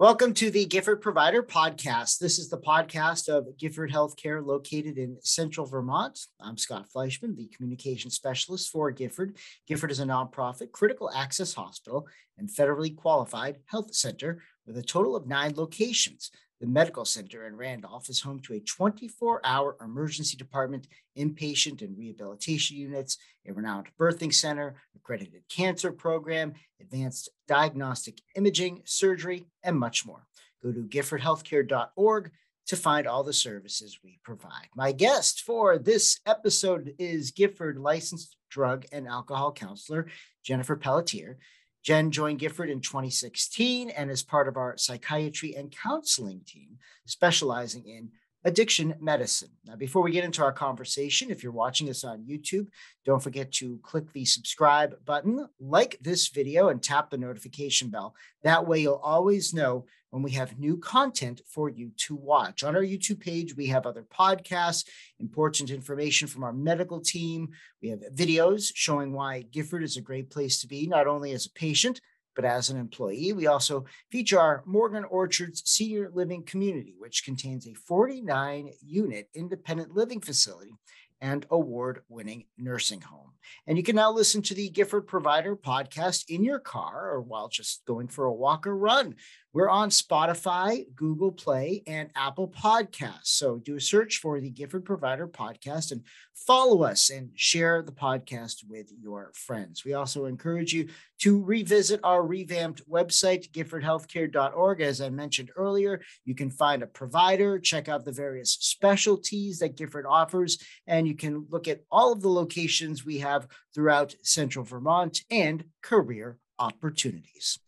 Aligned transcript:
Welcome 0.00 0.32
to 0.34 0.52
the 0.52 0.64
Gifford 0.64 1.00
Provider 1.00 1.42
Podcast. 1.42 2.18
This 2.18 2.38
is 2.38 2.48
the 2.48 2.56
podcast 2.56 3.28
of 3.28 3.58
Gifford 3.58 3.90
Healthcare 3.90 4.46
located 4.46 4.96
in 4.96 5.16
central 5.22 5.66
Vermont. 5.66 6.18
I'm 6.40 6.56
Scott 6.56 6.86
Fleischman, 6.94 7.36
the 7.36 7.48
communication 7.48 8.08
specialist 8.10 8.70
for 8.70 8.92
Gifford. 8.92 9.36
Gifford 9.66 9.90
is 9.90 9.98
a 9.98 10.04
nonprofit 10.04 10.70
critical 10.70 11.10
access 11.12 11.52
hospital 11.52 12.06
and 12.38 12.48
federally 12.48 12.96
qualified 12.96 13.58
health 13.66 13.92
center 13.92 14.40
with 14.68 14.78
a 14.78 14.82
total 14.82 15.16
of 15.16 15.26
nine 15.26 15.54
locations. 15.56 16.30
The 16.60 16.66
medical 16.66 17.04
center 17.04 17.46
in 17.46 17.56
Randolph 17.56 18.08
is 18.08 18.20
home 18.20 18.40
to 18.40 18.54
a 18.54 18.60
24 18.60 19.40
hour 19.44 19.76
emergency 19.80 20.36
department, 20.36 20.88
inpatient 21.16 21.82
and 21.82 21.96
rehabilitation 21.96 22.76
units, 22.76 23.16
a 23.46 23.52
renowned 23.52 23.86
birthing 23.98 24.34
center, 24.34 24.74
accredited 24.96 25.42
cancer 25.48 25.92
program, 25.92 26.54
advanced 26.80 27.28
diagnostic 27.46 28.20
imaging, 28.34 28.82
surgery, 28.84 29.44
and 29.62 29.78
much 29.78 30.04
more. 30.04 30.26
Go 30.60 30.72
to 30.72 30.80
giffordhealthcare.org 30.80 32.32
to 32.66 32.76
find 32.76 33.06
all 33.06 33.22
the 33.22 33.32
services 33.32 34.00
we 34.02 34.18
provide. 34.24 34.68
My 34.74 34.90
guest 34.90 35.42
for 35.42 35.78
this 35.78 36.18
episode 36.26 36.92
is 36.98 37.30
Gifford 37.30 37.78
licensed 37.78 38.36
drug 38.50 38.84
and 38.90 39.06
alcohol 39.06 39.52
counselor 39.52 40.08
Jennifer 40.44 40.76
Pelletier. 40.76 41.38
Jen 41.88 42.10
joined 42.10 42.38
Gifford 42.38 42.68
in 42.68 42.82
2016 42.82 43.88
and 43.88 44.10
is 44.10 44.22
part 44.22 44.46
of 44.46 44.58
our 44.58 44.76
psychiatry 44.76 45.56
and 45.56 45.74
counseling 45.74 46.42
team, 46.44 46.76
specializing 47.06 47.88
in 47.88 48.10
addiction 48.44 48.94
medicine. 49.00 49.50
Now, 49.66 49.76
before 49.76 50.02
we 50.02 50.12
get 50.12 50.24
into 50.24 50.42
our 50.42 50.52
conversation, 50.52 51.30
if 51.30 51.42
you're 51.42 51.52
watching 51.52 51.88
us 51.90 52.04
on 52.04 52.24
YouTube, 52.24 52.68
don't 53.04 53.22
forget 53.22 53.52
to 53.52 53.78
click 53.82 54.12
the 54.12 54.24
subscribe 54.24 54.94
button, 55.04 55.48
like 55.60 55.98
this 56.00 56.28
video, 56.28 56.68
and 56.68 56.82
tap 56.82 57.10
the 57.10 57.18
notification 57.18 57.90
bell. 57.90 58.14
That 58.42 58.66
way, 58.66 58.80
you'll 58.80 59.00
always 59.02 59.52
know 59.52 59.86
when 60.10 60.22
we 60.22 60.30
have 60.32 60.58
new 60.58 60.76
content 60.76 61.42
for 61.46 61.68
you 61.68 61.90
to 61.96 62.14
watch. 62.14 62.62
On 62.62 62.74
our 62.74 62.82
YouTube 62.82 63.20
page, 63.20 63.56
we 63.56 63.66
have 63.66 63.86
other 63.86 64.04
podcasts, 64.04 64.86
important 65.20 65.70
information 65.70 66.28
from 66.28 66.44
our 66.44 66.52
medical 66.52 67.00
team. 67.00 67.48
We 67.82 67.90
have 67.90 68.00
videos 68.14 68.70
showing 68.74 69.12
why 69.12 69.42
Gifford 69.42 69.82
is 69.82 69.96
a 69.96 70.02
great 70.02 70.30
place 70.30 70.60
to 70.60 70.66
be, 70.66 70.86
not 70.86 71.06
only 71.06 71.32
as 71.32 71.46
a 71.46 71.50
patient, 71.50 72.00
but 72.34 72.44
as 72.44 72.70
an 72.70 72.78
employee. 72.78 73.32
We 73.32 73.46
also 73.46 73.84
feature 74.10 74.38
our 74.38 74.62
Morgan 74.66 75.04
Orchards 75.04 75.62
Senior 75.66 76.10
Living 76.12 76.42
Community, 76.42 76.94
which 76.98 77.24
contains 77.24 77.66
a 77.66 77.74
49 77.74 78.70
unit 78.80 79.28
independent 79.34 79.94
living 79.94 80.20
facility 80.20 80.72
and 81.20 81.46
award 81.50 82.02
winning 82.08 82.44
nursing 82.56 83.00
home. 83.00 83.32
And 83.66 83.76
you 83.76 83.82
can 83.82 83.96
now 83.96 84.12
listen 84.12 84.42
to 84.42 84.54
the 84.54 84.68
Gifford 84.68 85.06
Provider 85.06 85.56
podcast 85.56 86.24
in 86.28 86.44
your 86.44 86.58
car 86.58 87.10
or 87.10 87.20
while 87.20 87.48
just 87.48 87.84
going 87.86 88.08
for 88.08 88.26
a 88.26 88.32
walk 88.32 88.66
or 88.66 88.76
run. 88.76 89.16
We're 89.54 89.70
on 89.70 89.88
Spotify, 89.88 90.84
Google 90.94 91.32
Play, 91.32 91.82
and 91.86 92.10
Apple 92.14 92.48
Podcasts. 92.48 93.28
So 93.28 93.56
do 93.56 93.76
a 93.76 93.80
search 93.80 94.18
for 94.18 94.38
the 94.40 94.50
Gifford 94.50 94.84
Provider 94.84 95.26
podcast 95.26 95.90
and 95.90 96.02
follow 96.34 96.82
us 96.82 97.08
and 97.08 97.30
share 97.34 97.82
the 97.82 97.92
podcast 97.92 98.68
with 98.68 98.92
your 99.00 99.32
friends. 99.34 99.86
We 99.86 99.94
also 99.94 100.26
encourage 100.26 100.74
you 100.74 100.88
to 101.20 101.42
revisit 101.42 102.00
our 102.04 102.22
revamped 102.22 102.88
website, 102.90 103.50
giffordhealthcare.org. 103.50 104.82
As 104.82 105.00
I 105.00 105.08
mentioned 105.08 105.50
earlier, 105.56 106.02
you 106.26 106.34
can 106.34 106.50
find 106.50 106.82
a 106.82 106.86
provider, 106.86 107.58
check 107.58 107.88
out 107.88 108.04
the 108.04 108.12
various 108.12 108.52
specialties 108.52 109.60
that 109.60 109.76
Gifford 109.76 110.04
offers, 110.06 110.58
and 110.86 111.08
you 111.08 111.14
can 111.14 111.46
look 111.48 111.68
at 111.68 111.80
all 111.90 112.12
of 112.12 112.20
the 112.20 112.28
locations 112.28 113.06
we 113.06 113.18
have 113.20 113.48
throughout 113.74 114.14
central 114.22 114.66
Vermont 114.66 115.22
and 115.30 115.64
career 115.82 116.38
opportunities. 116.58 117.58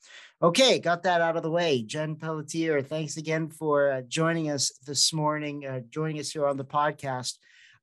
Okay, 0.42 0.78
got 0.78 1.02
that 1.02 1.20
out 1.20 1.36
of 1.36 1.42
the 1.42 1.50
way. 1.50 1.82
Jen 1.82 2.16
Pelletier, 2.16 2.80
thanks 2.80 3.18
again 3.18 3.50
for 3.50 3.92
uh, 3.92 4.02
joining 4.08 4.50
us 4.50 4.72
this 4.86 5.12
morning, 5.12 5.66
uh, 5.66 5.80
joining 5.90 6.18
us 6.18 6.30
here 6.30 6.46
on 6.46 6.56
the 6.56 6.64
podcast. 6.64 7.36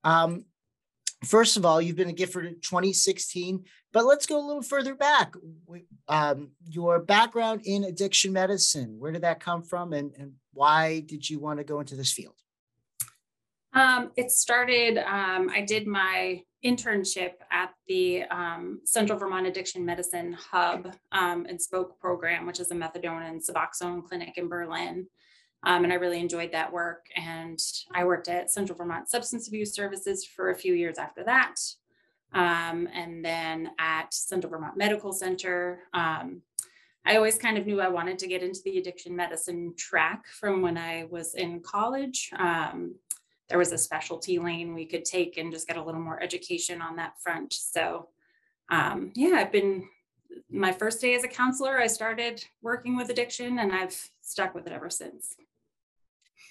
Um, 0.03 0.45
first 1.23 1.57
of 1.57 1.67
all, 1.67 1.79
you've 1.79 1.95
been 1.95 2.09
a 2.09 2.13
Gifford 2.13 2.47
in 2.47 2.55
2016, 2.55 3.63
but 3.93 4.05
let's 4.05 4.25
go 4.25 4.43
a 4.43 4.47
little 4.47 4.63
further 4.63 4.95
back. 4.95 5.35
Um, 6.07 6.49
your 6.67 6.97
background 6.97 7.61
in 7.65 7.83
addiction 7.83 8.33
medicine, 8.33 8.95
where 8.97 9.11
did 9.11 9.21
that 9.21 9.39
come 9.39 9.61
from, 9.61 9.93
and, 9.93 10.13
and 10.17 10.31
why 10.53 11.01
did 11.01 11.29
you 11.29 11.39
want 11.39 11.59
to 11.59 11.63
go 11.63 11.79
into 11.79 11.95
this 11.95 12.11
field? 12.11 12.33
Um, 13.73 14.09
it 14.17 14.31
started, 14.31 14.97
um, 14.97 15.51
I 15.53 15.61
did 15.61 15.85
my 15.85 16.41
internship 16.63 17.33
at 17.51 17.73
the 17.87 18.23
um, 18.23 18.81
Central 18.83 19.17
Vermont 19.17 19.47
Addiction 19.47 19.85
Medicine 19.85 20.33
Hub 20.33 20.93
um, 21.11 21.45
and 21.47 21.61
Spoke 21.61 21.99
program, 21.99 22.45
which 22.45 22.59
is 22.59 22.71
a 22.71 22.75
methadone 22.75 23.29
and 23.29 23.41
Suboxone 23.41 24.03
clinic 24.03 24.37
in 24.37 24.47
Berlin. 24.47 25.07
Um, 25.63 25.83
and 25.83 25.93
I 25.93 25.97
really 25.97 26.19
enjoyed 26.19 26.51
that 26.51 26.71
work. 26.71 27.05
And 27.15 27.59
I 27.93 28.05
worked 28.05 28.27
at 28.27 28.51
Central 28.51 28.77
Vermont 28.77 29.09
Substance 29.09 29.47
Abuse 29.47 29.73
Services 29.73 30.25
for 30.25 30.49
a 30.49 30.55
few 30.55 30.73
years 30.73 30.97
after 30.97 31.23
that. 31.23 31.55
Um, 32.33 32.87
and 32.93 33.23
then 33.23 33.71
at 33.79 34.13
Central 34.13 34.51
Vermont 34.51 34.77
Medical 34.77 35.13
Center, 35.13 35.83
I 37.07 37.15
always 37.15 37.37
kind 37.37 37.57
of 37.57 37.65
knew 37.65 37.79
I 37.79 37.87
wanted 37.87 38.19
to 38.19 38.27
get 38.27 38.43
into 38.43 38.59
the 38.65 38.77
addiction 38.79 39.15
medicine 39.15 39.73
track 39.77 40.27
from 40.27 40.61
when 40.61 40.77
I 40.77 41.05
was 41.09 41.35
in 41.35 41.61
college. 41.61 42.31
There 43.49 43.57
was 43.57 43.71
a 43.71 43.77
specialty 43.77 44.39
lane 44.39 44.73
we 44.73 44.85
could 44.85 45.05
take 45.05 45.37
and 45.37 45.51
just 45.51 45.67
get 45.67 45.77
a 45.77 45.83
little 45.83 46.01
more 46.01 46.21
education 46.21 46.81
on 46.81 46.97
that 46.97 47.21
front. 47.21 47.53
So, 47.53 48.09
um, 48.69 49.11
yeah, 49.15 49.35
I've 49.35 49.51
been 49.51 49.87
my 50.49 50.71
first 50.71 50.99
day 51.01 51.15
as 51.15 51.23
a 51.23 51.27
counselor. 51.27 51.79
I 51.79 51.87
started 51.87 52.43
working 52.61 52.97
with 52.97 53.09
addiction 53.09 53.59
and 53.59 53.71
I've 53.71 54.09
stuck 54.21 54.53
with 54.53 54.67
it 54.67 54.73
ever 54.73 54.89
since. 54.89 55.35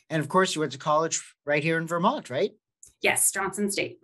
And 0.09 0.21
of 0.21 0.29
course, 0.29 0.55
you 0.55 0.61
went 0.61 0.73
to 0.73 0.79
college 0.79 1.21
right 1.45 1.63
here 1.63 1.79
in 1.79 1.87
Vermont, 1.87 2.31
right? 2.31 2.53
Yes, 3.03 3.31
Johnson 3.31 3.71
State. 3.71 3.99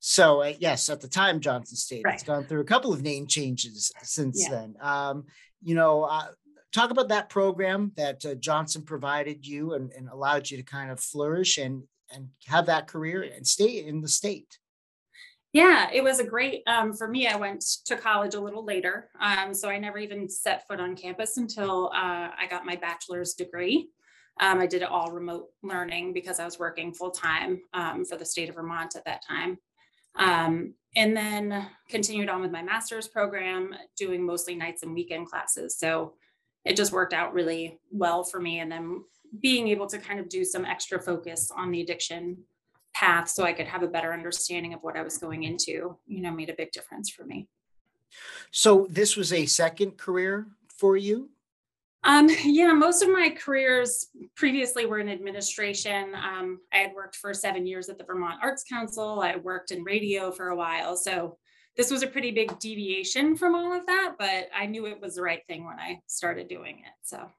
So 0.00 0.42
uh, 0.42 0.52
yes, 0.58 0.90
at 0.90 1.00
the 1.00 1.08
time, 1.08 1.40
Johnson 1.40 1.76
State. 1.76 2.02
Right. 2.04 2.14
It's 2.14 2.24
gone 2.24 2.44
through 2.44 2.60
a 2.60 2.64
couple 2.64 2.92
of 2.92 3.02
name 3.02 3.26
changes 3.26 3.92
since 4.02 4.42
yeah. 4.42 4.50
then. 4.50 4.74
Um, 4.80 5.24
you 5.62 5.76
know, 5.76 6.02
uh, 6.02 6.26
talk 6.72 6.90
about 6.90 7.08
that 7.08 7.28
program 7.28 7.92
that 7.96 8.24
uh, 8.26 8.34
Johnson 8.34 8.82
provided 8.82 9.46
you 9.46 9.74
and, 9.74 9.92
and, 9.92 10.08
allowed 10.08 10.50
you 10.50 10.56
to 10.56 10.62
kind 10.64 10.90
of 10.90 10.98
flourish 10.98 11.58
and 11.58 11.84
and 12.14 12.28
have 12.46 12.66
that 12.66 12.88
career 12.88 13.22
and 13.22 13.46
stay 13.46 13.86
in 13.86 14.00
the 14.00 14.08
state? 14.08 14.58
Yeah, 15.52 15.90
it 15.92 16.02
was 16.02 16.18
a 16.18 16.24
great 16.24 16.62
um, 16.66 16.94
for 16.94 17.06
me. 17.06 17.26
I 17.26 17.36
went 17.36 17.62
to 17.84 17.96
college 17.96 18.34
a 18.34 18.40
little 18.40 18.64
later, 18.64 19.10
um, 19.20 19.52
so 19.52 19.68
I 19.68 19.78
never 19.78 19.98
even 19.98 20.28
set 20.28 20.66
foot 20.66 20.80
on 20.80 20.96
campus 20.96 21.36
until 21.36 21.90
uh, 21.94 22.30
I 22.38 22.46
got 22.48 22.64
my 22.64 22.76
bachelor's 22.76 23.34
degree. 23.34 23.90
Um, 24.40 24.60
I 24.60 24.66
did 24.66 24.80
it 24.80 24.88
all 24.88 25.10
remote 25.10 25.48
learning 25.62 26.14
because 26.14 26.40
I 26.40 26.46
was 26.46 26.58
working 26.58 26.94
full 26.94 27.10
time 27.10 27.60
um, 27.74 28.06
for 28.06 28.16
the 28.16 28.24
state 28.24 28.48
of 28.48 28.54
Vermont 28.54 28.96
at 28.96 29.04
that 29.04 29.22
time. 29.26 29.58
Um, 30.16 30.74
and 30.96 31.16
then 31.16 31.68
continued 31.88 32.28
on 32.28 32.40
with 32.40 32.50
my 32.50 32.62
master's 32.62 33.08
program, 33.08 33.74
doing 33.96 34.24
mostly 34.24 34.54
nights 34.54 34.82
and 34.82 34.94
weekend 34.94 35.26
classes. 35.26 35.78
So 35.78 36.14
it 36.64 36.76
just 36.76 36.92
worked 36.92 37.12
out 37.12 37.34
really 37.34 37.78
well 37.90 38.24
for 38.24 38.40
me. 38.40 38.60
And 38.60 38.70
then 38.70 39.04
being 39.40 39.68
able 39.68 39.86
to 39.86 39.98
kind 39.98 40.20
of 40.20 40.28
do 40.28 40.44
some 40.44 40.64
extra 40.64 41.00
focus 41.00 41.50
on 41.54 41.70
the 41.70 41.80
addiction 41.80 42.38
path 42.94 43.28
so 43.28 43.44
I 43.44 43.52
could 43.52 43.66
have 43.66 43.82
a 43.82 43.88
better 43.88 44.12
understanding 44.12 44.74
of 44.74 44.82
what 44.82 44.96
I 44.96 45.02
was 45.02 45.18
going 45.18 45.44
into, 45.44 45.96
you 46.06 46.20
know, 46.20 46.30
made 46.30 46.50
a 46.50 46.54
big 46.54 46.72
difference 46.72 47.08
for 47.10 47.24
me. 47.24 47.48
So 48.50 48.86
this 48.90 49.16
was 49.16 49.32
a 49.32 49.46
second 49.46 49.96
career 49.96 50.46
for 50.76 50.96
you? 50.96 51.30
Um, 52.04 52.28
yeah, 52.44 52.72
most 52.72 53.02
of 53.02 53.10
my 53.10 53.30
careers 53.30 54.08
previously 54.34 54.86
were 54.86 54.98
in 54.98 55.08
administration. 55.08 56.14
Um, 56.14 56.60
I 56.72 56.78
had 56.78 56.94
worked 56.94 57.16
for 57.16 57.32
seven 57.32 57.66
years 57.66 57.88
at 57.88 57.98
the 57.98 58.04
Vermont 58.04 58.40
Arts 58.42 58.64
Council. 58.64 59.20
I 59.22 59.36
worked 59.36 59.70
in 59.70 59.84
radio 59.84 60.30
for 60.30 60.48
a 60.48 60.56
while. 60.56 60.96
So 60.96 61.38
this 61.76 61.90
was 61.90 62.02
a 62.02 62.06
pretty 62.06 62.32
big 62.32 62.58
deviation 62.58 63.36
from 63.36 63.54
all 63.54 63.72
of 63.72 63.86
that, 63.86 64.16
but 64.18 64.48
I 64.54 64.66
knew 64.66 64.86
it 64.86 65.00
was 65.00 65.14
the 65.14 65.22
right 65.22 65.40
thing 65.46 65.64
when 65.64 65.78
I 65.78 66.00
started 66.06 66.48
doing 66.48 66.80
it. 66.80 66.92
So 67.02 67.30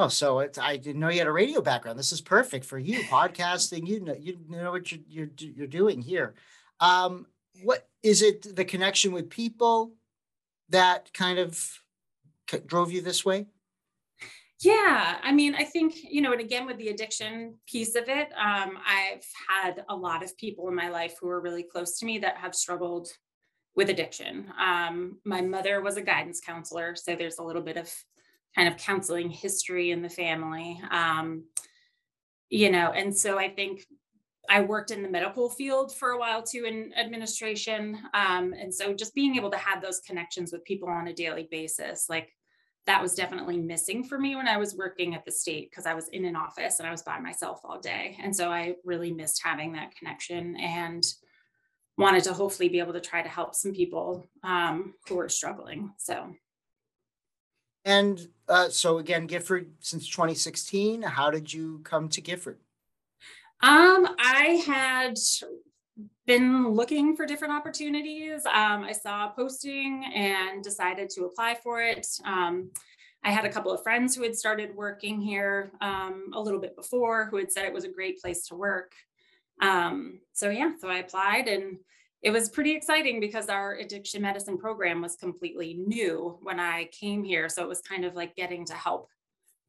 Oh, 0.00 0.06
so 0.06 0.38
it's 0.38 0.58
I 0.58 0.76
didn't 0.76 1.00
know 1.00 1.08
you 1.08 1.18
had 1.18 1.26
a 1.26 1.32
radio 1.32 1.60
background. 1.60 1.98
This 1.98 2.12
is 2.12 2.20
perfect 2.20 2.64
for 2.64 2.78
you, 2.78 3.00
podcasting. 3.10 3.84
You 3.84 3.98
know, 3.98 4.14
you 4.14 4.38
know 4.48 4.70
what 4.70 4.92
you're 4.92 5.00
you're, 5.08 5.30
you're 5.36 5.66
doing 5.66 6.00
here. 6.00 6.34
Um, 6.78 7.26
what 7.64 7.88
is 8.04 8.22
it? 8.22 8.54
The 8.54 8.64
connection 8.64 9.10
with 9.10 9.28
people 9.28 9.94
that 10.68 11.12
kind 11.12 11.40
of 11.40 11.80
drove 12.66 12.92
you 12.92 13.00
this 13.00 13.24
way? 13.24 13.46
Yeah, 14.60 15.18
I 15.20 15.32
mean, 15.32 15.56
I 15.56 15.64
think 15.64 15.96
you 16.04 16.20
know, 16.20 16.30
and 16.30 16.40
again 16.40 16.64
with 16.64 16.78
the 16.78 16.90
addiction 16.90 17.56
piece 17.66 17.96
of 17.96 18.08
it, 18.08 18.28
um, 18.36 18.78
I've 18.86 19.26
had 19.48 19.84
a 19.88 19.96
lot 19.96 20.22
of 20.22 20.36
people 20.38 20.68
in 20.68 20.76
my 20.76 20.90
life 20.90 21.16
who 21.20 21.28
are 21.28 21.40
really 21.40 21.64
close 21.64 21.98
to 21.98 22.06
me 22.06 22.20
that 22.20 22.36
have 22.36 22.54
struggled 22.54 23.08
with 23.74 23.90
addiction. 23.90 24.46
Um, 24.64 25.18
my 25.24 25.40
mother 25.40 25.80
was 25.80 25.96
a 25.96 26.02
guidance 26.02 26.40
counselor, 26.40 26.94
so 26.94 27.16
there's 27.16 27.38
a 27.38 27.42
little 27.42 27.62
bit 27.62 27.76
of 27.76 27.92
kind 28.54 28.68
of 28.68 28.76
counseling 28.76 29.30
history 29.30 29.90
in 29.90 30.02
the 30.02 30.08
family. 30.08 30.80
Um, 30.90 31.44
you 32.50 32.70
know, 32.70 32.92
and 32.92 33.16
so 33.16 33.38
I 33.38 33.50
think 33.50 33.84
I 34.48 34.62
worked 34.62 34.90
in 34.90 35.02
the 35.02 35.10
medical 35.10 35.50
field 35.50 35.94
for 35.94 36.10
a 36.10 36.18
while 36.18 36.42
too 36.42 36.64
in 36.64 36.92
administration. 36.98 37.98
Um, 38.14 38.54
and 38.58 38.74
so 38.74 38.94
just 38.94 39.14
being 39.14 39.36
able 39.36 39.50
to 39.50 39.58
have 39.58 39.82
those 39.82 40.00
connections 40.00 40.52
with 40.52 40.64
people 40.64 40.88
on 40.88 41.08
a 41.08 41.12
daily 41.12 41.46
basis, 41.50 42.06
like 42.08 42.32
that 42.86 43.02
was 43.02 43.14
definitely 43.14 43.58
missing 43.58 44.02
for 44.02 44.18
me 44.18 44.34
when 44.34 44.48
I 44.48 44.56
was 44.56 44.74
working 44.74 45.14
at 45.14 45.26
the 45.26 45.30
state 45.30 45.70
because 45.70 45.84
I 45.84 45.92
was 45.92 46.08
in 46.08 46.24
an 46.24 46.36
office 46.36 46.78
and 46.78 46.88
I 46.88 46.90
was 46.90 47.02
by 47.02 47.20
myself 47.20 47.60
all 47.62 47.78
day. 47.78 48.16
And 48.22 48.34
so 48.34 48.50
I 48.50 48.76
really 48.84 49.12
missed 49.12 49.42
having 49.44 49.74
that 49.74 49.94
connection 49.94 50.56
and 50.56 51.04
wanted 51.98 52.24
to 52.24 52.32
hopefully 52.32 52.70
be 52.70 52.78
able 52.78 52.94
to 52.94 53.00
try 53.00 53.20
to 53.20 53.28
help 53.28 53.54
some 53.54 53.72
people 53.72 54.26
um, 54.42 54.94
who 55.06 55.18
are 55.18 55.28
struggling. 55.28 55.92
So. 55.98 56.32
And 57.88 58.28
uh, 58.50 58.68
so 58.68 58.98
again, 58.98 59.26
Gifford 59.26 59.70
since 59.80 60.10
2016, 60.10 61.00
how 61.00 61.30
did 61.30 61.50
you 61.50 61.80
come 61.84 62.10
to 62.10 62.20
Gifford? 62.20 62.58
Um, 63.62 64.06
I 64.18 64.62
had 64.66 65.18
been 66.26 66.68
looking 66.68 67.16
for 67.16 67.24
different 67.24 67.54
opportunities. 67.54 68.44
Um, 68.44 68.84
I 68.84 68.92
saw 68.92 69.28
a 69.28 69.32
posting 69.34 70.04
and 70.14 70.62
decided 70.62 71.08
to 71.14 71.24
apply 71.24 71.56
for 71.62 71.80
it. 71.80 72.06
Um, 72.26 72.72
I 73.24 73.30
had 73.30 73.46
a 73.46 73.50
couple 73.50 73.72
of 73.72 73.82
friends 73.82 74.14
who 74.14 74.22
had 74.22 74.36
started 74.36 74.76
working 74.76 75.18
here 75.18 75.72
um, 75.80 76.26
a 76.34 76.40
little 76.40 76.60
bit 76.60 76.76
before 76.76 77.24
who 77.30 77.38
had 77.38 77.50
said 77.50 77.64
it 77.64 77.72
was 77.72 77.84
a 77.84 77.88
great 77.88 78.20
place 78.20 78.46
to 78.48 78.54
work. 78.54 78.92
Um, 79.62 80.20
so, 80.34 80.50
yeah, 80.50 80.72
so 80.78 80.88
I 80.88 80.98
applied 80.98 81.48
and 81.48 81.78
it 82.22 82.30
was 82.30 82.48
pretty 82.48 82.72
exciting 82.72 83.20
because 83.20 83.48
our 83.48 83.76
addiction 83.76 84.22
medicine 84.22 84.58
program 84.58 85.00
was 85.00 85.16
completely 85.16 85.74
new 85.74 86.38
when 86.42 86.58
I 86.58 86.86
came 86.86 87.22
here. 87.22 87.48
So 87.48 87.62
it 87.62 87.68
was 87.68 87.80
kind 87.80 88.04
of 88.04 88.14
like 88.14 88.34
getting 88.34 88.64
to 88.66 88.74
help 88.74 89.08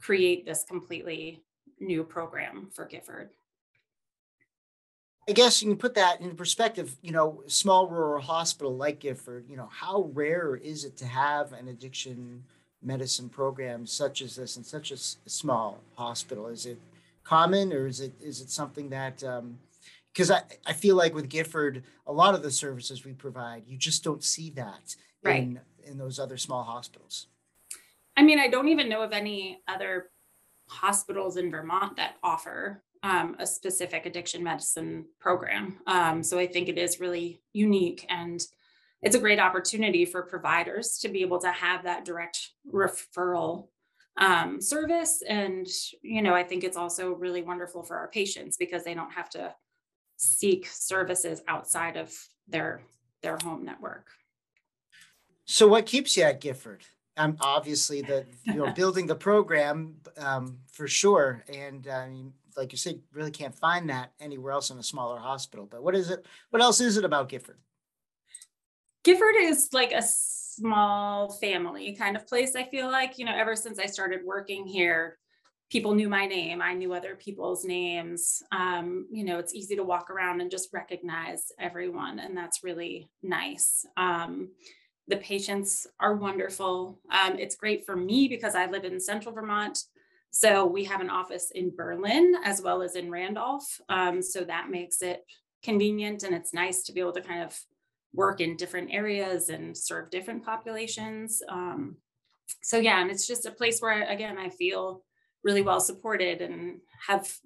create 0.02 0.46
this 0.46 0.64
completely 0.64 1.44
new 1.80 2.04
program 2.04 2.70
for 2.74 2.86
Gifford. 2.86 3.30
I 5.28 5.32
guess 5.32 5.62
you 5.62 5.68
can 5.68 5.78
put 5.78 5.94
that 5.94 6.22
in 6.22 6.36
perspective. 6.36 6.98
You 7.04 7.12
know, 7.12 7.44
small 7.46 7.88
rural 7.88 8.22
hospital 8.22 8.76
like 8.76 9.00
Gifford. 9.00 9.46
You 9.48 9.58
know, 9.58 9.70
how 9.72 10.10
rare 10.14 10.56
is 10.56 10.86
it 10.86 10.98
to 10.98 11.06
have 11.06 11.54
an 11.54 11.68
addiction 11.68 12.44
medicine 12.82 13.30
program 13.30 13.86
such 13.86 14.24
as 14.24 14.36
this 14.36 14.58
in 14.58 14.64
such 14.64 14.92
a 14.92 14.98
small 14.98 15.82
hospital? 15.94 16.48
Is 16.48 16.66
it 16.66 16.80
common, 17.24 17.72
or 17.74 17.86
is 17.86 18.00
it 18.00 18.14
is 18.20 18.42
it 18.42 18.50
something 18.50 18.90
that? 18.90 19.24
Um, 19.24 19.60
Because 20.20 20.32
I 20.32 20.42
I 20.66 20.74
feel 20.74 20.98
like 20.98 21.14
with 21.16 21.30
Gifford, 21.30 21.86
a 22.06 22.12
lot 22.12 22.36
of 22.36 22.44
the 22.44 22.52
services 22.52 23.06
we 23.06 23.14
provide, 23.14 23.64
you 23.66 23.78
just 23.78 24.04
don't 24.04 24.22
see 24.22 24.50
that 24.50 24.94
right. 25.24 25.44
in 25.44 25.62
in 25.86 25.98
those 25.98 26.20
other 26.20 26.36
small 26.36 26.62
hospitals. 26.62 27.28
I 28.18 28.24
mean, 28.24 28.38
I 28.38 28.50
don't 28.50 28.68
even 28.68 28.90
know 28.90 29.02
of 29.02 29.14
any 29.14 29.62
other 29.66 30.10
hospitals 30.68 31.38
in 31.38 31.50
Vermont 31.50 31.96
that 31.96 32.16
offer 32.22 32.84
um, 33.02 33.38
a 33.40 33.48
specific 33.48 34.06
addiction 34.06 34.44
medicine 34.44 35.06
program. 35.22 35.78
Um, 35.88 36.22
so 36.22 36.38
I 36.38 36.48
think 36.48 36.68
it 36.68 36.78
is 36.78 37.00
really 37.00 37.42
unique 37.54 38.06
and 38.10 38.46
it's 39.02 39.16
a 39.16 39.20
great 39.20 39.40
opportunity 39.40 40.04
for 40.04 40.24
providers 40.24 40.98
to 40.98 41.08
be 41.08 41.22
able 41.22 41.40
to 41.40 41.52
have 41.54 41.86
that 41.86 42.04
direct 42.04 42.50
referral 42.70 43.70
um, 44.18 44.60
service. 44.60 45.24
And, 45.26 45.66
you 46.02 46.22
know, 46.22 46.34
I 46.34 46.44
think 46.44 46.66
it's 46.66 46.76
also 46.76 47.14
really 47.14 47.42
wonderful 47.42 47.84
for 47.84 47.96
our 47.96 48.10
patients 48.10 48.58
because 48.58 48.84
they 48.84 48.94
don't 48.94 49.14
have 49.14 49.30
to 49.30 49.56
seek 50.20 50.68
services 50.68 51.42
outside 51.48 51.96
of 51.96 52.14
their 52.48 52.82
their 53.22 53.38
home 53.42 53.64
network. 53.66 54.08
So 55.46 55.68
what 55.68 55.86
keeps 55.86 56.16
you 56.16 56.24
at 56.24 56.42
Gifford? 56.42 56.84
I'm 57.18 57.32
um, 57.32 57.38
obviously 57.42 58.02
the 58.02 58.26
you 58.44 58.56
know 58.56 58.72
building 58.76 59.08
the 59.08 59.16
program 59.16 59.96
um, 60.18 60.60
for 60.72 60.88
sure, 60.88 61.44
and 61.52 61.88
I 61.88 62.10
mean 62.10 62.34
like 62.58 62.72
you 62.74 62.78
said, 62.78 63.00
really 63.14 63.32
can't 63.32 63.56
find 63.56 63.90
that 63.90 64.12
anywhere 64.20 64.52
else 64.52 64.70
in 64.70 64.78
a 64.78 64.84
smaller 64.84 65.18
hospital. 65.18 65.66
But 65.66 65.82
what 65.84 65.96
is 65.96 66.10
it? 66.10 66.26
What 66.50 66.62
else 66.62 66.82
is 66.82 66.98
it 66.98 67.06
about 67.06 67.30
Gifford? 67.30 67.58
Gifford 69.04 69.36
is 69.40 69.70
like 69.72 69.94
a 69.94 70.04
small 70.04 71.32
family 71.32 71.96
kind 71.96 72.18
of 72.18 72.28
place. 72.28 72.56
I 72.56 72.66
feel 72.66 72.92
like, 72.92 73.18
you 73.18 73.26
know, 73.26 73.34
ever 73.34 73.56
since 73.56 73.80
I 73.80 73.86
started 73.86 74.22
working 74.26 74.68
here, 74.68 75.18
people 75.70 75.94
knew 75.94 76.10
my 76.10 76.26
name. 76.26 76.62
I 76.62 76.74
knew 76.74 76.94
other 76.94 77.16
people's 77.16 77.64
names. 77.64 78.42
Um, 78.52 79.08
you 79.12 79.24
know, 79.24 79.38
it's 79.38 79.54
easy 79.54 79.76
to 79.76 79.84
walk 79.84 80.10
around 80.10 80.42
and 80.42 80.50
just 80.50 80.74
recognize 80.74 81.52
everyone. 81.60 82.20
And 82.20 82.36
that's 82.36 82.64
really 82.64 83.10
nice. 83.22 83.86
Um, 83.96 84.50
the 85.08 85.18
patients 85.18 85.88
are 86.00 86.16
wonderful. 86.16 87.00
Um, 87.12 87.38
it's 87.38 87.56
great 87.56 87.86
for 87.86 87.96
me 87.96 88.28
because 88.28 88.56
I 88.56 88.66
live 88.68 88.84
in 88.84 89.00
central 89.00 89.34
Vermont. 89.34 89.80
So 90.32 90.66
we 90.66 90.84
have 90.86 91.02
an 91.02 91.10
office 91.10 91.52
in 91.54 91.76
Berlin 91.76 92.36
as 92.44 92.62
well 92.62 92.82
as 92.82 92.96
in 92.96 93.10
Randolph. 93.10 93.82
Um, 93.90 94.22
so 94.22 94.44
that 94.44 94.70
makes 94.70 95.02
it 95.02 95.24
convenient 95.64 96.24
and 96.24 96.36
it's 96.36 96.54
nice 96.54 96.84
to 96.84 96.94
be 96.94 97.00
able 97.00 97.14
to 97.14 97.22
kind 97.22 97.44
of 97.44 97.60
work 98.14 98.42
in 98.42 98.56
different 98.56 98.90
areas 98.92 99.50
and 99.50 99.76
serve 99.78 100.10
different 100.10 100.44
populations. 100.44 101.42
Um, 101.48 101.98
so 102.62 102.78
yeah, 102.78 103.02
and 103.02 103.12
it's 103.12 103.28
just 103.28 103.46
a 103.46 103.52
place 103.52 103.80
where 103.82 104.04
again 104.10 104.38
I 104.38 104.50
feel 104.50 105.04
really 105.44 105.62
well 105.62 105.80
supported 105.80 106.42
and 106.42 106.80
have 107.08 107.40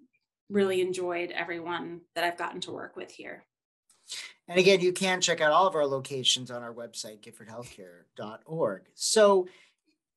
really 0.49 0.81
enjoyed 0.81 1.31
everyone 1.31 2.01
that 2.15 2.23
I've 2.23 2.37
gotten 2.37 2.61
to 2.61 2.71
work 2.71 2.95
with 2.95 3.11
here. 3.11 3.45
And 4.47 4.59
again, 4.59 4.81
you 4.81 4.91
can 4.91 5.21
check 5.21 5.41
out 5.41 5.51
all 5.51 5.67
of 5.67 5.75
our 5.75 5.85
locations 5.85 6.51
on 6.51 6.61
our 6.61 6.73
website, 6.73 7.21
giffordhealthcare.org. 7.21 8.81
So 8.93 9.47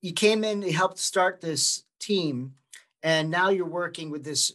you 0.02 0.12
came 0.12 0.44
in, 0.44 0.62
you 0.62 0.72
helped 0.72 0.98
start 0.98 1.40
this 1.40 1.84
team, 2.00 2.54
and 3.02 3.30
now 3.30 3.50
you're 3.50 3.66
working 3.66 4.10
with 4.10 4.24
this 4.24 4.52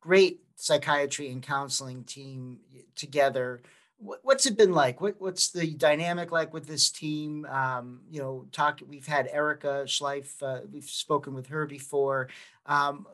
great 0.00 0.40
psychiatry 0.56 1.30
and 1.30 1.42
counseling 1.42 2.04
team 2.04 2.60
together. 2.96 3.60
What's 4.02 4.46
it 4.46 4.56
been 4.56 4.72
like? 4.72 5.02
What, 5.02 5.16
what's 5.18 5.50
the 5.50 5.74
dynamic 5.74 6.32
like 6.32 6.54
with 6.54 6.66
this 6.66 6.90
team? 6.90 7.44
Um, 7.46 8.00
you 8.10 8.20
know, 8.20 8.46
talk. 8.50 8.80
We've 8.88 9.06
had 9.06 9.28
Erica 9.30 9.82
Schleif. 9.84 10.42
Uh, 10.42 10.60
we've 10.72 10.88
spoken 10.88 11.34
with 11.34 11.48
her 11.48 11.66
before. 11.66 12.28
Um, 12.64 13.06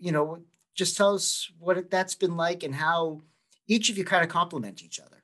you 0.00 0.10
know, 0.10 0.40
just 0.74 0.96
tell 0.96 1.14
us 1.14 1.50
what 1.60 1.88
that's 1.88 2.16
been 2.16 2.36
like 2.36 2.64
and 2.64 2.74
how 2.74 3.20
each 3.68 3.90
of 3.90 3.96
you 3.96 4.04
kind 4.04 4.24
of 4.24 4.28
complement 4.28 4.82
each 4.82 4.98
other. 4.98 5.22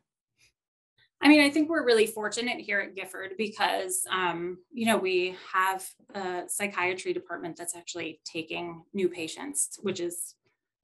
I 1.20 1.28
mean, 1.28 1.40
I 1.40 1.50
think 1.50 1.68
we're 1.68 1.84
really 1.84 2.06
fortunate 2.06 2.60
here 2.60 2.80
at 2.80 2.94
Gifford 2.94 3.32
because, 3.36 4.06
um, 4.10 4.58
you 4.72 4.86
know, 4.86 4.96
we 4.96 5.36
have 5.52 5.86
a 6.14 6.44
psychiatry 6.46 7.12
department 7.12 7.56
that's 7.56 7.76
actually 7.76 8.20
taking 8.24 8.84
new 8.94 9.08
patients, 9.08 9.78
which 9.82 10.00
is 10.00 10.34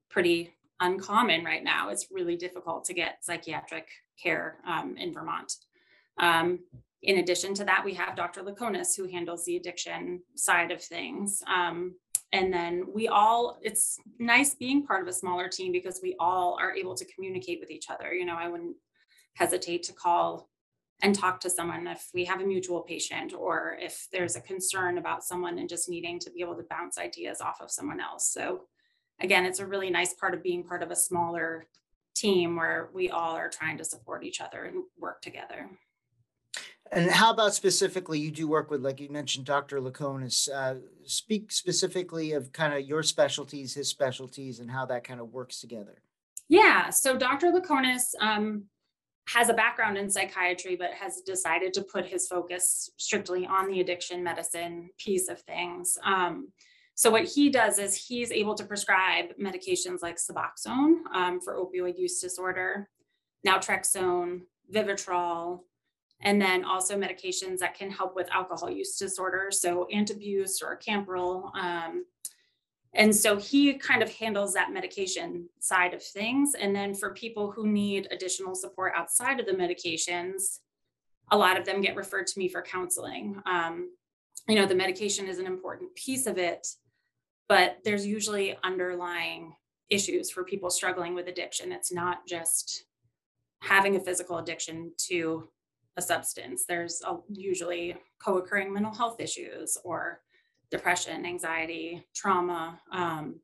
pretty 0.09 0.53
uncommon 0.79 1.43
right 1.43 1.63
now. 1.63 1.89
It's 1.89 2.07
really 2.11 2.35
difficult 2.35 2.85
to 2.85 2.93
get 2.93 3.23
psychiatric 3.23 3.87
care 4.21 4.57
um, 4.67 4.95
in 4.97 5.13
Vermont. 5.13 5.53
Um, 6.19 6.59
in 7.03 7.19
addition 7.19 7.53
to 7.55 7.65
that, 7.65 7.85
we 7.85 7.93
have 7.93 8.15
Dr. 8.15 8.41
Laconis 8.41 8.95
who 8.97 9.07
handles 9.07 9.45
the 9.45 9.57
addiction 9.57 10.21
side 10.35 10.71
of 10.71 10.81
things. 10.81 11.43
Um, 11.47 11.95
and 12.33 12.51
then 12.51 12.85
we 12.93 13.07
all, 13.07 13.57
it's 13.61 13.99
nice 14.19 14.55
being 14.55 14.85
part 14.85 15.01
of 15.01 15.07
a 15.07 15.13
smaller 15.13 15.47
team 15.47 15.71
because 15.71 15.99
we 16.03 16.15
all 16.19 16.57
are 16.59 16.75
able 16.75 16.95
to 16.95 17.05
communicate 17.05 17.59
with 17.59 17.71
each 17.71 17.89
other. 17.89 18.13
You 18.13 18.25
know, 18.25 18.35
I 18.37 18.49
wouldn't 18.49 18.75
hesitate 19.35 19.83
to 19.83 19.93
call 19.93 20.49
and 21.03 21.13
talk 21.13 21.39
to 21.41 21.49
someone 21.49 21.87
if 21.87 22.09
we 22.13 22.25
have 22.25 22.41
a 22.41 22.45
mutual 22.45 22.81
patient 22.81 23.33
or 23.33 23.77
if 23.79 24.07
there's 24.11 24.35
a 24.35 24.41
concern 24.41 24.97
about 24.97 25.23
someone 25.23 25.59
and 25.59 25.69
just 25.69 25.87
needing 25.87 26.19
to 26.19 26.31
be 26.31 26.41
able 26.41 26.55
to 26.55 26.65
bounce 26.69 26.97
ideas 26.97 27.39
off 27.39 27.61
of 27.61 27.71
someone 27.71 28.01
else. 28.01 28.31
So 28.33 28.61
again, 29.19 29.45
it's 29.45 29.59
a 29.59 29.65
really 29.65 29.89
nice 29.89 30.13
part 30.13 30.33
of 30.33 30.43
being 30.43 30.63
part 30.63 30.83
of 30.83 30.91
a 30.91 30.95
smaller 30.95 31.67
team 32.15 32.55
where 32.55 32.89
we 32.93 33.09
all 33.09 33.35
are 33.35 33.49
trying 33.49 33.77
to 33.77 33.85
support 33.85 34.23
each 34.23 34.41
other 34.41 34.65
and 34.65 34.83
work 34.97 35.21
together. 35.21 35.69
And 36.91 37.11
how 37.11 37.31
about 37.31 37.53
specifically, 37.53 38.19
you 38.19 38.31
do 38.31 38.47
work 38.47 38.71
with, 38.71 38.81
like 38.81 39.01
you 39.01 39.09
mentioned, 39.09 39.45
Dr. 39.45 39.79
Laconis. 39.79 40.47
Uh, 40.53 40.79
speak 41.03 41.51
specifically 41.51 42.31
of 42.31 42.53
kind 42.53 42.73
of 42.73 42.81
your 42.81 43.03
specialties, 43.03 43.73
his 43.73 43.89
specialties, 43.89 44.59
and 44.59 44.71
how 44.71 44.85
that 44.85 45.03
kind 45.03 45.19
of 45.19 45.33
works 45.33 45.59
together. 45.59 46.01
Yeah. 46.47 46.89
So 46.89 47.17
Dr. 47.17 47.51
Laconis, 47.51 48.15
um, 48.21 48.63
has 49.27 49.49
a 49.49 49.53
background 49.53 49.97
in 49.97 50.09
psychiatry, 50.09 50.75
but 50.75 50.91
has 50.91 51.21
decided 51.21 51.73
to 51.73 51.81
put 51.81 52.05
his 52.05 52.27
focus 52.27 52.89
strictly 52.97 53.45
on 53.45 53.67
the 53.67 53.81
addiction 53.81 54.23
medicine 54.23 54.89
piece 54.97 55.27
of 55.27 55.41
things. 55.41 55.97
Um, 56.03 56.49
so 56.97 57.11
what 57.11 57.25
he 57.25 57.51
does 57.51 57.77
is 57.77 57.95
he's 57.95 58.31
able 58.31 58.55
to 58.55 58.65
prescribe 58.65 59.25
medications 59.39 60.01
like 60.01 60.17
Suboxone 60.17 61.05
um, 61.13 61.39
for 61.39 61.53
opioid 61.53 61.95
use 61.95 62.19
disorder, 62.19 62.89
naltrexone, 63.45 64.41
Vivitrol, 64.73 65.59
and 66.21 66.41
then 66.41 66.65
also 66.65 66.97
medications 66.97 67.59
that 67.59 67.77
can 67.77 67.91
help 67.91 68.15
with 68.15 68.27
alcohol 68.33 68.71
use 68.71 68.97
disorder. 68.97 69.49
So 69.51 69.87
Antabuse 69.93 70.63
or 70.63 70.75
Campral, 70.75 71.55
um, 71.55 72.05
and 72.95 73.15
so 73.15 73.37
he 73.37 73.75
kind 73.75 74.01
of 74.01 74.11
handles 74.11 74.55
that 74.55 74.73
medication 74.73 75.49
side 75.59 75.93
of 75.93 76.01
things. 76.01 76.55
And 76.59 76.75
then 76.75 76.95
for 76.95 77.13
people 77.13 77.51
who 77.51 77.67
need 77.67 78.07
additional 78.09 78.55
support 78.55 78.93
outside 78.95 79.39
of 79.39 79.45
the 79.45 79.51
medications, 79.51 80.61
a 81.31 81.37
lot 81.37 81.59
of 81.59 81.65
them 81.65 81.81
get 81.81 81.95
referred 81.95 82.25
to 82.25 82.39
me 82.39 82.49
for 82.49 82.63
counseling. 82.63 83.39
Um, 83.45 83.91
you 84.47 84.55
know, 84.55 84.65
the 84.65 84.73
medication 84.73 85.27
is 85.27 85.37
an 85.37 85.45
important 85.45 85.93
piece 85.93 86.25
of 86.25 86.39
it, 86.39 86.65
but 87.47 87.77
there's 87.83 88.05
usually 88.05 88.57
underlying 88.63 89.53
issues 89.89 90.29
for 90.29 90.43
people 90.43 90.69
struggling 90.69 91.15
with 91.15 91.27
addiction. 91.27 91.71
It's 91.71 91.91
not 91.91 92.27
just 92.27 92.85
having 93.61 93.95
a 93.95 93.99
physical 93.99 94.37
addiction 94.37 94.91
to 95.07 95.47
a 95.95 96.01
substance. 96.01 96.65
There's 96.65 97.01
a, 97.05 97.17
usually 97.29 97.95
co 98.19 98.37
occurring 98.37 98.73
mental 98.73 98.93
health 98.93 99.19
issues 99.19 99.77
or 99.83 100.21
depression, 100.69 101.25
anxiety, 101.25 102.05
trauma. 102.13 102.79
Um, 102.91 103.39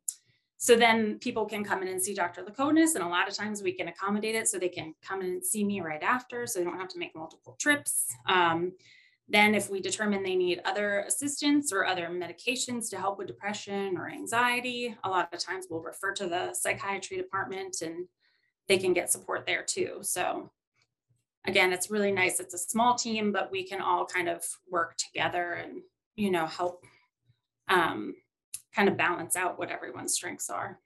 so 0.57 0.75
then 0.75 1.19
people 1.19 1.45
can 1.45 1.63
come 1.63 1.81
in 1.81 1.89
and 1.89 2.01
see 2.01 2.13
Dr. 2.13 2.41
Laconis, 2.43 2.95
and 2.95 3.03
a 3.03 3.07
lot 3.07 3.27
of 3.27 3.33
times 3.33 3.61
we 3.61 3.73
can 3.73 3.89
accommodate 3.89 4.35
it 4.35 4.47
so 4.47 4.57
they 4.57 4.69
can 4.69 4.93
come 5.01 5.21
in 5.21 5.27
and 5.27 5.43
see 5.43 5.63
me 5.65 5.81
right 5.81 6.01
after, 6.01 6.47
so 6.47 6.59
they 6.59 6.65
don't 6.65 6.79
have 6.79 6.87
to 6.89 6.99
make 6.99 7.15
multiple 7.15 7.55
trips. 7.59 8.07
Um, 8.27 8.71
then, 9.29 9.55
if 9.55 9.69
we 9.69 9.79
determine 9.79 10.21
they 10.21 10.35
need 10.35 10.61
other 10.65 10.99
assistance 11.07 11.71
or 11.71 11.85
other 11.85 12.09
medications 12.09 12.89
to 12.89 12.97
help 12.97 13.17
with 13.17 13.27
depression 13.27 13.97
or 13.97 14.09
anxiety, 14.09 14.95
a 15.03 15.09
lot 15.09 15.33
of 15.33 15.39
times 15.39 15.67
we'll 15.69 15.81
refer 15.81 16.11
to 16.13 16.27
the 16.27 16.53
psychiatry 16.53 17.17
department 17.17 17.81
and 17.81 18.07
they 18.67 18.77
can 18.77 18.93
get 18.93 19.11
support 19.11 19.45
there 19.45 19.63
too. 19.63 19.99
So, 20.01 20.51
again, 21.45 21.71
it's 21.71 21.89
really 21.89 22.11
nice. 22.11 22.39
It's 22.39 22.53
a 22.53 22.57
small 22.57 22.95
team, 22.95 23.31
but 23.31 23.51
we 23.51 23.65
can 23.65 23.81
all 23.81 24.05
kind 24.05 24.27
of 24.27 24.43
work 24.69 24.97
together 24.97 25.53
and, 25.53 25.81
you 26.15 26.29
know, 26.29 26.45
help 26.45 26.83
um, 27.69 28.15
kind 28.75 28.89
of 28.89 28.97
balance 28.97 29.35
out 29.35 29.57
what 29.57 29.71
everyone's 29.71 30.13
strengths 30.13 30.49
are. 30.49 30.79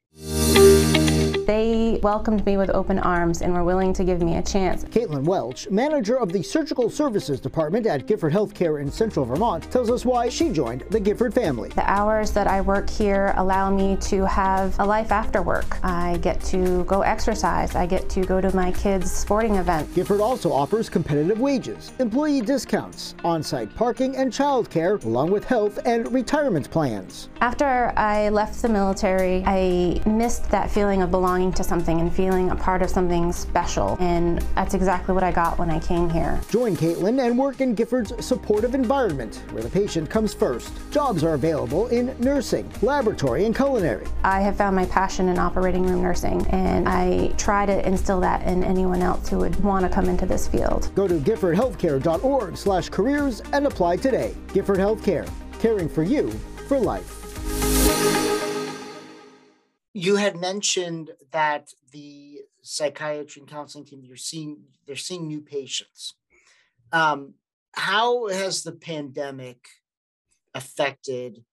They 1.47 1.97
welcomed 2.03 2.45
me 2.45 2.57
with 2.57 2.69
open 2.71 2.99
arms 2.99 3.41
and 3.41 3.53
were 3.53 3.63
willing 3.63 3.93
to 3.93 4.03
give 4.03 4.21
me 4.21 4.35
a 4.35 4.41
chance. 4.41 4.83
Caitlin 4.83 5.23
Welch, 5.23 5.69
manager 5.69 6.19
of 6.19 6.33
the 6.33 6.43
Surgical 6.43 6.89
Services 6.89 7.39
Department 7.39 7.85
at 7.85 8.05
Gifford 8.05 8.33
Healthcare 8.33 8.81
in 8.81 8.91
Central 8.91 9.23
Vermont, 9.23 9.71
tells 9.71 9.89
us 9.89 10.03
why 10.03 10.27
she 10.27 10.49
joined 10.49 10.83
the 10.89 10.99
Gifford 10.99 11.33
family. 11.33 11.69
The 11.69 11.89
hours 11.89 12.31
that 12.31 12.47
I 12.47 12.59
work 12.59 12.89
here 12.89 13.33
allow 13.37 13.73
me 13.73 13.95
to 14.01 14.27
have 14.27 14.77
a 14.79 14.85
life 14.85 15.13
after 15.13 15.41
work. 15.41 15.81
I 15.85 16.17
get 16.17 16.41
to 16.47 16.83
go 16.83 16.99
exercise. 16.99 17.75
I 17.75 17.85
get 17.85 18.09
to 18.09 18.25
go 18.25 18.41
to 18.41 18.53
my 18.53 18.73
kids' 18.73 19.09
sporting 19.09 19.55
event. 19.55 19.95
Gifford 19.95 20.19
also 20.19 20.51
offers 20.51 20.89
competitive 20.89 21.39
wages, 21.39 21.93
employee 21.99 22.41
discounts, 22.41 23.15
on-site 23.23 23.73
parking 23.73 24.17
and 24.17 24.33
childcare, 24.33 25.01
along 25.05 25.31
with 25.31 25.45
health 25.45 25.79
and 25.85 26.11
retirement 26.11 26.69
plans. 26.69 27.29
After 27.39 27.93
I 27.95 28.27
left 28.27 28.61
the 28.61 28.67
military, 28.67 29.45
I 29.45 30.01
missed 30.05 30.49
that 30.49 30.69
feeling 30.69 31.01
of 31.01 31.09
belonging 31.09 31.36
belonging 31.37 31.53
to 31.53 31.63
something 31.63 32.01
and 32.01 32.11
feeling 32.11 32.49
a 32.49 32.55
part 32.55 32.81
of 32.81 32.89
something 32.89 33.31
special. 33.31 33.95
And 33.99 34.39
that's 34.55 34.73
exactly 34.73 35.13
what 35.13 35.23
I 35.23 35.31
got 35.31 35.59
when 35.59 35.69
I 35.69 35.79
came 35.79 36.09
here. 36.09 36.41
Join 36.49 36.75
Caitlin 36.75 37.23
and 37.23 37.37
work 37.37 37.61
in 37.61 37.75
Gifford's 37.75 38.11
supportive 38.25 38.73
environment 38.73 39.43
where 39.51 39.61
the 39.61 39.69
patient 39.69 40.09
comes 40.09 40.33
first. 40.33 40.73
Jobs 40.89 41.23
are 41.23 41.35
available 41.35 41.87
in 41.87 42.15
nursing, 42.19 42.67
laboratory, 42.81 43.45
and 43.45 43.55
culinary. 43.55 44.07
I 44.23 44.41
have 44.41 44.55
found 44.55 44.75
my 44.75 44.87
passion 44.87 45.29
in 45.29 45.37
operating 45.37 45.85
room 45.85 46.01
nursing, 46.01 46.43
and 46.47 46.89
I 46.89 47.27
try 47.37 47.67
to 47.67 47.87
instill 47.87 48.19
that 48.21 48.41
in 48.47 48.63
anyone 48.63 49.03
else 49.03 49.29
who 49.29 49.37
would 49.37 49.63
want 49.63 49.85
to 49.85 49.93
come 49.93 50.09
into 50.09 50.25
this 50.25 50.47
field. 50.47 50.89
Go 50.95 51.07
to 51.07 51.19
giffordhealthcare.org 51.19 52.57
slash 52.57 52.89
careers 52.89 53.41
and 53.53 53.67
apply 53.67 53.97
today. 53.97 54.33
Gifford 54.53 54.79
Healthcare, 54.79 55.29
caring 55.59 55.87
for 55.87 56.01
you 56.01 56.31
for 56.67 56.79
life 56.79 58.36
you 59.93 60.17
had 60.17 60.35
mentioned 60.35 61.11
that 61.31 61.73
the 61.91 62.39
psychiatry 62.61 63.39
and 63.39 63.49
counseling 63.49 63.85
team 63.85 64.01
you're 64.03 64.17
seeing 64.17 64.57
they're 64.85 64.95
seeing 64.95 65.27
new 65.27 65.41
patients. 65.41 66.15
Um, 66.91 67.33
how 67.73 68.27
has 68.27 68.63
the 68.63 68.71
pandemic 68.71 69.67
affected 70.53 71.43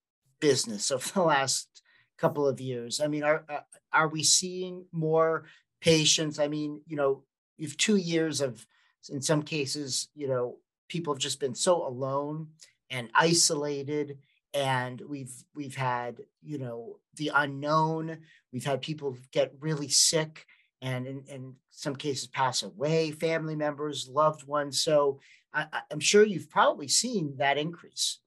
business 0.40 0.90
over 0.90 1.08
the 1.12 1.22
last 1.22 1.82
couple 2.18 2.46
of 2.46 2.60
years? 2.60 3.00
I 3.00 3.08
mean 3.08 3.22
are 3.22 3.44
uh, 3.48 3.60
are 3.92 4.08
we 4.08 4.22
seeing 4.22 4.86
more 4.92 5.44
patients? 5.80 6.38
I 6.38 6.48
mean 6.48 6.80
you 6.86 6.96
know 6.96 7.22
you've 7.56 7.76
two 7.76 7.96
years 7.96 8.40
of 8.40 8.66
in 9.10 9.22
some 9.22 9.42
cases 9.42 10.08
you 10.14 10.28
know 10.28 10.56
people 10.88 11.14
have 11.14 11.20
just 11.20 11.40
been 11.40 11.54
so 11.54 11.86
alone 11.86 12.48
and 12.90 13.10
isolated 13.14 14.18
and 14.54 15.02
we've 15.08 15.34
we've 15.54 15.74
had 15.74 16.20
you 16.42 16.58
know 16.58 16.96
the 17.16 17.32
unknown. 17.34 18.18
We've 18.52 18.64
had 18.64 18.80
people 18.80 19.18
get 19.32 19.52
really 19.60 19.88
sick 19.88 20.46
and 20.80 21.06
in, 21.06 21.24
in 21.28 21.54
some 21.70 21.96
cases 21.96 22.28
pass 22.28 22.62
away 22.62 23.10
family 23.10 23.56
members 23.56 24.08
loved 24.08 24.46
ones. 24.46 24.80
So 24.80 25.20
I, 25.52 25.66
i'm 25.90 26.00
sure 26.00 26.24
you've 26.24 26.50
probably 26.50 26.88
seen 26.88 27.36
that 27.38 27.58
increase. 27.58 28.20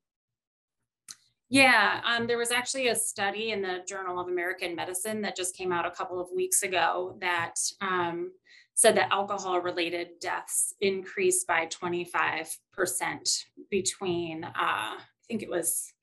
Yeah, 1.49 2.01
um, 2.03 2.27
there 2.27 2.37
was 2.37 2.51
actually 2.51 2.89
a 2.89 2.95
study 2.95 3.51
in 3.51 3.61
the 3.61 3.79
Journal 3.87 4.19
of 4.19 4.27
American 4.27 4.75
Medicine 4.75 5.21
that 5.21 5.37
just 5.37 5.55
came 5.55 5.71
out 5.71 5.85
a 5.85 5.91
couple 5.91 6.19
of 6.19 6.27
weeks 6.35 6.63
ago 6.63 7.15
that 7.21 7.55
um, 7.79 8.31
said 8.73 8.97
that 8.97 9.13
alcohol 9.13 9.61
related 9.61 10.19
deaths 10.19 10.73
increased 10.81 11.47
by 11.47 11.67
25% 11.67 13.45
between, 13.71 14.43
uh, 14.43 14.51
I 14.57 14.99
think 15.29 15.41
it 15.41 15.49
was 15.49 15.93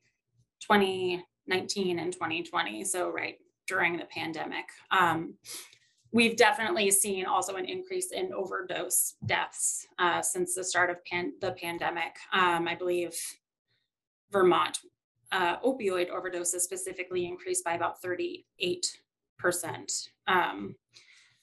2019 0.67 1.99
and 1.99 2.13
2020. 2.13 2.83
So, 2.83 3.09
right 3.09 3.37
during 3.67 3.97
the 3.97 4.05
pandemic. 4.05 4.65
Um, 4.91 5.35
we've 6.11 6.37
definitely 6.37 6.91
seen 6.91 7.25
also 7.25 7.55
an 7.55 7.65
increase 7.65 8.11
in 8.11 8.31
overdose 8.33 9.15
deaths 9.25 9.87
uh, 9.99 10.21
since 10.21 10.55
the 10.55 10.63
start 10.63 10.89
of 10.89 11.03
pan- 11.05 11.33
the 11.41 11.51
pandemic. 11.51 12.15
Um, 12.33 12.67
I 12.67 12.75
believe 12.75 13.15
Vermont 14.31 14.79
uh, 15.31 15.59
opioid 15.59 16.09
overdoses 16.09 16.61
specifically 16.61 17.25
increased 17.25 17.63
by 17.63 17.73
about 17.73 18.01
38 18.01 18.85
percent. 19.37 19.91
Um, 20.27 20.75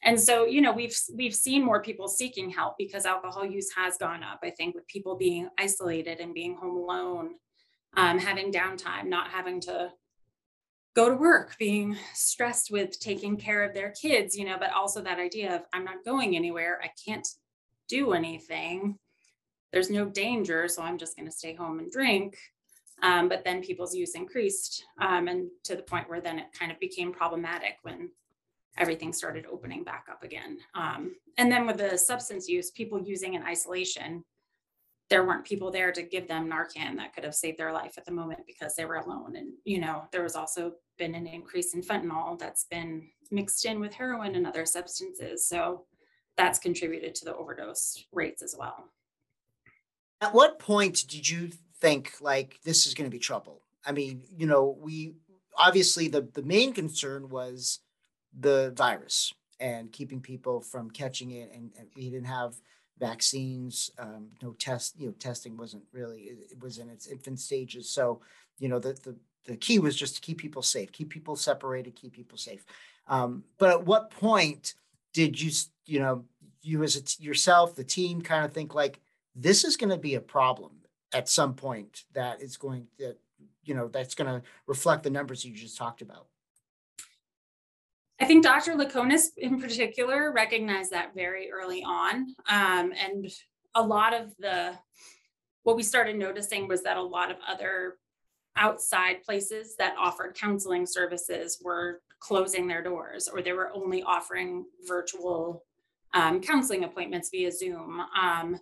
and 0.05 0.19
so, 0.19 0.47
you 0.47 0.61
know, 0.61 0.73
we've 0.73 0.97
we've 1.15 1.35
seen 1.35 1.65
more 1.65 1.83
people 1.83 2.09
seeking 2.09 2.51
help 2.51 2.75
because 2.77 3.07
alcohol 3.07 3.47
use 3.47 3.71
has 3.77 3.97
gone 3.99 4.25
up. 4.25 4.41
I 4.43 4.51
think 4.51 4.75
with 4.75 4.87
people 4.89 5.17
being 5.17 5.49
isolated 5.59 6.19
and 6.19 6.35
being 6.35 6.57
home 6.57 6.77
alone, 6.77 7.35
um, 7.97 8.19
having 8.19 8.53
downtime, 8.53 9.07
not 9.07 9.29
having 9.29 9.61
to 9.63 9.93
go 10.95 11.09
to 11.09 11.15
work, 11.15 11.57
being 11.59 11.97
stressed 12.15 12.71
with 12.71 12.99
taking 13.01 13.37
care 13.37 13.63
of 13.63 13.75
their 13.75 13.91
kids, 13.91 14.37
you 14.37 14.45
know, 14.45 14.57
but 14.59 14.73
also 14.73 15.01
that 15.01 15.19
idea 15.19 15.55
of 15.55 15.63
I'm 15.73 15.85
not 15.85 16.05
going 16.05 16.37
anywhere, 16.37 16.81
I 16.83 16.91
can't 17.05 17.27
do 17.89 18.13
anything. 18.13 18.99
There's 19.73 19.91
no 19.91 20.05
danger, 20.05 20.69
so 20.69 20.83
I'm 20.83 20.99
just 20.99 21.17
going 21.17 21.29
to 21.29 21.35
stay 21.35 21.55
home 21.55 21.79
and 21.79 21.91
drink. 21.91 22.37
Um, 23.03 23.29
but 23.29 23.43
then 23.43 23.63
people's 23.63 23.95
use 23.95 24.15
increased, 24.15 24.85
um, 25.01 25.27
and 25.29 25.49
to 25.65 25.75
the 25.75 25.83
point 25.83 26.09
where 26.09 26.21
then 26.21 26.39
it 26.39 26.47
kind 26.57 26.71
of 26.71 26.79
became 26.79 27.13
problematic 27.13 27.79
when 27.83 28.11
everything 28.79 29.13
started 29.13 29.45
opening 29.51 29.83
back 29.83 30.07
up 30.11 30.23
again. 30.23 30.59
Um, 30.75 31.17
and 31.37 31.51
then 31.51 31.67
with 31.67 31.79
the 31.79 31.99
substance 31.99 32.49
use, 32.49 32.71
people 32.71 33.03
using 33.03 33.35
in 33.35 33.43
isolation, 33.43 34.25
there 35.13 35.27
weren't 35.27 35.45
people 35.45 35.71
there 35.71 35.93
to 35.93 36.01
give 36.01 36.27
them 36.27 36.49
Narcan 36.49 36.97
that 36.97 37.15
could 37.15 37.23
have 37.23 37.35
saved 37.35 37.59
their 37.59 37.71
life 37.71 37.99
at 37.99 38.07
the 38.07 38.11
moment 38.11 38.41
because 38.47 38.75
they 38.75 38.87
were 38.87 38.97
alone. 38.97 39.37
And, 39.37 39.53
you 39.63 39.79
know, 39.79 40.05
there 40.11 40.23
was 40.23 40.35
also 40.35 40.73
been 40.97 41.15
an 41.15 41.27
increase 41.27 41.75
in 41.75 41.83
fentanyl 41.83 42.39
that's 42.39 42.65
been 42.65 43.07
mixed 43.31 43.67
in 43.67 43.79
with 43.79 43.93
heroin 43.93 44.37
and 44.37 44.47
other 44.47 44.65
substances. 44.65 45.47
So 45.47 45.85
that's 46.39 46.59
contributed 46.59 47.15
to 47.17 47.27
the 47.27 47.37
overdose 47.37 48.07
rates 48.11 48.43
as 48.43 48.57
well. 48.59 48.89
At 50.23 50.33
what 50.33 50.59
point 50.59 51.05
did 51.07 51.29
you 51.29 51.51
think 51.79 52.15
like 52.23 52.61
this 52.65 52.87
is 52.87 52.95
going 52.95 53.11
to 53.11 53.15
be 53.15 53.19
trouble? 53.19 53.61
I 53.85 53.93
mean, 53.93 54.23
you 54.35 54.47
know, 54.47 54.79
we 54.81 55.13
obviously 55.59 56.09
the 56.09 56.23
the 56.33 56.43
main 56.43 56.73
concern 56.73 57.29
was 57.29 57.81
the 58.33 58.73
virus 58.75 59.35
and 59.61 59.93
keeping 59.93 60.23
people 60.23 60.63
from 60.63 60.91
catching 60.91 61.33
it 61.33 61.51
and, 61.53 61.71
and 61.79 61.89
we 61.95 62.09
didn't 62.09 62.29
have 62.29 62.55
vaccines, 63.03 63.91
um, 63.99 64.29
no 64.43 64.53
test, 64.53 64.95
you 64.99 65.07
know, 65.07 65.15
testing 65.19 65.57
wasn't 65.57 65.83
really, 65.93 66.21
it, 66.21 66.63
was 66.63 66.79
in 66.79 66.89
its 66.89 67.07
infant 67.09 67.41
stages. 67.41 67.91
So, 67.91 68.21
you 68.59 68.69
know, 68.69 68.79
the, 68.79 68.93
the, 69.05 69.17
the 69.45 69.57
key 69.57 69.79
was 69.81 69.97
just 69.97 70.15
to 70.15 70.21
keep 70.21 70.39
people 70.39 70.63
safe, 70.63 70.93
keep 70.93 71.11
people 71.11 71.37
separated, 71.37 71.97
keep 71.97 72.13
people 72.13 72.39
safe. 72.39 72.65
Um, 73.09 73.45
but 73.59 73.71
at 73.71 73.85
what 73.85 74.11
point 74.11 74.75
did 75.13 75.41
you, 75.41 75.51
you 75.85 75.99
know, 75.99 76.25
you 76.63 76.85
as 76.85 77.21
yourself, 77.21 77.75
the 77.75 77.85
team 77.85 78.23
kind 78.23 78.45
of 78.45 78.53
think 78.53 78.75
like, 78.75 79.01
this 79.35 79.65
is 79.65 79.77
going 79.77 79.91
to 79.91 79.99
be 79.99 80.15
a 80.15 80.21
problem 80.21 80.73
at 81.13 81.29
some 81.29 81.55
point 81.55 82.05
that 82.13 82.41
is 82.41 82.57
going 82.57 82.87
that, 82.99 83.17
you 83.65 83.75
know, 83.75 83.89
that's 83.89 84.15
going 84.15 84.33
to 84.33 84.47
reflect 84.67 85.03
the 85.03 85.11
numbers 85.11 85.45
you 85.45 85.55
just 85.55 85.77
talked 85.77 86.03
about? 86.03 86.27
I 88.23 88.25
think 88.25 88.45
Dr. 88.45 88.75
Laconis 88.75 89.31
in 89.37 89.61
particular 89.61 90.33
recognized 90.33 90.93
that 90.93 91.13
very 91.13 91.51
early 91.51 91.83
on. 91.83 92.37
Um, 92.49 92.93
and 92.97 93.27
a 93.75 93.83
lot 93.83 94.15
of 94.15 94.33
the, 94.39 94.75
what 95.65 95.75
we 95.75 95.83
started 95.83 96.15
noticing 96.15 96.69
was 96.69 96.85
that 96.85 96.97
a 96.97 97.03
lot 97.03 97.33
of 97.33 97.39
other 97.49 97.97
outside 98.57 99.25
places 99.25 99.75
that 99.79 99.97
offered 99.99 100.37
counseling 100.37 100.87
services 100.87 101.61
were 101.65 102.01
closing 102.21 102.69
their 102.69 102.81
doors 102.81 103.27
or 103.27 103.43
they 103.43 103.55
were 103.55 103.73
only 103.75 104.05
offering 104.05 104.67
virtual 104.87 105.65
um, 106.15 106.41
counseling 106.41 106.85
appointments 106.85 107.29
via 107.29 107.51
Zoom. 107.51 108.05
Um, 108.17 108.61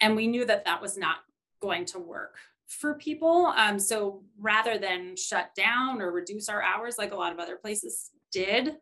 and 0.00 0.16
we 0.16 0.26
knew 0.26 0.44
that 0.44 0.64
that 0.64 0.82
was 0.82 0.98
not 0.98 1.18
going 1.62 1.84
to 1.84 2.00
work 2.00 2.34
for 2.66 2.94
people. 2.94 3.46
Um, 3.56 3.78
so 3.78 4.24
rather 4.40 4.76
than 4.76 5.14
shut 5.14 5.54
down 5.54 6.02
or 6.02 6.10
reduce 6.10 6.48
our 6.48 6.60
hours 6.60 6.98
like 6.98 7.12
a 7.12 7.16
lot 7.16 7.32
of 7.32 7.38
other 7.38 7.54
places 7.54 8.10
did, 8.32 8.76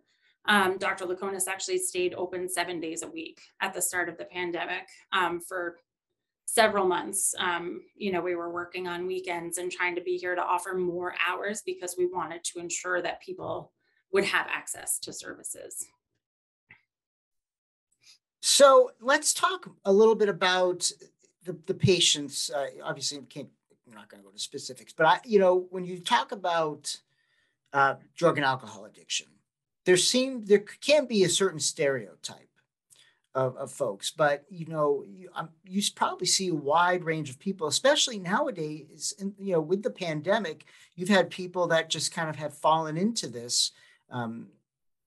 Um, 0.48 0.78
Dr. 0.78 1.06
Laconis 1.06 1.48
actually 1.48 1.78
stayed 1.78 2.14
open 2.14 2.48
seven 2.48 2.80
days 2.80 3.02
a 3.02 3.08
week 3.08 3.40
at 3.60 3.74
the 3.74 3.82
start 3.82 4.08
of 4.08 4.16
the 4.16 4.24
pandemic 4.24 4.88
um, 5.12 5.40
for 5.40 5.78
several 6.46 6.86
months. 6.86 7.34
Um, 7.38 7.82
you 7.96 8.12
know, 8.12 8.20
we 8.20 8.34
were 8.34 8.50
working 8.50 8.86
on 8.86 9.06
weekends 9.06 9.58
and 9.58 9.70
trying 9.70 9.94
to 9.96 10.00
be 10.00 10.16
here 10.16 10.34
to 10.34 10.42
offer 10.42 10.74
more 10.74 11.14
hours 11.26 11.62
because 11.66 11.96
we 11.98 12.06
wanted 12.06 12.44
to 12.44 12.60
ensure 12.60 13.02
that 13.02 13.20
people 13.20 13.72
would 14.12 14.24
have 14.24 14.46
access 14.48 14.98
to 15.00 15.12
services. 15.12 15.86
So 18.40 18.92
let's 19.00 19.34
talk 19.34 19.68
a 19.84 19.92
little 19.92 20.14
bit 20.14 20.28
about 20.28 20.90
the, 21.44 21.58
the 21.66 21.74
patients. 21.74 22.48
Uh, 22.48 22.66
obviously, 22.84 23.18
we 23.18 23.26
can't, 23.26 23.48
we're 23.86 23.96
not 23.96 24.08
going 24.08 24.22
to 24.22 24.24
go 24.24 24.32
to 24.32 24.38
specifics, 24.38 24.92
but 24.92 25.06
I, 25.06 25.18
you 25.24 25.40
know, 25.40 25.66
when 25.70 25.84
you 25.84 25.98
talk 25.98 26.30
about 26.30 26.96
uh, 27.72 27.96
drug 28.16 28.38
and 28.38 28.44
alcohol 28.44 28.84
addiction, 28.84 29.26
there 29.86 29.96
seem 29.96 30.44
there 30.44 30.58
can 30.58 31.06
be 31.06 31.24
a 31.24 31.28
certain 31.28 31.60
stereotype 31.60 32.50
of, 33.34 33.56
of 33.56 33.70
folks, 33.70 34.10
but 34.10 34.44
you 34.50 34.66
know, 34.66 35.04
you, 35.06 35.28
um, 35.34 35.50
you 35.64 35.80
probably 35.94 36.26
see 36.26 36.48
a 36.48 36.54
wide 36.54 37.04
range 37.04 37.30
of 37.30 37.38
people, 37.38 37.66
especially 37.66 38.18
nowadays. 38.18 39.14
In, 39.18 39.34
you 39.38 39.52
know, 39.52 39.60
with 39.60 39.82
the 39.82 39.90
pandemic, 39.90 40.64
you've 40.94 41.08
had 41.08 41.30
people 41.30 41.68
that 41.68 41.88
just 41.88 42.12
kind 42.12 42.28
of 42.28 42.36
have 42.36 42.54
fallen 42.54 42.96
into 42.96 43.28
this. 43.28 43.72
Um, 44.10 44.48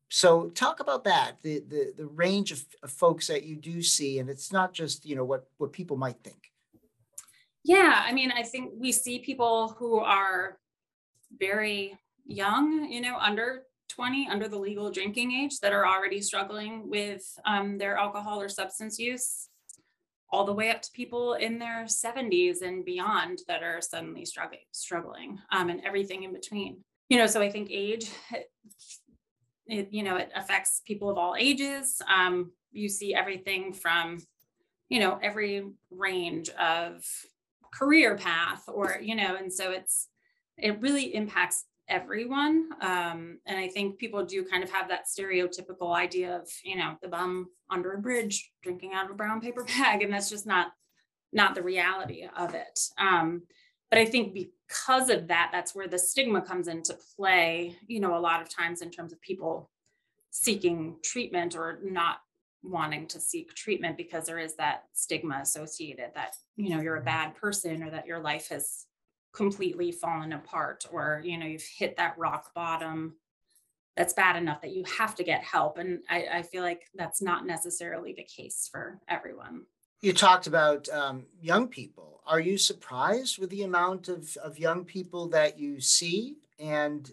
so 0.09 0.49
talk 0.49 0.79
about 0.79 1.03
that 1.03 1.41
the 1.43 1.59
the, 1.67 1.93
the 1.97 2.07
range 2.07 2.51
of, 2.51 2.65
of 2.83 2.91
folks 2.91 3.27
that 3.27 3.43
you 3.43 3.55
do 3.55 3.81
see 3.81 4.19
and 4.19 4.29
it's 4.29 4.51
not 4.51 4.73
just 4.73 5.05
you 5.05 5.15
know 5.15 5.23
what 5.23 5.47
what 5.57 5.71
people 5.71 5.97
might 5.97 6.17
think 6.23 6.51
yeah 7.63 8.03
i 8.05 8.11
mean 8.11 8.31
i 8.31 8.41
think 8.41 8.71
we 8.77 8.91
see 8.91 9.19
people 9.19 9.75
who 9.77 9.99
are 9.99 10.57
very 11.39 11.95
young 12.25 12.91
you 12.91 13.01
know 13.01 13.17
under 13.17 13.63
20 13.89 14.27
under 14.29 14.47
the 14.47 14.57
legal 14.57 14.91
drinking 14.91 15.31
age 15.31 15.59
that 15.59 15.73
are 15.73 15.85
already 15.85 16.21
struggling 16.21 16.89
with 16.89 17.23
um, 17.45 17.77
their 17.77 17.97
alcohol 17.97 18.41
or 18.41 18.49
substance 18.49 18.99
use 18.99 19.49
all 20.31 20.45
the 20.45 20.53
way 20.53 20.69
up 20.69 20.81
to 20.81 20.91
people 20.93 21.33
in 21.33 21.57
their 21.57 21.85
70s 21.85 22.61
and 22.61 22.85
beyond 22.85 23.39
that 23.47 23.63
are 23.63 23.81
suddenly 23.81 24.25
struggling 24.25 24.59
struggling 24.71 25.39
um, 25.51 25.69
and 25.69 25.81
everything 25.85 26.23
in 26.23 26.33
between. 26.33 26.83
You 27.09 27.17
know 27.17 27.27
so 27.27 27.41
i 27.41 27.49
think 27.49 27.69
age 27.71 28.11
it, 29.69 29.87
you 29.91 30.03
know 30.03 30.17
it 30.17 30.29
affects 30.35 30.81
people 30.85 31.09
of 31.09 31.17
all 31.17 31.35
ages. 31.37 32.01
Um, 32.07 32.51
you 32.71 32.89
see 32.89 33.13
everything 33.13 33.73
from 33.73 34.19
you 34.89 34.99
know 34.99 35.19
every 35.21 35.65
range 35.91 36.49
of 36.49 37.03
career 37.73 38.15
path 38.15 38.63
or 38.67 38.97
you 39.01 39.15
know 39.15 39.35
and 39.35 39.53
so 39.53 39.71
it's 39.71 40.07
it 40.57 40.81
really 40.81 41.15
impacts 41.15 41.65
everyone. 41.89 42.69
Um, 42.81 43.39
and 43.45 43.57
I 43.57 43.67
think 43.67 43.97
people 43.97 44.23
do 44.25 44.45
kind 44.45 44.63
of 44.63 44.71
have 44.71 44.87
that 44.89 45.05
stereotypical 45.07 45.95
idea 45.95 46.37
of, 46.37 46.49
you 46.63 46.77
know, 46.77 46.95
the 47.01 47.07
bum 47.07 47.47
under 47.69 47.93
a 47.93 47.97
bridge 47.99 48.51
drinking 48.63 48.93
out 48.93 49.05
of 49.05 49.11
a 49.11 49.15
brown 49.15 49.41
paper 49.41 49.63
bag. 49.77 50.01
And 50.01 50.13
that's 50.13 50.29
just 50.29 50.47
not 50.47 50.67
not 51.31 51.53
the 51.53 51.61
reality 51.61 52.27
of 52.37 52.55
it. 52.55 52.79
Um, 52.97 53.43
but 53.91 53.99
I 53.99 54.05
think 54.05 54.33
because 54.33 55.09
of 55.09 55.27
that, 55.27 55.49
that's 55.51 55.75
where 55.75 55.87
the 55.87 55.99
stigma 55.99 56.41
comes 56.41 56.67
into 56.67 56.97
play, 57.15 57.75
you 57.87 57.99
know, 57.99 58.17
a 58.17 58.19
lot 58.19 58.41
of 58.41 58.49
times 58.49 58.81
in 58.81 58.89
terms 58.89 59.13
of 59.13 59.21
people 59.21 59.69
seeking 60.31 60.97
treatment 61.03 61.55
or 61.55 61.79
not 61.83 62.17
wanting 62.61 63.07
to 63.07 63.19
seek 63.19 63.53
treatment 63.55 63.97
because 63.97 64.25
there 64.25 64.39
is 64.39 64.55
that 64.55 64.83
stigma 64.93 65.39
associated 65.41 66.09
that, 66.13 66.35
you 66.55 66.69
know, 66.69 66.81
you're 66.81 66.97
a 66.97 67.03
bad 67.03 67.35
person 67.35 67.81
or 67.83 67.89
that 67.89 68.05
your 68.05 68.19
life 68.19 68.49
has 68.49 68.85
completely 69.33 69.91
fallen 69.91 70.33
apart 70.33 70.85
or 70.91 71.21
you 71.23 71.37
know 71.37 71.45
you've 71.45 71.63
hit 71.77 71.95
that 71.97 72.17
rock 72.17 72.53
bottom 72.53 73.15
that's 73.99 74.13
bad 74.13 74.37
enough 74.37 74.61
that 74.61 74.71
you 74.71 74.85
have 74.97 75.13
to 75.13 75.25
get 75.25 75.43
help. 75.43 75.77
And 75.77 75.99
i, 76.09 76.25
I 76.35 76.41
feel 76.41 76.63
like 76.63 76.87
that's 76.95 77.21
not 77.21 77.45
necessarily 77.45 78.13
the 78.13 78.23
case 78.23 78.69
for 78.71 78.97
everyone. 79.09 79.63
You 80.01 80.13
talked 80.13 80.47
about 80.47 80.87
um, 80.87 81.25
young 81.41 81.67
people. 81.67 82.21
Are 82.25 82.39
you 82.39 82.57
surprised 82.57 83.39
with 83.39 83.49
the 83.49 83.63
amount 83.63 84.07
of, 84.07 84.37
of 84.37 84.57
young 84.57 84.85
people 84.85 85.27
that 85.29 85.59
you 85.59 85.81
see? 85.81 86.37
And 86.57 87.11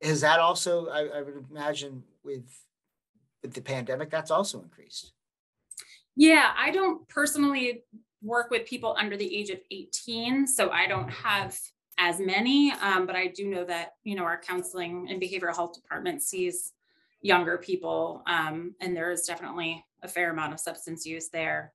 is 0.00 0.22
that 0.22 0.40
also 0.40 0.88
I, 0.88 1.18
I 1.18 1.22
would 1.22 1.44
imagine 1.50 2.04
with 2.24 2.48
with 3.42 3.52
the 3.52 3.60
pandemic 3.60 4.10
that's 4.10 4.30
also 4.30 4.62
increased. 4.62 5.12
Yeah 6.16 6.52
i 6.56 6.70
don't 6.70 7.06
personally 7.08 7.84
work 8.22 8.50
with 8.50 8.66
people 8.66 8.96
under 8.98 9.16
the 9.16 9.36
age 9.36 9.50
of 9.50 9.60
18. 9.70 10.46
So 10.46 10.70
I 10.70 10.86
don't 10.86 11.08
have 11.08 11.58
as 11.98 12.20
many, 12.20 12.72
um, 12.80 13.06
but 13.06 13.16
I 13.16 13.28
do 13.28 13.48
know 13.48 13.64
that, 13.64 13.94
you 14.04 14.14
know, 14.14 14.24
our 14.24 14.40
counseling 14.40 15.08
and 15.10 15.20
behavioral 15.20 15.54
health 15.54 15.74
department 15.74 16.22
sees 16.22 16.72
younger 17.20 17.58
people, 17.58 18.22
um, 18.26 18.74
and 18.80 18.96
there 18.96 19.10
is 19.10 19.24
definitely 19.24 19.84
a 20.02 20.08
fair 20.08 20.30
amount 20.30 20.52
of 20.52 20.60
substance 20.60 21.04
use 21.04 21.28
there. 21.28 21.72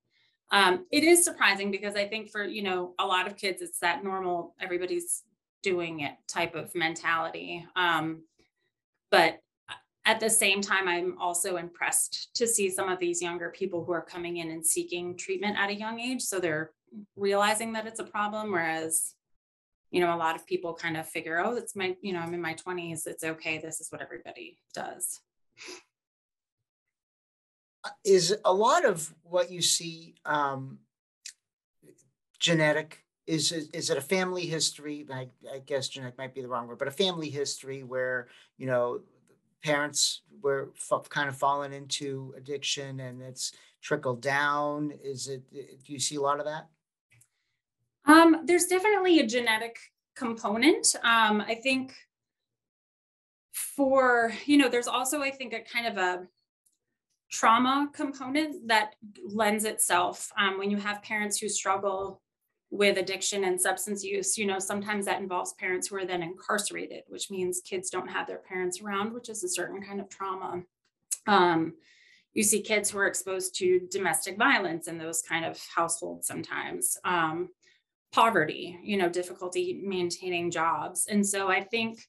Um, 0.51 0.85
it 0.91 1.03
is 1.03 1.23
surprising 1.23 1.71
because 1.71 1.95
I 1.95 2.07
think 2.07 2.29
for, 2.29 2.43
you 2.43 2.63
know, 2.63 2.93
a 2.99 3.05
lot 3.05 3.27
of 3.27 3.35
kids, 3.35 3.61
it's 3.61 3.79
that 3.79 4.03
normal, 4.03 4.55
everybody's 4.61 5.23
doing 5.61 6.01
it 6.01 6.13
type 6.27 6.55
of 6.55 6.73
mentality. 6.75 7.65
Um, 7.75 8.23
but 9.11 9.39
at 10.05 10.19
the 10.19 10.29
same 10.29 10.61
time, 10.61 10.87
I'm 10.87 11.17
also 11.19 11.55
impressed 11.55 12.35
to 12.35 12.45
see 12.45 12.69
some 12.69 12.89
of 12.89 12.99
these 12.99 13.21
younger 13.21 13.49
people 13.49 13.85
who 13.85 13.93
are 13.93 14.01
coming 14.01 14.37
in 14.37 14.51
and 14.51 14.65
seeking 14.65 15.15
treatment 15.17 15.57
at 15.57 15.69
a 15.69 15.75
young 15.75 15.99
age. 15.99 16.21
So 16.21 16.39
they're 16.39 16.71
realizing 17.15 17.73
that 17.73 17.87
it's 17.87 17.99
a 18.01 18.03
problem, 18.03 18.51
whereas, 18.51 19.13
you 19.91 20.01
know, 20.01 20.13
a 20.13 20.17
lot 20.17 20.35
of 20.35 20.45
people 20.45 20.73
kind 20.73 20.97
of 20.97 21.07
figure, 21.07 21.39
oh, 21.39 21.55
it's 21.55 21.75
my, 21.75 21.95
you 22.01 22.11
know, 22.11 22.19
I'm 22.19 22.33
in 22.33 22.41
my 22.41 22.53
20s, 22.53 23.07
it's 23.07 23.23
okay, 23.23 23.59
this 23.59 23.79
is 23.79 23.91
what 23.91 24.01
everybody 24.01 24.57
does. 24.73 25.21
Is 28.03 28.35
a 28.43 28.53
lot 28.53 28.85
of 28.85 29.13
what 29.23 29.51
you 29.51 29.61
see 29.61 30.15
um, 30.25 30.79
genetic? 32.39 33.03
Is, 33.25 33.53
is 33.53 33.89
it 33.89 33.97
a 33.97 34.01
family 34.01 34.45
history? 34.45 35.05
I, 35.11 35.29
I 35.53 35.59
guess 35.59 35.87
genetic 35.87 36.17
might 36.17 36.33
be 36.33 36.41
the 36.41 36.47
wrong 36.49 36.67
word, 36.67 36.79
but 36.79 36.89
a 36.89 36.91
family 36.91 37.29
history 37.29 37.83
where 37.83 38.27
you 38.57 38.67
know 38.67 39.01
parents 39.63 40.21
were 40.41 40.71
f- 40.75 41.09
kind 41.09 41.29
of 41.29 41.37
fallen 41.37 41.73
into 41.73 42.33
addiction 42.37 42.99
and 42.99 43.21
it's 43.21 43.53
trickled 43.81 44.21
down? 44.21 44.91
Is 45.03 45.27
it, 45.27 45.43
do 45.51 45.93
you 45.93 45.99
see 45.99 46.15
a 46.15 46.21
lot 46.21 46.39
of 46.39 46.45
that? 46.45 46.67
Um, 48.05 48.41
there's 48.45 48.65
definitely 48.65 49.19
a 49.19 49.27
genetic 49.27 49.77
component. 50.15 50.95
Um, 51.03 51.41
I 51.41 51.55
think 51.55 51.95
for, 53.53 54.33
you 54.45 54.57
know, 54.57 54.69
there's 54.69 54.87
also, 54.87 55.21
I 55.21 55.31
think, 55.31 55.53
a 55.53 55.61
kind 55.61 55.87
of 55.87 55.97
a 55.97 56.27
trauma 57.31 57.89
component 57.93 58.67
that 58.67 58.95
lends 59.25 59.65
itself 59.65 60.31
um, 60.37 60.59
when 60.59 60.69
you 60.69 60.77
have 60.77 61.01
parents 61.01 61.39
who 61.39 61.49
struggle 61.49 62.21
with 62.73 62.97
addiction 62.97 63.43
and 63.43 63.61
substance 63.61 64.03
use, 64.03 64.35
you 64.35 64.47
know, 64.47 64.57
sometimes 64.57 65.05
that 65.05 65.21
involves 65.21 65.53
parents 65.53 65.87
who 65.87 65.95
are 65.95 66.05
then 66.05 66.23
incarcerated, 66.23 67.03
which 67.07 67.29
means 67.29 67.61
kids 67.63 67.91
don't 67.91 68.07
have 68.07 68.25
their 68.25 68.39
parents 68.39 68.81
around, 68.81 69.13
which 69.13 69.29
is 69.29 69.43
a 69.43 69.47
certain 69.47 69.79
kind 69.79 69.99
of 69.99 70.09
trauma. 70.09 70.63
Um, 71.27 71.75
you 72.33 72.41
see 72.41 72.63
kids 72.63 72.89
who 72.89 72.97
are 72.97 73.05
exposed 73.05 73.55
to 73.59 73.81
domestic 73.91 74.39
violence 74.39 74.87
in 74.87 74.97
those 74.97 75.21
kind 75.21 75.45
of 75.45 75.61
households 75.75 76.25
sometimes. 76.25 76.97
Um, 77.05 77.49
poverty, 78.11 78.79
you 78.81 78.97
know, 78.97 79.07
difficulty 79.07 79.79
maintaining 79.85 80.49
jobs. 80.49 81.05
And 81.07 81.25
so 81.25 81.49
I 81.49 81.61
think 81.61 81.99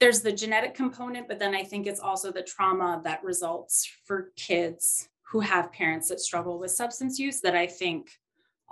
there's 0.00 0.20
the 0.20 0.32
genetic 0.32 0.74
component, 0.74 1.28
but 1.28 1.38
then 1.38 1.54
I 1.54 1.62
think 1.62 1.86
it's 1.86 2.00
also 2.00 2.32
the 2.32 2.42
trauma 2.42 3.00
that 3.04 3.22
results 3.22 3.88
for 4.04 4.32
kids 4.34 5.08
who 5.30 5.38
have 5.38 5.72
parents 5.72 6.08
that 6.08 6.18
struggle 6.18 6.58
with 6.58 6.72
substance 6.72 7.20
use 7.20 7.40
that 7.42 7.54
I 7.54 7.68
think 7.68 8.10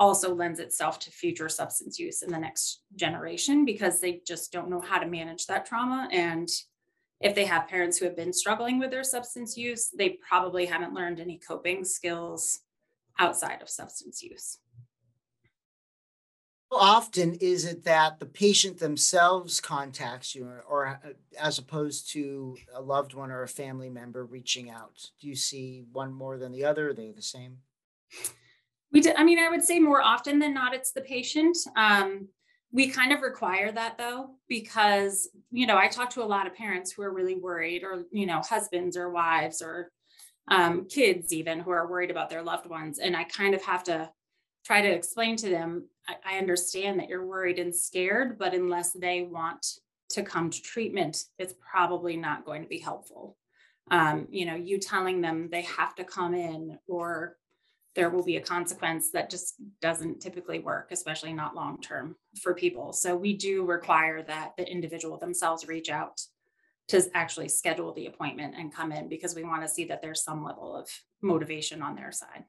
also 0.02 0.34
lends 0.34 0.58
itself 0.58 0.98
to 0.98 1.12
future 1.12 1.48
substance 1.48 1.96
use 1.96 2.22
in 2.22 2.32
the 2.32 2.38
next 2.38 2.80
generation 2.96 3.64
because 3.64 4.00
they 4.00 4.20
just 4.26 4.50
don't 4.50 4.68
know 4.68 4.80
how 4.80 4.98
to 4.98 5.06
manage 5.06 5.46
that 5.46 5.64
trauma. 5.64 6.08
And 6.10 6.48
if 7.20 7.36
they 7.36 7.44
have 7.44 7.68
parents 7.68 7.98
who 7.98 8.06
have 8.06 8.16
been 8.16 8.32
struggling 8.32 8.80
with 8.80 8.90
their 8.90 9.04
substance 9.04 9.56
use, 9.56 9.90
they 9.96 10.18
probably 10.28 10.66
haven't 10.66 10.92
learned 10.92 11.20
any 11.20 11.38
coping 11.38 11.84
skills 11.84 12.62
outside 13.20 13.62
of 13.62 13.70
substance 13.70 14.24
use. 14.24 14.58
How 16.72 16.78
often 16.78 17.34
is 17.34 17.64
it 17.64 17.84
that 17.84 18.18
the 18.18 18.26
patient 18.26 18.80
themselves 18.80 19.60
contacts 19.60 20.34
you, 20.34 20.46
or, 20.46 20.64
or, 20.68 21.00
as 21.38 21.58
opposed 21.58 22.10
to 22.10 22.56
a 22.74 22.82
loved 22.82 23.14
one 23.14 23.30
or 23.30 23.44
a 23.44 23.48
family 23.48 23.88
member 23.88 24.24
reaching 24.24 24.68
out? 24.68 25.10
Do 25.20 25.28
you 25.28 25.36
see 25.36 25.84
one 25.92 26.12
more 26.12 26.38
than 26.38 26.50
the 26.50 26.64
other? 26.64 26.88
Are 26.88 26.94
they 26.94 27.12
the 27.12 27.22
same? 27.22 27.58
We 28.92 29.00
did, 29.00 29.16
I 29.16 29.24
mean, 29.24 29.38
I 29.38 29.48
would 29.48 29.64
say 29.64 29.78
more 29.80 30.02
often 30.02 30.38
than 30.38 30.54
not, 30.54 30.74
it's 30.74 30.92
the 30.92 31.00
patient. 31.00 31.56
Um, 31.76 32.28
we 32.72 32.88
kind 32.88 33.12
of 33.12 33.22
require 33.22 33.72
that 33.72 33.98
though, 33.98 34.30
because, 34.48 35.28
you 35.50 35.66
know, 35.66 35.78
I 35.78 35.88
talk 35.88 36.10
to 36.10 36.22
a 36.22 36.24
lot 36.24 36.46
of 36.46 36.54
parents 36.54 36.92
who 36.92 37.02
are 37.02 37.12
really 37.12 37.36
worried, 37.36 37.82
or, 37.84 38.04
you 38.10 38.26
know, 38.26 38.40
husbands 38.40 38.96
or 38.96 39.10
wives 39.10 39.62
or 39.62 39.90
um, 40.48 40.86
kids 40.88 41.32
even 41.32 41.60
who 41.60 41.70
are 41.70 41.86
worried 41.88 42.10
about 42.10 42.28
their 42.28 42.42
loved 42.42 42.68
ones. 42.68 42.98
And 42.98 43.16
I 43.16 43.24
kind 43.24 43.54
of 43.54 43.62
have 43.64 43.84
to 43.84 44.10
try 44.64 44.82
to 44.82 44.88
explain 44.88 45.36
to 45.36 45.48
them 45.50 45.88
I, 46.08 46.34
I 46.34 46.38
understand 46.38 46.98
that 46.98 47.08
you're 47.08 47.26
worried 47.26 47.58
and 47.58 47.74
scared, 47.74 48.38
but 48.38 48.54
unless 48.54 48.92
they 48.92 49.22
want 49.22 49.66
to 50.10 50.22
come 50.22 50.50
to 50.50 50.62
treatment, 50.62 51.24
it's 51.38 51.54
probably 51.60 52.16
not 52.16 52.44
going 52.44 52.62
to 52.62 52.68
be 52.68 52.78
helpful. 52.78 53.36
um, 53.90 54.26
you 54.30 54.46
know, 54.46 54.54
you 54.54 54.78
telling 54.78 55.20
them 55.20 55.48
they 55.50 55.62
have 55.62 55.94
to 55.96 56.04
come 56.04 56.34
in 56.34 56.78
or 56.86 57.36
there 57.94 58.10
will 58.10 58.24
be 58.24 58.36
a 58.36 58.40
consequence 58.40 59.10
that 59.10 59.30
just 59.30 59.54
doesn't 59.80 60.20
typically 60.20 60.58
work, 60.58 60.88
especially 60.90 61.32
not 61.32 61.54
long 61.54 61.80
term 61.80 62.16
for 62.40 62.54
people. 62.54 62.92
So 62.92 63.14
we 63.14 63.36
do 63.36 63.64
require 63.64 64.22
that 64.22 64.52
the 64.56 64.66
individual 64.66 65.18
themselves 65.18 65.66
reach 65.66 65.90
out 65.90 66.20
to 66.88 67.02
actually 67.14 67.48
schedule 67.48 67.92
the 67.92 68.06
appointment 68.06 68.54
and 68.56 68.74
come 68.74 68.92
in 68.92 69.08
because 69.08 69.34
we 69.34 69.44
want 69.44 69.62
to 69.62 69.68
see 69.68 69.84
that 69.84 70.02
there's 70.02 70.24
some 70.24 70.42
level 70.42 70.74
of 70.74 70.88
motivation 71.20 71.82
on 71.82 71.94
their 71.94 72.12
side. 72.12 72.44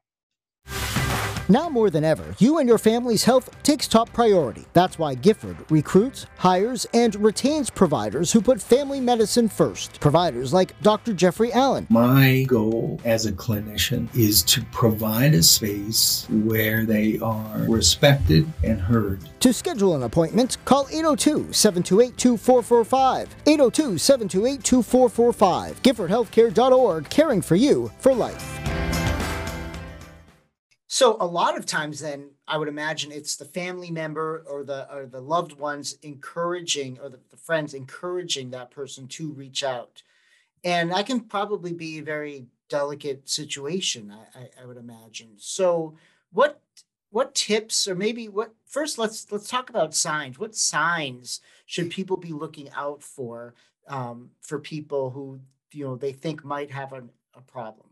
Now 1.48 1.68
more 1.68 1.90
than 1.90 2.04
ever, 2.04 2.24
you 2.38 2.58
and 2.58 2.66
your 2.66 2.78
family's 2.78 3.24
health 3.24 3.50
takes 3.62 3.86
top 3.86 4.10
priority. 4.14 4.64
That's 4.72 4.98
why 4.98 5.14
Gifford 5.14 5.58
recruits, 5.68 6.24
hires, 6.38 6.86
and 6.94 7.14
retains 7.16 7.68
providers 7.68 8.32
who 8.32 8.40
put 8.40 8.62
family 8.62 8.98
medicine 8.98 9.50
first. 9.50 10.00
Providers 10.00 10.54
like 10.54 10.80
Dr. 10.80 11.12
Jeffrey 11.12 11.52
Allen. 11.52 11.86
My 11.90 12.44
goal 12.48 12.98
as 13.04 13.26
a 13.26 13.32
clinician 13.32 14.08
is 14.16 14.42
to 14.44 14.64
provide 14.72 15.34
a 15.34 15.42
space 15.42 16.26
where 16.30 16.86
they 16.86 17.18
are 17.18 17.58
respected 17.68 18.50
and 18.62 18.80
heard. 18.80 19.20
To 19.40 19.52
schedule 19.52 19.94
an 19.94 20.04
appointment, 20.04 20.56
call 20.64 20.86
802 20.90 21.52
728 21.52 22.16
2445. 22.16 23.36
802 23.46 23.98
728 23.98 24.64
2445. 24.64 25.82
GiffordHealthcare.org, 25.82 27.10
caring 27.10 27.42
for 27.42 27.56
you 27.56 27.92
for 27.98 28.14
life. 28.14 28.83
So 30.94 31.16
a 31.18 31.26
lot 31.26 31.58
of 31.58 31.66
times 31.66 31.98
then 31.98 32.30
I 32.46 32.56
would 32.56 32.68
imagine 32.68 33.10
it's 33.10 33.34
the 33.34 33.44
family 33.44 33.90
member 33.90 34.44
or 34.46 34.62
the 34.62 34.88
or 34.94 35.06
the 35.06 35.20
loved 35.20 35.58
ones 35.58 35.98
encouraging 36.02 37.00
or 37.02 37.08
the, 37.08 37.18
the 37.32 37.36
friends 37.36 37.74
encouraging 37.74 38.50
that 38.50 38.70
person 38.70 39.08
to 39.08 39.32
reach 39.32 39.64
out. 39.64 40.04
And 40.62 40.92
that 40.92 41.06
can 41.06 41.22
probably 41.22 41.72
be 41.72 41.98
a 41.98 42.04
very 42.04 42.46
delicate 42.68 43.28
situation, 43.28 44.12
I, 44.12 44.38
I, 44.38 44.48
I 44.62 44.66
would 44.66 44.76
imagine. 44.76 45.30
So 45.36 45.96
what 46.30 46.60
what 47.10 47.34
tips 47.34 47.88
or 47.88 47.96
maybe 47.96 48.28
what 48.28 48.54
first 48.64 48.96
let's 48.96 49.32
let's 49.32 49.48
talk 49.48 49.70
about 49.70 49.96
signs. 49.96 50.38
What 50.38 50.54
signs 50.54 51.40
should 51.66 51.90
people 51.90 52.18
be 52.18 52.32
looking 52.32 52.70
out 52.70 53.02
for 53.02 53.54
um, 53.88 54.30
for 54.42 54.60
people 54.60 55.10
who 55.10 55.40
you 55.72 55.86
know 55.86 55.96
they 55.96 56.12
think 56.12 56.44
might 56.44 56.70
have 56.70 56.92
an, 56.92 57.10
a 57.34 57.40
problem? 57.40 57.88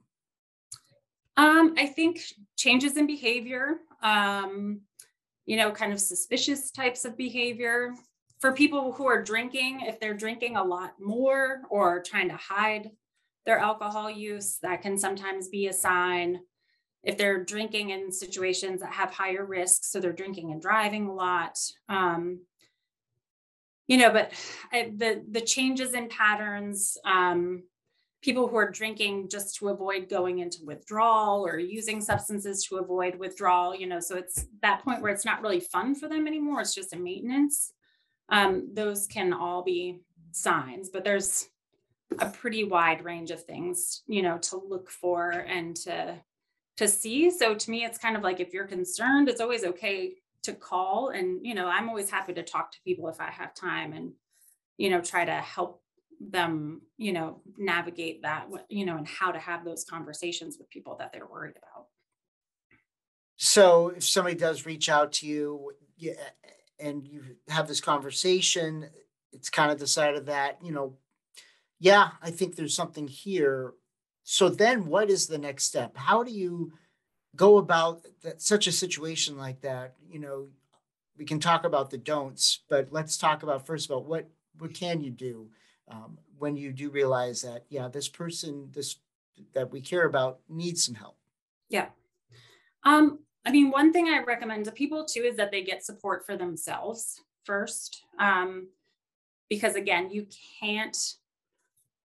Um, 1.37 1.75
I 1.79 1.87
think 1.87 2.21
changes 2.57 2.97
in 2.97 3.07
behavior, 3.07 3.77
um, 4.03 4.83
you 5.47 5.57
know, 5.57 5.71
kind 5.71 5.93
of 5.93 6.01
suspicious 6.01 6.71
types 6.71 7.05
of 7.05 7.17
behavior. 7.17 7.95
For 8.41 8.53
people 8.53 8.93
who 8.93 9.07
are 9.07 9.23
drinking, 9.23 9.83
if 9.83 10.01
they're 10.01 10.15
drinking 10.15 10.57
a 10.57 10.65
lot 10.65 10.95
more 11.01 11.63
or 11.71 12.03
trying 12.03 12.29
to 12.29 12.37
hide 12.37 12.91
their 13.47 13.59
alcohol 13.59 14.11
use, 14.11 14.59
that 14.63 14.83
can 14.83 14.99
sometimes 14.99 15.49
be 15.49 15.69
a 15.69 15.73
sign. 15.73 16.41
If 17.03 17.17
they're 17.19 17.45
drinking 17.45 17.91
in 17.91 18.13
situations 18.13 18.81
that 18.81 18.93
have 18.93 19.11
higher 19.11 19.45
risks, 19.45 19.91
so 19.91 20.01
they're 20.01 20.13
drinking 20.13 20.53
and 20.53 20.61
driving 20.61 21.07
a 21.07 21.15
lot, 21.15 21.59
um, 21.89 22.41
you 23.89 23.97
know, 23.97 24.11
but 24.11 24.33
I, 24.73 24.93
the 24.97 25.25
the 25.31 25.41
changes 25.41 25.95
in 25.95 26.09
patterns, 26.09 26.97
um, 27.05 27.65
people 28.23 28.49
who 28.49 28.57
are 28.57 28.71
drinking 28.71 29.29
just 29.29 29.57
to 29.57 29.69
avoid 29.69 30.09
going 30.09 30.39
into 30.39 30.65
withdrawal 30.65 31.45
or 31.47 31.59
using 31.59 32.01
substances 32.01 32.65
to 32.65 32.77
avoid 32.77 33.17
withdrawal 33.17 33.75
you 33.75 33.87
know 33.87 34.01
so 34.01 34.17
it's 34.17 34.47
that 34.63 34.83
point 34.83 35.03
where 35.03 35.13
it's 35.13 35.25
not 35.25 35.43
really 35.43 35.61
fun 35.61 35.95
for 35.95 36.09
them 36.09 36.27
anymore 36.27 36.61
it's 36.61 36.75
just 36.75 36.95
a 36.95 36.99
maintenance. 36.99 37.73
Um, 38.29 38.71
those 38.73 39.07
can 39.07 39.33
all 39.33 39.63
be 39.63 40.01
signs 40.31 40.89
but 40.89 41.05
there's 41.05 41.49
a 42.19 42.31
pretty 42.31 42.65
wide 42.65 43.05
range 43.05 43.31
of 43.31 43.45
things 43.45 44.03
you 44.07 44.23
know 44.23 44.39
to 44.39 44.57
look 44.57 44.91
for 44.91 45.31
and 45.31 45.77
to 45.77 46.19
to 46.79 46.89
see. 46.89 47.31
So 47.31 47.55
to 47.55 47.71
me 47.71 47.85
it's 47.85 47.99
kind 47.99 48.17
of 48.17 48.23
like 48.23 48.41
if 48.41 48.55
you're 48.55 48.67
concerned 48.67 49.29
it's 49.29 49.41
always 49.41 49.65
okay 49.65 50.15
to 50.43 50.53
call 50.53 51.11
and 51.11 51.45
you 51.45 51.55
know 51.55 51.67
i'm 51.67 51.89
always 51.89 52.11
happy 52.11 52.33
to 52.33 52.43
talk 52.43 52.73
to 52.73 52.79
people 52.85 53.09
if 53.09 53.21
i 53.21 53.31
have 53.31 53.55
time 53.55 53.93
and 53.93 54.13
you 54.77 54.91
know 54.91 55.01
try 55.01 55.25
to 55.25 55.33
help 55.33 55.82
them 56.31 56.83
you 56.99 57.13
know 57.13 57.41
navigate 57.57 58.23
that 58.23 58.47
you 58.69 58.87
know 58.87 58.97
and 58.97 59.07
how 59.07 59.33
to 59.33 59.39
have 59.39 59.65
those 59.65 59.85
conversations 59.85 60.57
with 60.59 60.71
people 60.71 60.97
that 60.99 61.13
they're 61.13 61.27
worried 61.27 61.57
about. 61.57 61.87
So 63.37 63.89
if 63.89 64.05
somebody 64.05 64.37
does 64.37 64.67
reach 64.67 64.89
out 64.89 65.13
to 65.15 65.27
you 65.27 65.73
and 66.79 67.07
you 67.07 67.23
have 67.49 67.67
this 67.67 67.81
conversation 67.81 68.89
it's 69.33 69.51
kind 69.51 69.73
of 69.73 69.79
decided 69.79 70.27
that 70.27 70.59
you 70.63 70.73
know 70.73 70.95
yeah 71.81 72.11
i 72.23 72.31
think 72.31 72.55
there's 72.55 72.77
something 72.77 73.09
here. 73.09 73.75
So 74.25 74.49
then 74.49 74.87
what 74.87 75.11
is 75.11 75.27
the 75.27 75.39
next 75.39 75.65
step? 75.65 75.97
How 75.97 76.23
do 76.23 76.31
you 76.31 76.73
go 77.35 77.57
about 77.57 78.07
that 78.23 78.41
such 78.41 78.69
a 78.69 78.73
situation 78.73 79.37
like 79.37 79.63
that? 79.63 79.95
You 80.09 80.21
know 80.21 80.49
we 81.19 81.25
can 81.25 81.41
talk 81.41 81.65
about 81.65 81.91
the 81.91 81.99
don'ts 81.99 82.61
but 82.69 82.89
let's 82.91 83.17
talk 83.17 83.43
about 83.43 83.67
first 83.67 83.87
about 83.87 84.07
what 84.07 84.29
what 84.59 84.75
can 84.75 85.01
you 85.01 85.11
do 85.11 85.49
um, 85.93 86.19
when 86.39 86.57
you 86.57 86.73
do 86.73 86.91
realize 86.91 87.43
that 87.43 87.65
yeah 87.69 87.89
this 87.89 88.09
person 88.09 88.69
this 88.73 88.97
that 89.55 89.71
we 89.71 89.81
care 89.81 90.07
about 90.07 90.41
needs 90.49 90.85
some 90.85 90.95
help. 90.95 91.17
Yeah. 91.69 91.89
Um 92.85 93.21
i 93.45 93.51
mean 93.51 93.71
one 93.71 93.93
thing 93.93 94.07
i 94.09 94.23
recommend 94.23 94.65
to 94.65 94.71
people 94.71 95.05
too 95.05 95.23
is 95.23 95.37
that 95.37 95.51
they 95.51 95.63
get 95.63 95.85
support 95.85 96.25
for 96.25 96.37
themselves 96.37 97.21
first 97.45 98.03
um 98.21 98.69
because 99.49 99.75
again 99.75 100.11
you 100.11 100.29
can't 100.61 100.97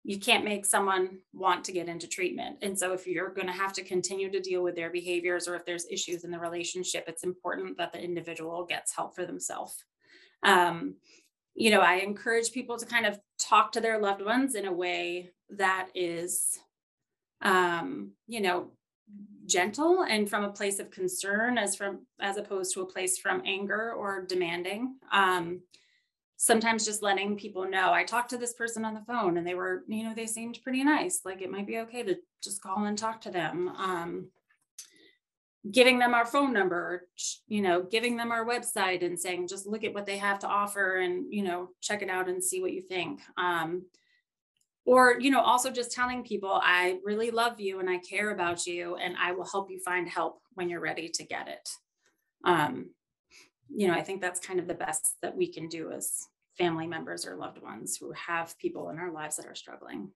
you 0.03 0.17
can't 0.17 0.43
make 0.43 0.65
someone 0.65 1.19
want 1.33 1.65
to 1.65 1.73
get 1.73 1.89
into 1.89 2.07
treatment. 2.07 2.57
And 2.61 2.79
so 2.79 2.93
if 2.93 3.05
you're 3.05 3.33
going 3.33 3.47
to 3.47 3.53
have 3.53 3.73
to 3.73 3.83
continue 3.83 4.31
to 4.31 4.39
deal 4.39 4.63
with 4.63 4.73
their 4.73 4.89
behaviors 4.89 5.49
or 5.49 5.55
if 5.55 5.65
there's 5.65 5.85
issues 5.91 6.23
in 6.23 6.31
the 6.31 6.39
relationship 6.39 7.03
it's 7.07 7.23
important 7.23 7.77
that 7.77 7.91
the 7.91 8.01
individual 8.01 8.65
gets 8.65 8.95
help 8.95 9.15
for 9.15 9.25
themselves 9.25 9.83
um, 10.43 10.95
you 11.55 11.71
know, 11.71 11.81
I 11.81 11.95
encourage 11.95 12.51
people 12.51 12.77
to 12.77 12.85
kind 12.85 13.05
of 13.05 13.19
talk 13.39 13.71
to 13.73 13.81
their 13.81 13.99
loved 13.99 14.23
ones 14.23 14.55
in 14.55 14.65
a 14.65 14.73
way 14.73 15.31
that 15.49 15.89
is, 15.95 16.57
um, 17.41 18.11
you 18.27 18.41
know, 18.41 18.71
gentle 19.45 20.03
and 20.03 20.29
from 20.29 20.43
a 20.43 20.51
place 20.51 20.79
of 20.79 20.91
concern 20.91 21.57
as 21.57 21.75
from 21.75 22.05
as 22.19 22.37
opposed 22.37 22.73
to 22.73 22.81
a 22.81 22.85
place 22.85 23.17
from 23.17 23.41
anger 23.45 23.93
or 23.93 24.25
demanding. 24.25 24.95
Um, 25.11 25.61
sometimes 26.37 26.85
just 26.85 27.01
letting 27.01 27.35
people 27.35 27.67
know 27.67 27.91
i 27.91 28.03
talked 28.03 28.29
to 28.29 28.37
this 28.37 28.53
person 28.53 28.85
on 28.85 28.93
the 28.93 29.03
phone 29.07 29.37
and 29.37 29.45
they 29.45 29.55
were 29.55 29.83
you 29.87 30.03
know 30.03 30.13
they 30.13 30.27
seemed 30.27 30.59
pretty 30.63 30.83
nice 30.83 31.21
like 31.25 31.41
it 31.41 31.51
might 31.51 31.65
be 31.65 31.79
okay 31.79 32.03
to 32.03 32.15
just 32.43 32.61
call 32.61 32.85
and 32.85 32.97
talk 32.97 33.19
to 33.19 33.31
them 33.31 33.69
um, 33.69 34.29
giving 35.71 35.99
them 35.99 36.13
our 36.13 36.25
phone 36.25 36.53
number 36.53 37.07
you 37.47 37.61
know 37.61 37.81
giving 37.81 38.15
them 38.15 38.31
our 38.31 38.45
website 38.45 39.03
and 39.03 39.19
saying 39.19 39.47
just 39.47 39.67
look 39.67 39.83
at 39.83 39.93
what 39.93 40.05
they 40.05 40.17
have 40.17 40.39
to 40.39 40.47
offer 40.47 40.97
and 40.97 41.33
you 41.33 41.43
know 41.43 41.69
check 41.81 42.01
it 42.01 42.09
out 42.09 42.29
and 42.29 42.43
see 42.43 42.61
what 42.61 42.73
you 42.73 42.81
think. 42.81 43.21
Um, 43.37 43.85
or 44.85 45.19
you 45.19 45.29
know 45.29 45.41
also 45.41 45.69
just 45.69 45.91
telling 45.91 46.23
people 46.23 46.59
i 46.63 46.97
really 47.03 47.29
love 47.29 47.59
you 47.59 47.79
and 47.79 47.89
i 47.89 47.97
care 47.97 48.31
about 48.31 48.65
you 48.65 48.95
and 48.95 49.15
i 49.21 49.31
will 49.31 49.45
help 49.45 49.69
you 49.69 49.79
find 49.79 50.07
help 50.07 50.41
when 50.53 50.69
you're 50.69 50.79
ready 50.79 51.09
to 51.09 51.23
get 51.23 51.47
it. 51.47 51.69
Um, 52.43 52.91
you 53.69 53.87
know 53.87 53.93
i 53.93 54.01
think 54.01 54.21
that's 54.21 54.39
kind 54.39 54.59
of 54.59 54.67
the 54.67 54.73
best 54.73 55.17
that 55.21 55.35
we 55.35 55.51
can 55.51 55.67
do 55.67 55.91
as 55.91 56.27
family 56.57 56.87
members 56.87 57.27
or 57.27 57.35
loved 57.35 57.61
ones 57.61 57.97
who 57.97 58.11
have 58.13 58.57
people 58.57 58.89
in 58.89 58.97
our 58.97 59.11
lives 59.11 59.35
that 59.35 59.45
are 59.45 59.55
struggling. 59.55 60.09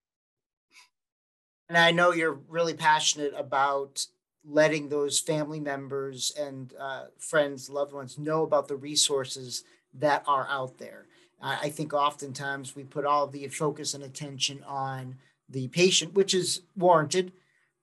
And 1.67 1.77
i 1.77 1.91
know 1.91 2.13
you're 2.13 2.39
really 2.47 2.73
passionate 2.73 3.33
about 3.35 4.05
letting 4.43 4.89
those 4.89 5.19
family 5.19 5.59
members 5.59 6.31
and 6.39 6.73
uh, 6.79 7.05
friends, 7.19 7.69
loved 7.69 7.93
ones 7.93 8.17
know 8.17 8.43
about 8.43 8.67
the 8.67 8.75
resources 8.75 9.63
that 9.93 10.23
are 10.27 10.47
out 10.49 10.77
there. 10.77 11.05
I 11.41 11.69
think 11.69 11.91
oftentimes 11.91 12.75
we 12.75 12.83
put 12.83 13.05
all 13.05 13.25
the 13.25 13.47
focus 13.47 13.95
and 13.95 14.03
attention 14.03 14.63
on 14.67 15.15
the 15.49 15.67
patient, 15.69 16.13
which 16.13 16.35
is 16.35 16.61
warranted, 16.75 17.33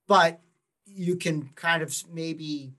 but 0.07 0.40
you 0.87 1.16
can 1.16 1.51
kind 1.57 1.83
of 1.83 1.92
maybe, 2.12 2.73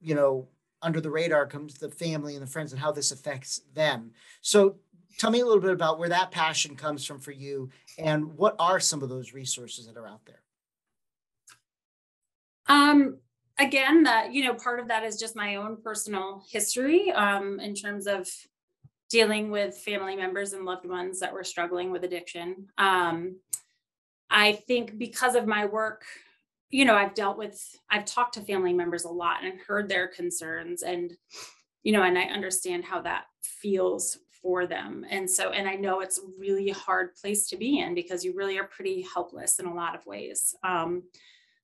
you 0.00 0.14
know, 0.14 0.46
under 0.82 1.00
the 1.00 1.10
radar 1.10 1.46
comes 1.46 1.74
the 1.74 1.90
family 1.90 2.34
and 2.34 2.42
the 2.42 2.50
friends 2.50 2.72
and 2.72 2.80
how 2.80 2.92
this 2.92 3.12
affects 3.12 3.62
them. 3.74 4.12
So 4.42 4.76
tell 5.18 5.30
me 5.30 5.40
a 5.40 5.46
little 5.46 5.60
bit 5.60 5.72
about 5.72 5.98
where 5.98 6.08
that 6.10 6.30
passion 6.30 6.76
comes 6.76 7.04
from 7.04 7.18
for 7.18 7.32
you 7.32 7.70
and 7.98 8.36
what 8.36 8.56
are 8.58 8.78
some 8.78 9.02
of 9.02 9.08
those 9.08 9.32
resources 9.32 9.86
that 9.86 9.96
are 9.96 10.06
out 10.06 10.24
there? 10.26 10.42
Um, 12.70 13.18
again, 13.58 14.04
that 14.04 14.32
you 14.32 14.44
know, 14.44 14.54
part 14.54 14.78
of 14.78 14.88
that 14.88 15.04
is 15.04 15.18
just 15.18 15.34
my 15.36 15.56
own 15.56 15.76
personal 15.82 16.44
history 16.48 17.10
um, 17.10 17.58
in 17.58 17.74
terms 17.74 18.06
of 18.06 18.28
dealing 19.10 19.50
with 19.50 19.76
family 19.76 20.14
members 20.14 20.52
and 20.52 20.64
loved 20.64 20.86
ones 20.86 21.18
that 21.18 21.32
were 21.32 21.42
struggling 21.42 21.90
with 21.90 22.04
addiction. 22.04 22.68
Um, 22.78 23.40
I 24.30 24.52
think 24.52 24.98
because 24.98 25.34
of 25.34 25.48
my 25.48 25.66
work, 25.66 26.04
you 26.70 26.84
know, 26.84 26.94
I've 26.94 27.14
dealt 27.14 27.36
with, 27.36 27.60
I've 27.90 28.04
talked 28.04 28.34
to 28.34 28.40
family 28.40 28.72
members 28.72 29.02
a 29.02 29.10
lot 29.10 29.42
and 29.42 29.58
heard 29.58 29.88
their 29.88 30.06
concerns, 30.06 30.84
and 30.84 31.12
you 31.82 31.92
know, 31.92 32.04
and 32.04 32.16
I 32.16 32.24
understand 32.24 32.84
how 32.84 33.02
that 33.02 33.24
feels 33.42 34.18
for 34.40 34.66
them. 34.66 35.04
And 35.10 35.28
so, 35.28 35.50
and 35.50 35.68
I 35.68 35.74
know 35.74 36.00
it's 36.00 36.18
a 36.18 36.30
really 36.38 36.70
hard 36.70 37.16
place 37.16 37.48
to 37.48 37.56
be 37.56 37.80
in 37.80 37.94
because 37.94 38.24
you 38.24 38.32
really 38.32 38.58
are 38.58 38.64
pretty 38.64 39.04
helpless 39.12 39.58
in 39.58 39.66
a 39.66 39.74
lot 39.74 39.96
of 39.96 40.06
ways. 40.06 40.54
Um, 40.62 41.02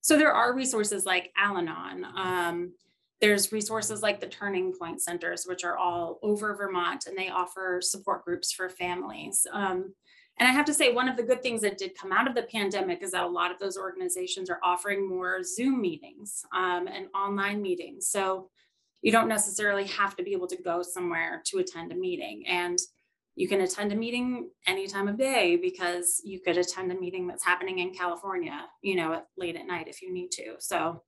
so 0.01 0.17
there 0.17 0.33
are 0.33 0.55
resources 0.55 1.05
like 1.05 1.31
Al 1.37 1.57
Anon. 1.57 2.05
Um, 2.15 2.73
there's 3.19 3.51
resources 3.51 4.01
like 4.01 4.19
the 4.19 4.27
Turning 4.27 4.73
Point 4.77 5.01
Centers, 5.01 5.45
which 5.45 5.63
are 5.63 5.77
all 5.77 6.19
over 6.21 6.55
Vermont, 6.55 7.07
and 7.07 7.17
they 7.17 7.29
offer 7.29 7.79
support 7.81 8.23
groups 8.23 8.51
for 8.51 8.69
families. 8.69 9.45
Um, 9.51 9.93
and 10.39 10.47
I 10.47 10.51
have 10.51 10.65
to 10.65 10.73
say, 10.73 10.93
one 10.93 11.09
of 11.09 11.17
the 11.17 11.23
good 11.23 11.41
things 11.41 11.61
that 11.61 11.79
did 11.79 11.97
come 11.97 12.11
out 12.11 12.27
of 12.27 12.35
the 12.35 12.43
pandemic 12.43 13.01
is 13.01 13.11
that 13.11 13.23
a 13.23 13.27
lot 13.27 13.51
of 13.51 13.57
those 13.57 13.75
organizations 13.75 14.51
are 14.51 14.59
offering 14.63 15.09
more 15.09 15.41
Zoom 15.41 15.81
meetings 15.81 16.43
um, 16.55 16.87
and 16.87 17.07
online 17.15 17.59
meetings. 17.59 18.07
So 18.07 18.49
you 19.01 19.11
don't 19.11 19.27
necessarily 19.27 19.85
have 19.85 20.15
to 20.17 20.23
be 20.23 20.33
able 20.33 20.47
to 20.47 20.61
go 20.61 20.83
somewhere 20.83 21.41
to 21.47 21.57
attend 21.57 21.91
a 21.91 21.95
meeting. 21.95 22.45
And 22.47 22.77
you 23.37 23.47
can 23.47 23.61
attend 23.61 23.91
a 23.91 23.95
meeting 23.95 24.49
any 24.65 24.87
time 24.87 25.07
of 25.07 25.15
day 25.15 25.57
because 25.57 26.19
you 26.25 26.39
could 26.39 26.57
attend 26.57 26.91
a 26.91 26.99
meeting 26.99 27.27
that's 27.27 27.45
happening 27.45 27.77
in 27.77 27.93
California, 27.93 28.65
you 28.81 28.95
know, 28.95 29.21
late 29.37 29.55
at 29.55 29.67
night 29.67 29.87
if 29.87 30.01
you 30.01 30.11
need 30.11 30.31
to. 30.31 30.55
So 30.57 31.03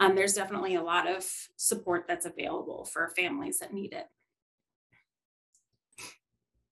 um, 0.00 0.16
there's 0.16 0.34
definitely 0.34 0.74
a 0.74 0.82
lot 0.82 1.08
of 1.08 1.24
support 1.54 2.06
that's 2.08 2.26
available 2.26 2.84
for 2.84 3.12
families 3.16 3.60
that 3.60 3.72
need 3.72 3.92
it. 3.92 4.06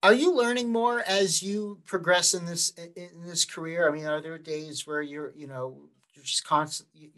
Are 0.03 0.12
you 0.12 0.35
learning 0.35 0.73
more 0.73 1.05
as 1.07 1.40
you 1.40 1.79
progress 1.87 2.35
in 2.35 2.45
this 2.45 2.71
in 2.97 3.23
this 3.25 3.45
career? 3.45 3.88
I 3.88 3.92
mean, 3.92 4.07
are 4.07 4.21
there 4.21 4.38
days 4.38 4.88
where 4.88 5.03
you're, 5.03 5.33
you 5.37 5.47
know, 5.47 5.79
you're 6.14 6.25
just 6.25 6.45
constant, 6.45 6.88
you, 6.92 7.11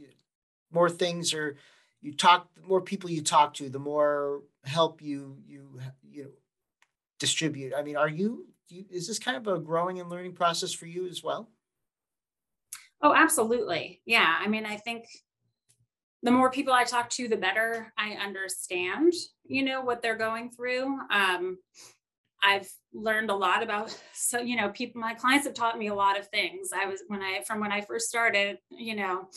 more 0.70 0.90
things 0.90 1.32
are, 1.32 1.56
you 2.02 2.12
talk, 2.12 2.48
more 2.66 2.82
people 2.82 3.08
you 3.08 3.22
talk 3.22 3.54
to, 3.54 3.70
the 3.70 3.78
more 3.78 4.42
help 4.64 5.00
you 5.00 5.38
you 5.46 5.80
you 6.02 6.32
distribute. 7.18 7.72
I 7.76 7.82
mean, 7.82 7.96
are 7.96 8.08
you, 8.08 8.46
you 8.68 8.84
is 8.90 9.06
this 9.06 9.18
kind 9.18 9.36
of 9.36 9.46
a 9.46 9.58
growing 9.58 10.00
and 10.00 10.10
learning 10.10 10.34
process 10.34 10.72
for 10.72 10.86
you 10.86 11.08
as 11.08 11.22
well? 11.22 11.50
Oh, 13.02 13.14
absolutely. 13.14 14.02
Yeah. 14.06 14.36
I 14.38 14.48
mean, 14.48 14.66
I 14.66 14.76
think 14.76 15.06
the 16.22 16.30
more 16.32 16.50
people 16.50 16.72
I 16.72 16.84
talk 16.84 17.10
to, 17.10 17.28
the 17.28 17.36
better 17.36 17.92
I 17.96 18.12
understand, 18.12 19.12
you 19.44 19.62
know, 19.62 19.82
what 19.82 20.02
they're 20.02 20.16
going 20.16 20.50
through. 20.50 20.98
Um, 21.10 21.58
I've 22.42 22.68
learned 22.92 23.30
a 23.30 23.36
lot 23.36 23.62
about, 23.62 23.96
so, 24.12 24.40
you 24.40 24.56
know, 24.56 24.70
people, 24.70 25.00
my 25.00 25.14
clients 25.14 25.46
have 25.46 25.54
taught 25.54 25.78
me 25.78 25.88
a 25.88 25.94
lot 25.94 26.18
of 26.18 26.28
things. 26.28 26.70
I 26.74 26.86
was, 26.86 27.02
when 27.06 27.22
I, 27.22 27.42
from 27.46 27.60
when 27.60 27.72
I 27.72 27.82
first 27.82 28.08
started, 28.08 28.58
you 28.70 28.96
know, 28.96 29.28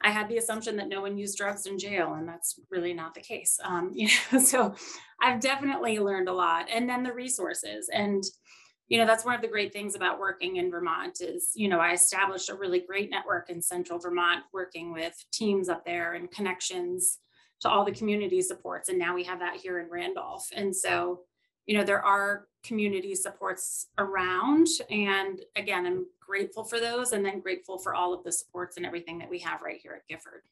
I 0.00 0.10
had 0.10 0.28
the 0.28 0.38
assumption 0.38 0.76
that 0.76 0.88
no 0.88 1.00
one 1.00 1.18
used 1.18 1.36
drugs 1.36 1.66
in 1.66 1.78
jail, 1.78 2.14
and 2.14 2.28
that's 2.28 2.60
really 2.70 2.94
not 2.94 3.14
the 3.14 3.20
case. 3.20 3.58
Um, 3.64 3.90
you 3.94 4.08
know, 4.32 4.38
so 4.38 4.74
I've 5.20 5.40
definitely 5.40 5.98
learned 5.98 6.28
a 6.28 6.32
lot. 6.32 6.66
And 6.72 6.88
then 6.88 7.02
the 7.02 7.12
resources. 7.12 7.88
And 7.92 8.24
you 8.88 8.98
know 8.98 9.06
that's 9.06 9.24
one 9.24 9.34
of 9.34 9.42
the 9.42 9.48
great 9.48 9.72
things 9.72 9.94
about 9.94 10.18
working 10.18 10.56
in 10.56 10.70
vermont 10.70 11.20
is 11.20 11.50
you 11.54 11.68
know 11.68 11.78
i 11.78 11.92
established 11.92 12.48
a 12.48 12.54
really 12.54 12.80
great 12.80 13.10
network 13.10 13.50
in 13.50 13.60
central 13.60 13.98
vermont 13.98 14.44
working 14.52 14.92
with 14.92 15.14
teams 15.32 15.68
up 15.68 15.84
there 15.84 16.14
and 16.14 16.30
connections 16.30 17.18
to 17.60 17.68
all 17.68 17.84
the 17.84 17.92
community 17.92 18.40
supports 18.40 18.88
and 18.88 18.98
now 18.98 19.14
we 19.14 19.24
have 19.24 19.40
that 19.40 19.56
here 19.56 19.78
in 19.78 19.90
randolph 19.90 20.48
and 20.54 20.74
so 20.74 21.20
you 21.68 21.78
know 21.78 21.84
there 21.84 22.04
are 22.04 22.48
community 22.64 23.14
supports 23.14 23.86
around 23.98 24.66
and 24.90 25.42
again 25.54 25.86
i'm 25.86 26.06
grateful 26.18 26.64
for 26.64 26.80
those 26.80 27.12
and 27.12 27.24
then 27.24 27.38
grateful 27.38 27.78
for 27.78 27.94
all 27.94 28.12
of 28.12 28.24
the 28.24 28.32
supports 28.32 28.76
and 28.76 28.84
everything 28.84 29.18
that 29.18 29.30
we 29.30 29.38
have 29.38 29.62
right 29.62 29.78
here 29.80 29.92
at 29.92 30.08
gifford 30.08 30.42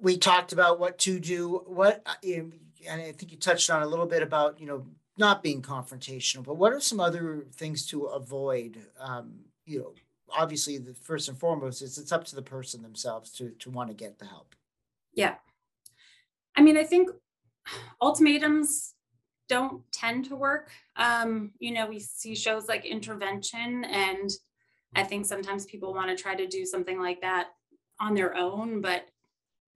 we 0.00 0.16
talked 0.16 0.54
about 0.54 0.80
what 0.80 0.98
to 0.98 1.20
do 1.20 1.62
what 1.66 2.00
uh, 2.06 2.14
and 2.24 2.54
i 2.88 3.12
think 3.12 3.30
you 3.30 3.36
touched 3.36 3.68
on 3.68 3.82
a 3.82 3.86
little 3.86 4.06
bit 4.06 4.22
about 4.22 4.58
you 4.58 4.66
know 4.66 4.86
not 5.18 5.42
being 5.42 5.62
confrontational, 5.62 6.44
but 6.44 6.56
what 6.56 6.72
are 6.72 6.80
some 6.80 7.00
other 7.00 7.46
things 7.52 7.86
to 7.86 8.04
avoid? 8.06 8.78
Um, 8.98 9.40
you 9.64 9.78
know, 9.78 9.92
obviously, 10.30 10.78
the 10.78 10.94
first 10.94 11.28
and 11.28 11.38
foremost 11.38 11.82
is 11.82 11.98
it's 11.98 12.12
up 12.12 12.24
to 12.24 12.34
the 12.34 12.42
person 12.42 12.82
themselves 12.82 13.30
to 13.32 13.50
to 13.60 13.70
want 13.70 13.90
to 13.90 13.94
get 13.94 14.18
the 14.18 14.26
help. 14.26 14.54
Yeah, 15.14 15.34
I 16.56 16.62
mean, 16.62 16.76
I 16.76 16.84
think 16.84 17.10
ultimatums 18.00 18.94
don't 19.48 19.82
tend 19.92 20.26
to 20.26 20.36
work. 20.36 20.70
Um, 20.96 21.52
you 21.58 21.72
know, 21.72 21.86
we 21.86 21.98
see 22.00 22.34
shows 22.34 22.68
like 22.68 22.84
Intervention, 22.84 23.84
and 23.84 24.30
I 24.94 25.02
think 25.04 25.26
sometimes 25.26 25.66
people 25.66 25.94
want 25.94 26.16
to 26.16 26.22
try 26.22 26.34
to 26.34 26.46
do 26.46 26.64
something 26.64 27.00
like 27.00 27.20
that 27.20 27.48
on 28.00 28.14
their 28.14 28.36
own, 28.36 28.80
but 28.80 29.06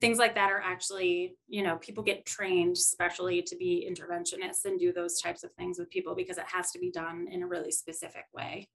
things 0.00 0.18
like 0.18 0.34
that 0.34 0.50
are 0.50 0.60
actually 0.60 1.36
you 1.48 1.62
know 1.62 1.76
people 1.76 2.02
get 2.02 2.26
trained 2.26 2.76
especially 2.76 3.42
to 3.42 3.56
be 3.56 3.88
interventionists 3.90 4.64
and 4.64 4.78
do 4.78 4.92
those 4.92 5.20
types 5.20 5.42
of 5.42 5.52
things 5.52 5.78
with 5.78 5.90
people 5.90 6.14
because 6.14 6.38
it 6.38 6.44
has 6.46 6.70
to 6.70 6.78
be 6.78 6.90
done 6.90 7.26
in 7.30 7.42
a 7.42 7.46
really 7.46 7.70
specific 7.70 8.24
way 8.34 8.68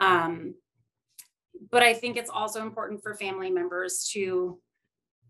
um, 0.00 0.54
but 1.70 1.82
i 1.82 1.94
think 1.94 2.16
it's 2.16 2.30
also 2.30 2.62
important 2.62 3.02
for 3.02 3.14
family 3.14 3.50
members 3.50 4.08
to 4.12 4.58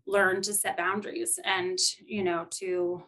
learn 0.07 0.41
to 0.41 0.53
set 0.53 0.77
boundaries 0.77 1.39
and 1.45 1.77
you 2.05 2.23
know 2.23 2.45
to 2.49 3.01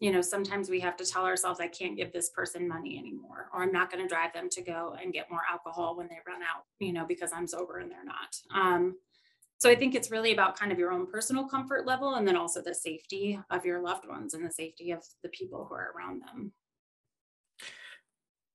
you 0.00 0.10
know 0.10 0.20
sometimes 0.20 0.68
we 0.68 0.80
have 0.80 0.96
to 0.96 1.04
tell 1.04 1.24
ourselves 1.24 1.60
i 1.60 1.68
can't 1.68 1.96
give 1.96 2.12
this 2.12 2.30
person 2.30 2.66
money 2.66 2.98
anymore 2.98 3.48
or 3.54 3.62
i'm 3.62 3.72
not 3.72 3.90
going 3.90 4.02
to 4.02 4.08
drive 4.08 4.32
them 4.32 4.48
to 4.50 4.62
go 4.62 4.96
and 5.00 5.12
get 5.12 5.30
more 5.30 5.42
alcohol 5.50 5.96
when 5.96 6.08
they 6.08 6.18
run 6.26 6.42
out 6.42 6.64
you 6.80 6.92
know 6.92 7.06
because 7.06 7.30
i'm 7.32 7.46
sober 7.46 7.78
and 7.78 7.90
they're 7.90 8.04
not 8.04 8.36
um, 8.54 8.96
so 9.60 9.68
I 9.68 9.74
think 9.74 9.94
it's 9.94 10.10
really 10.10 10.32
about 10.32 10.58
kind 10.58 10.72
of 10.72 10.78
your 10.78 10.90
own 10.90 11.06
personal 11.06 11.46
comfort 11.46 11.86
level 11.86 12.14
and 12.14 12.26
then 12.26 12.34
also 12.34 12.62
the 12.62 12.74
safety 12.74 13.38
of 13.50 13.66
your 13.66 13.82
loved 13.82 14.08
ones 14.08 14.32
and 14.32 14.44
the 14.44 14.50
safety 14.50 14.90
of 14.90 15.04
the 15.22 15.28
people 15.28 15.66
who 15.68 15.74
are 15.74 15.92
around 15.94 16.22
them. 16.22 16.52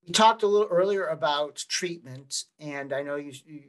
We 0.06 0.14
talked 0.14 0.42
a 0.42 0.48
little 0.48 0.68
earlier 0.68 1.06
about 1.06 1.64
treatment, 1.70 2.46
and 2.60 2.92
I 2.92 3.04
know 3.04 3.18
you, 3.18 3.34
you 3.46 3.62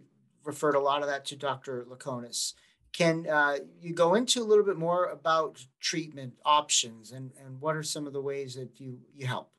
referred 0.45 0.77
a 0.77 0.81
lot 0.81 1.03
of 1.03 1.09
that 1.09 1.27
to 1.27 1.37
Dr. 1.37 1.87
Laconis. 1.91 2.55
Can 2.93 3.27
uh, 3.29 3.59
you 3.81 3.93
go 3.93 4.15
into 4.15 4.43
a 4.43 4.45
little 4.45 4.65
bit 4.65 4.77
more 4.77 5.07
about 5.07 5.65
treatment 5.81 6.35
options 6.45 7.13
and, 7.13 7.31
and 7.45 7.61
what 7.61 7.77
are 7.77 7.83
some 7.83 8.07
of 8.07 8.13
the 8.13 8.21
ways 8.21 8.55
that 8.55 8.81
you, 8.81 8.99
you 9.15 9.27
help? 9.27 9.51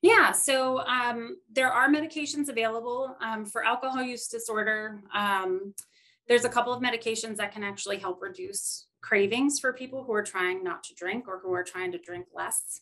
Yeah, 0.00 0.32
so 0.32 0.80
um, 0.86 1.38
there 1.52 1.72
are 1.72 1.88
medications 1.88 2.48
available 2.48 3.16
um, 3.20 3.44
for 3.44 3.64
alcohol 3.64 4.02
use 4.02 4.28
disorder. 4.28 5.00
Um, 5.12 5.74
there's 6.28 6.44
a 6.44 6.48
couple 6.48 6.72
of 6.72 6.82
medications 6.82 7.36
that 7.36 7.52
can 7.52 7.64
actually 7.64 7.98
help 7.98 8.22
reduce 8.22 8.86
cravings 9.00 9.58
for 9.58 9.72
people 9.72 10.04
who 10.04 10.12
are 10.12 10.22
trying 10.22 10.62
not 10.62 10.82
to 10.84 10.94
drink 10.94 11.26
or 11.26 11.40
who 11.40 11.52
are 11.52 11.64
trying 11.64 11.90
to 11.92 11.98
drink 11.98 12.26
less. 12.34 12.80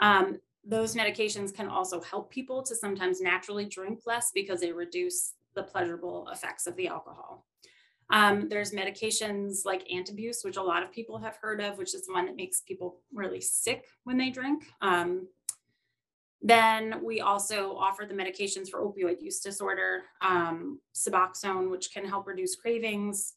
Um, 0.00 0.40
those 0.64 0.96
medications 0.96 1.54
can 1.54 1.68
also 1.68 2.00
help 2.00 2.30
people 2.30 2.62
to 2.64 2.74
sometimes 2.74 3.20
naturally 3.20 3.64
drink 3.64 4.00
less 4.04 4.32
because 4.34 4.60
they 4.60 4.72
reduce 4.72 5.34
the 5.54 5.62
pleasurable 5.62 6.28
effects 6.32 6.66
of 6.66 6.74
the 6.76 6.88
alcohol. 6.88 7.46
Um, 8.10 8.48
there's 8.48 8.72
medications 8.72 9.64
like 9.64 9.86
antabuse, 9.88 10.44
which 10.44 10.56
a 10.56 10.62
lot 10.62 10.82
of 10.82 10.92
people 10.92 11.18
have 11.18 11.36
heard 11.40 11.60
of, 11.60 11.78
which 11.78 11.94
is 11.94 12.06
the 12.06 12.12
one 12.12 12.26
that 12.26 12.36
makes 12.36 12.60
people 12.60 13.00
really 13.12 13.40
sick 13.40 13.86
when 14.04 14.16
they 14.16 14.30
drink. 14.30 14.64
Um, 14.80 15.28
then 16.42 17.02
we 17.02 17.20
also 17.20 17.74
offer 17.76 18.04
the 18.06 18.14
medications 18.14 18.68
for 18.68 18.80
opioid 18.80 19.20
use 19.20 19.40
disorder, 19.40 20.02
um, 20.22 20.80
Suboxone, 20.94 21.70
which 21.70 21.92
can 21.92 22.04
help 22.04 22.26
reduce 22.26 22.54
cravings, 22.54 23.34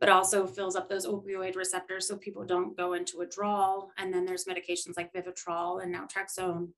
but 0.00 0.08
also 0.08 0.46
fills 0.46 0.76
up 0.76 0.88
those 0.88 1.06
opioid 1.06 1.56
receptors 1.56 2.08
so 2.08 2.16
people 2.16 2.44
don't 2.44 2.76
go 2.76 2.94
into 2.94 3.18
withdrawal. 3.18 3.90
And 3.98 4.12
then 4.12 4.24
there's 4.24 4.44
medications 4.44 4.96
like 4.96 5.12
Vivitrol 5.12 5.82
and 5.82 5.94
naltrexone 5.94 6.68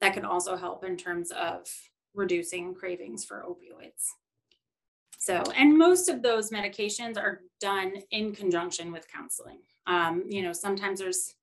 that 0.00 0.14
can 0.14 0.24
also 0.24 0.56
help 0.56 0.84
in 0.84 0.96
terms 0.96 1.30
of 1.32 1.66
reducing 2.14 2.74
cravings 2.74 3.24
for 3.24 3.44
opioids. 3.46 4.12
So, 5.26 5.42
and 5.56 5.76
most 5.76 6.08
of 6.08 6.22
those 6.22 6.50
medications 6.50 7.18
are 7.18 7.40
done 7.60 7.94
in 8.12 8.32
conjunction 8.32 8.92
with 8.92 9.08
counseling. 9.08 9.58
Um, 9.88 10.22
you 10.28 10.40
know, 10.40 10.52
sometimes 10.52 11.00
there's 11.00 11.34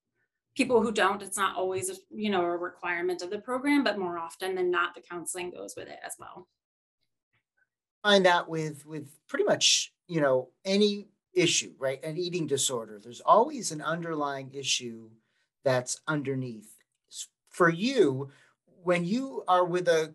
people 0.55 0.81
who 0.81 0.89
don't 0.89 1.21
it's 1.21 1.35
not 1.35 1.57
always 1.57 1.89
a, 1.89 1.95
you 2.09 2.29
know 2.29 2.43
a 2.43 2.57
requirement 2.57 3.21
of 3.21 3.29
the 3.29 3.39
program 3.39 3.83
but 3.83 3.99
more 3.99 4.17
often 4.17 4.55
than 4.55 4.71
not 4.71 4.95
the 4.95 5.01
counseling 5.01 5.49
goes 5.49 5.73
with 5.75 5.89
it 5.89 5.99
as 6.05 6.13
well. 6.17 6.47
Find 8.03 8.25
that 8.25 8.47
with 8.47 8.85
with 8.85 9.09
pretty 9.27 9.43
much 9.43 9.91
you 10.07 10.21
know 10.21 10.47
any 10.63 11.09
issue 11.33 11.73
right? 11.77 12.01
An 12.05 12.15
eating 12.15 12.47
disorder. 12.47 13.01
There's 13.03 13.19
always 13.19 13.73
an 13.73 13.81
underlying 13.81 14.53
issue 14.53 15.09
that's 15.65 15.99
underneath. 16.07 16.69
For 17.49 17.69
you 17.69 18.29
when 18.81 19.03
you 19.03 19.43
are 19.49 19.65
with 19.65 19.89
a 19.89 20.13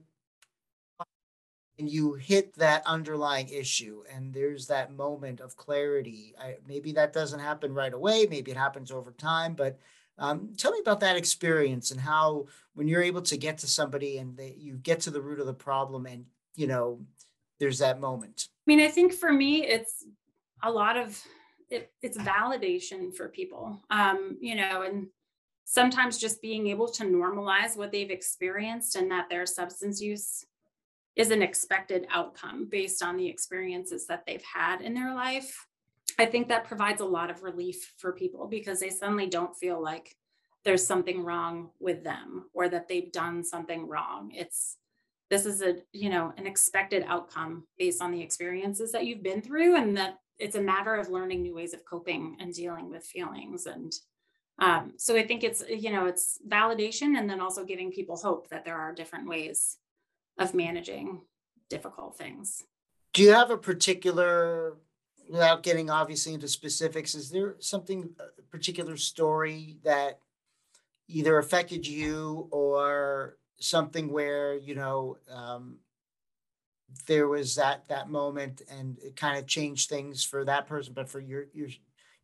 and 1.79 1.89
you 1.89 2.15
hit 2.15 2.55
that 2.55 2.83
underlying 2.87 3.49
issue 3.49 4.03
and 4.13 4.33
there's 4.33 4.67
that 4.67 4.93
moment 4.93 5.41
of 5.41 5.57
clarity 5.57 6.35
I, 6.41 6.57
maybe 6.67 6.93
that 6.93 7.13
doesn't 7.13 7.41
happen 7.41 7.73
right 7.73 7.93
away 7.93 8.27
maybe 8.29 8.51
it 8.51 8.57
happens 8.57 8.91
over 8.91 9.13
time 9.13 9.55
but 9.55 9.79
um, 10.21 10.53
tell 10.57 10.73
me 10.73 10.81
about 10.81 11.01
that 11.01 11.17
experience 11.17 11.93
and 11.93 12.01
how 12.01 12.47
when 12.75 12.89
you're 12.89 13.03
able 13.03 13.23
to 13.23 13.37
get 13.37 13.59
to 13.59 13.69
somebody 13.69 14.19
and 14.19 14.37
they, 14.37 14.57
you 14.59 14.75
get 14.75 15.01
to 15.03 15.11
the 15.11 15.21
root 15.21 15.39
of 15.39 15.47
the 15.47 15.55
problem 15.55 16.07
and 16.07 16.25
you 16.57 16.67
know 16.67 16.99
there's 17.59 17.79
that 17.79 18.01
moment. 18.01 18.49
I 18.67 18.71
mean, 18.71 18.81
I 18.81 18.89
think 18.89 19.13
for 19.13 19.33
me, 19.33 19.65
it's 19.65 20.05
a 20.63 20.71
lot 20.71 20.97
of 20.97 21.21
it, 21.71 21.93
it's 22.03 22.17
validation 22.19 23.15
for 23.15 23.29
people, 23.29 23.83
um, 23.91 24.39
you 24.41 24.55
know, 24.55 24.83
and 24.83 25.09
sometimes 25.65 26.17
just 26.17 26.41
being 26.41 26.69
able 26.69 26.89
to 26.89 27.05
normalize 27.05 27.77
what 27.77 27.93
they've 27.93 28.11
experienced 28.11 28.97
and 28.97 29.11
that 29.11 29.29
their 29.29 29.45
substance 29.45 30.01
use 30.01 30.47
is 31.19 31.31
an 31.31 31.43
expected 31.43 32.07
outcome 32.11 32.67
based 32.71 33.03
on 33.03 33.17
the 33.17 33.27
experiences 33.27 34.07
that 34.07 34.25
they've 34.25 34.43
had 34.43 34.81
in 34.81 34.95
their 34.95 35.15
life. 35.15 35.67
I 36.19 36.25
think 36.25 36.49
that 36.49 36.65
provides 36.65 37.01
a 37.01 37.07
lot 37.07 37.29
of 37.29 37.43
relief 37.43 37.93
for 37.99 38.13
people 38.13 38.47
because 38.47 38.81
they 38.81 38.89
suddenly 38.89 39.27
don't 39.27 39.55
feel 39.57 39.83
like 39.83 40.17
there's 40.65 40.87
something 40.87 41.25
wrong 41.25 41.71
with 41.81 42.05
them 42.05 42.47
or 42.55 42.69
that 42.69 42.89
they've 42.89 43.13
done 43.13 43.45
something 43.45 43.87
wrong. 43.87 44.31
It's 44.35 44.77
this 45.29 45.45
is 45.45 45.61
a, 45.61 45.77
you 45.93 46.09
know, 46.09 46.33
an 46.39 46.47
expected 46.47 47.05
outcome 47.07 47.65
based 47.77 48.01
on 48.01 48.13
the 48.13 48.23
experiences 48.23 48.93
that 48.93 49.05
you've 49.05 49.23
been 49.23 49.43
through 49.43 49.77
and 49.77 49.97
that 49.97 50.19
it's 50.39 50.57
a 50.57 50.61
matter 50.61 50.95
of 50.95 51.09
learning 51.09 51.43
new 51.43 51.55
ways 51.55 51.75
of 51.75 51.85
coping 51.85 52.37
and 52.41 52.55
dealing 52.55 52.91
with 52.91 53.05
feelings 53.05 53.67
and 53.67 53.93
um, 54.61 54.93
so 54.97 55.17
i 55.17 55.27
think 55.27 55.45
it's 55.45 55.63
you 55.69 55.91
know 55.91 56.07
it's 56.07 56.39
validation 56.49 57.19
and 57.19 57.29
then 57.29 57.41
also 57.41 57.65
giving 57.65 57.91
people 57.91 58.17
hope 58.17 58.49
that 58.49 58.65
there 58.65 58.77
are 58.77 58.95
different 58.95 59.29
ways 59.29 59.79
of 60.39 60.55
managing 60.55 61.21
difficult 61.69 62.17
things. 62.17 62.63
Do 63.13 63.23
you 63.23 63.33
have 63.33 63.51
a 63.51 63.59
particular, 63.59 64.77
without 65.29 65.63
getting 65.63 65.91
obviously 65.91 66.35
into 66.35 66.49
specifics, 66.49 67.15
is 67.15 67.31
there 67.31 67.57
something, 67.59 68.11
a 68.19 68.43
particular 68.51 68.97
story 68.97 69.79
that 69.85 70.21
either 71.09 71.39
affected 71.39 71.87
you 71.87 72.49
or 72.51 73.39
something 73.59 74.11
where, 74.11 74.55
you 74.55 74.75
know, 74.75 75.17
um, 75.31 75.79
there 77.07 77.29
was 77.29 77.57
that 77.57 77.87
that 77.89 78.09
moment 78.09 78.63
and 78.71 78.99
it 79.01 79.17
kind 79.17 79.39
of 79.39 79.47
changed 79.47 79.89
things 79.89 80.25
for 80.25 80.45
that 80.45 80.67
person, 80.67 80.95
but 80.95 81.09
for 81.09 81.21
your 81.21 81.47
your 81.53 81.69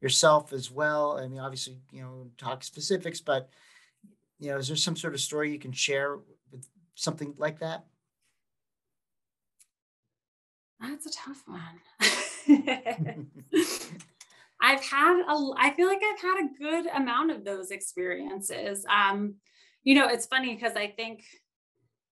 yourself 0.01 0.53
as 0.53 0.71
well. 0.71 1.19
I 1.19 1.27
mean, 1.29 1.39
obviously, 1.39 1.79
you 1.93 2.03
know, 2.03 2.31
talk 2.39 2.65
specifics, 2.65 3.21
but 3.21 3.49
you 4.39 4.51
know, 4.51 4.57
is 4.57 4.69
there 4.69 4.77
some 4.77 4.97
sort 4.97 5.15
of 5.15 5.21
story 5.21 5.53
you 5.53 5.59
can 5.59 5.73
share 5.73 6.19
with 6.51 6.67
something 6.95 7.35
like 7.37 7.59
that? 7.61 7.85
That's 10.81 11.07
a 11.07 11.11
tough 11.11 11.43
one. 11.47 11.81
I've 14.61 14.83
had 14.83 15.23
a, 15.29 15.51
I 15.59 15.75
feel 15.77 15.89
like 15.89 16.01
I've 16.03 16.21
had 16.21 16.45
a 16.45 16.59
good 16.59 16.87
amount 16.95 17.31
of 17.31 17.45
those 17.45 17.71
experiences. 17.71 18.85
Um, 18.89 19.35
you 19.83 19.95
know, 19.95 20.09
it's 20.09 20.27
funny 20.27 20.55
because 20.55 20.75
I 20.75 20.87
think 20.89 21.23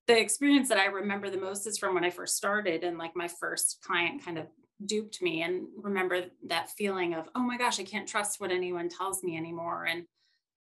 the 0.07 0.19
experience 0.19 0.69
that 0.69 0.79
I 0.79 0.87
remember 0.87 1.31
the 1.31 1.39
most 1.39 1.67
is 1.67 1.79
from 1.79 1.95
when 1.95 2.05
I 2.05 2.11
first 2.11 2.37
started 2.37 2.85
and 2.85 2.99
like 2.99 3.17
my 3.17 3.29
first 3.29 3.79
client 3.83 4.25
kind 4.25 4.39
of 4.39 4.47
duped 4.85 5.23
me 5.23 5.43
and 5.43 5.67
remember 5.77 6.25
that 6.49 6.71
feeling 6.71 7.15
of, 7.15 7.29
oh 7.35 7.41
my 7.41 7.57
gosh, 7.57 7.81
I 7.81 7.85
can't 7.85 8.09
trust 8.09 8.41
what 8.41 8.51
anyone 8.51 8.89
tells 8.89 9.23
me 9.23 9.37
anymore. 9.37 9.87
And 9.87 10.05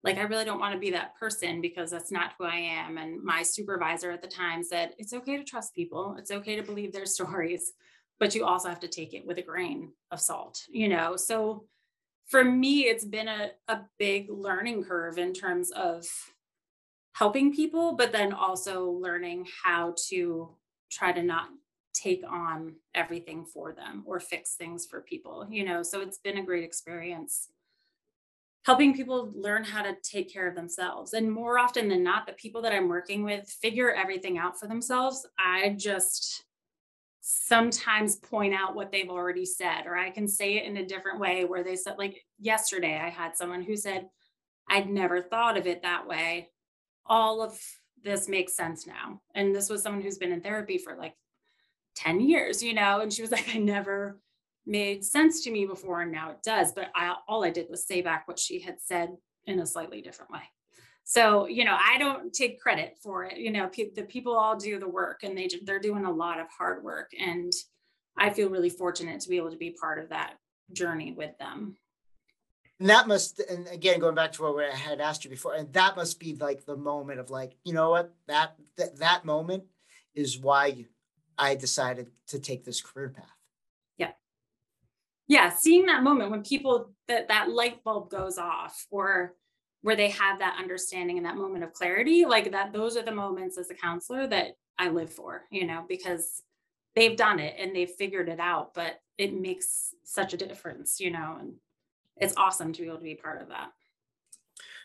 like, 0.04 0.18
I 0.18 0.22
really 0.22 0.44
don't 0.44 0.60
want 0.60 0.74
to 0.74 0.80
be 0.80 0.90
that 0.90 1.16
person 1.16 1.60
because 1.60 1.90
that's 1.90 2.10
not 2.10 2.32
who 2.38 2.44
I 2.44 2.56
am. 2.56 2.98
And 2.98 3.22
my 3.22 3.42
supervisor 3.42 4.10
at 4.10 4.20
the 4.20 4.28
time 4.28 4.64
said, 4.64 4.94
it's 4.98 5.12
okay 5.12 5.36
to 5.36 5.44
trust 5.44 5.74
people. 5.74 6.16
It's 6.18 6.30
okay 6.30 6.56
to 6.56 6.62
believe 6.62 6.92
their 6.92 7.06
stories 7.18 7.72
but 8.22 8.36
you 8.36 8.44
also 8.44 8.68
have 8.68 8.78
to 8.78 8.86
take 8.86 9.14
it 9.14 9.26
with 9.26 9.38
a 9.38 9.42
grain 9.42 9.90
of 10.12 10.20
salt, 10.20 10.62
you 10.70 10.88
know? 10.88 11.16
So 11.16 11.64
for 12.28 12.44
me, 12.44 12.82
it's 12.82 13.04
been 13.04 13.26
a, 13.26 13.50
a 13.66 13.80
big 13.98 14.30
learning 14.30 14.84
curve 14.84 15.18
in 15.18 15.32
terms 15.32 15.72
of 15.72 16.06
helping 17.14 17.52
people, 17.52 17.96
but 17.96 18.12
then 18.12 18.32
also 18.32 18.90
learning 18.90 19.48
how 19.64 19.96
to 20.10 20.50
try 20.88 21.10
to 21.10 21.20
not 21.20 21.48
take 21.94 22.22
on 22.24 22.76
everything 22.94 23.44
for 23.44 23.72
them 23.72 24.04
or 24.06 24.20
fix 24.20 24.54
things 24.54 24.86
for 24.86 25.00
people, 25.00 25.48
you 25.50 25.64
know? 25.64 25.82
So 25.82 26.00
it's 26.00 26.18
been 26.18 26.38
a 26.38 26.44
great 26.44 26.62
experience 26.62 27.48
helping 28.64 28.94
people 28.94 29.32
learn 29.34 29.64
how 29.64 29.82
to 29.82 29.96
take 30.02 30.32
care 30.32 30.48
of 30.48 30.54
themselves. 30.54 31.14
And 31.14 31.30
more 31.30 31.58
often 31.58 31.88
than 31.88 32.02
not, 32.02 32.26
the 32.26 32.32
people 32.34 32.62
that 32.62 32.72
I'm 32.72 32.88
working 32.88 33.24
with 33.24 33.48
figure 33.48 33.92
everything 33.92 34.38
out 34.38 34.58
for 34.58 34.68
themselves. 34.68 35.26
I 35.38 35.70
just 35.70 36.44
sometimes 37.20 38.16
point 38.16 38.54
out 38.54 38.74
what 38.74 38.92
they've 38.92 39.10
already 39.10 39.44
said, 39.44 39.86
or 39.86 39.96
I 39.96 40.10
can 40.10 40.28
say 40.28 40.56
it 40.56 40.64
in 40.64 40.76
a 40.76 40.86
different 40.86 41.20
way 41.20 41.44
where 41.44 41.64
they 41.64 41.76
said, 41.76 41.96
like 41.98 42.24
yesterday, 42.38 43.00
I 43.00 43.10
had 43.10 43.36
someone 43.36 43.62
who 43.62 43.76
said, 43.76 44.08
I'd 44.68 44.88
never 44.88 45.20
thought 45.20 45.56
of 45.56 45.66
it 45.66 45.82
that 45.82 46.06
way. 46.06 46.50
All 47.04 47.42
of 47.42 47.58
this 48.04 48.28
makes 48.28 48.54
sense 48.54 48.86
now. 48.86 49.20
And 49.34 49.54
this 49.54 49.68
was 49.70 49.82
someone 49.82 50.02
who's 50.02 50.18
been 50.18 50.32
in 50.32 50.40
therapy 50.40 50.78
for 50.78 50.96
like 50.96 51.14
10 51.96 52.20
years, 52.20 52.62
you 52.62 52.74
know, 52.74 53.00
and 53.00 53.12
she 53.12 53.22
was 53.22 53.30
like, 53.32 53.54
I 53.54 53.58
never 53.58 54.20
made 54.66 55.04
sense 55.04 55.42
to 55.44 55.50
me 55.50 55.66
before, 55.66 56.02
and 56.02 56.12
now 56.12 56.30
it 56.30 56.42
does. 56.42 56.72
But 56.72 56.90
I, 56.94 57.14
all 57.28 57.44
I 57.44 57.50
did 57.50 57.66
was 57.68 57.86
say 57.86 58.02
back 58.02 58.28
what 58.28 58.38
she 58.38 58.60
had 58.60 58.80
said 58.80 59.10
in 59.46 59.60
a 59.60 59.66
slightly 59.66 60.02
different 60.02 60.30
way. 60.30 60.42
So, 61.04 61.46
you 61.48 61.64
know, 61.64 61.76
I 61.78 61.98
don't 61.98 62.32
take 62.32 62.60
credit 62.60 62.96
for 63.02 63.24
it. 63.24 63.36
You 63.36 63.50
know, 63.50 63.68
pe- 63.68 63.90
the 63.94 64.04
people 64.04 64.36
all 64.36 64.56
do 64.56 64.78
the 64.78 64.88
work 64.88 65.24
and 65.24 65.36
they 65.36 65.48
they're 65.64 65.80
doing 65.80 66.04
a 66.04 66.12
lot 66.12 66.38
of 66.38 66.46
hard 66.56 66.84
work 66.84 67.10
and 67.18 67.52
I 68.16 68.30
feel 68.30 68.50
really 68.50 68.70
fortunate 68.70 69.20
to 69.20 69.28
be 69.28 69.36
able 69.36 69.50
to 69.50 69.56
be 69.56 69.70
part 69.70 69.98
of 69.98 70.10
that 70.10 70.34
journey 70.72 71.12
with 71.12 71.36
them. 71.38 71.76
And 72.78 72.90
that 72.90 73.06
must, 73.06 73.40
and 73.40 73.66
again, 73.68 74.00
going 74.00 74.14
back 74.14 74.32
to 74.32 74.42
what 74.42 74.64
I 74.64 74.74
had 74.74 75.00
asked 75.00 75.24
you 75.24 75.30
before, 75.30 75.54
and 75.54 75.72
that 75.72 75.96
must 75.96 76.18
be 76.18 76.34
like 76.34 76.64
the 76.64 76.76
moment 76.76 77.20
of 77.20 77.30
like, 77.30 77.56
you 77.64 77.72
know 77.72 77.90
what, 77.90 78.14
that 78.26 78.56
that, 78.76 78.98
that 78.98 79.24
moment 79.24 79.64
is 80.14 80.38
why 80.38 80.86
I 81.38 81.54
decided 81.54 82.10
to 82.28 82.38
take 82.38 82.64
this 82.64 82.80
career 82.80 83.10
path. 83.10 83.41
Yeah. 85.28 85.50
Seeing 85.50 85.86
that 85.86 86.02
moment 86.02 86.30
when 86.30 86.42
people 86.42 86.90
that 87.08 87.28
that 87.28 87.50
light 87.50 87.82
bulb 87.84 88.10
goes 88.10 88.38
off 88.38 88.86
or 88.90 89.34
where 89.82 89.96
they 89.96 90.10
have 90.10 90.38
that 90.38 90.56
understanding 90.58 91.18
and 91.18 91.26
that 91.26 91.36
moment 91.36 91.64
of 91.64 91.72
clarity 91.72 92.24
like 92.24 92.50
that 92.50 92.72
those 92.72 92.96
are 92.96 93.02
the 93.02 93.12
moments 93.12 93.58
as 93.58 93.70
a 93.70 93.74
counselor 93.74 94.26
that 94.26 94.56
i 94.78 94.88
live 94.88 95.12
for 95.12 95.42
you 95.50 95.66
know 95.66 95.84
because 95.88 96.42
they've 96.94 97.16
done 97.16 97.38
it 97.38 97.54
and 97.58 97.74
they've 97.74 97.90
figured 97.90 98.28
it 98.28 98.40
out 98.40 98.72
but 98.74 99.00
it 99.18 99.38
makes 99.38 99.94
such 100.04 100.32
a 100.32 100.36
difference 100.36 100.98
you 100.98 101.10
know 101.10 101.36
and 101.38 101.52
it's 102.16 102.36
awesome 102.36 102.72
to 102.72 102.82
be 102.82 102.86
able 102.86 102.96
to 102.96 103.04
be 103.04 103.14
part 103.14 103.42
of 103.42 103.48
that 103.48 103.70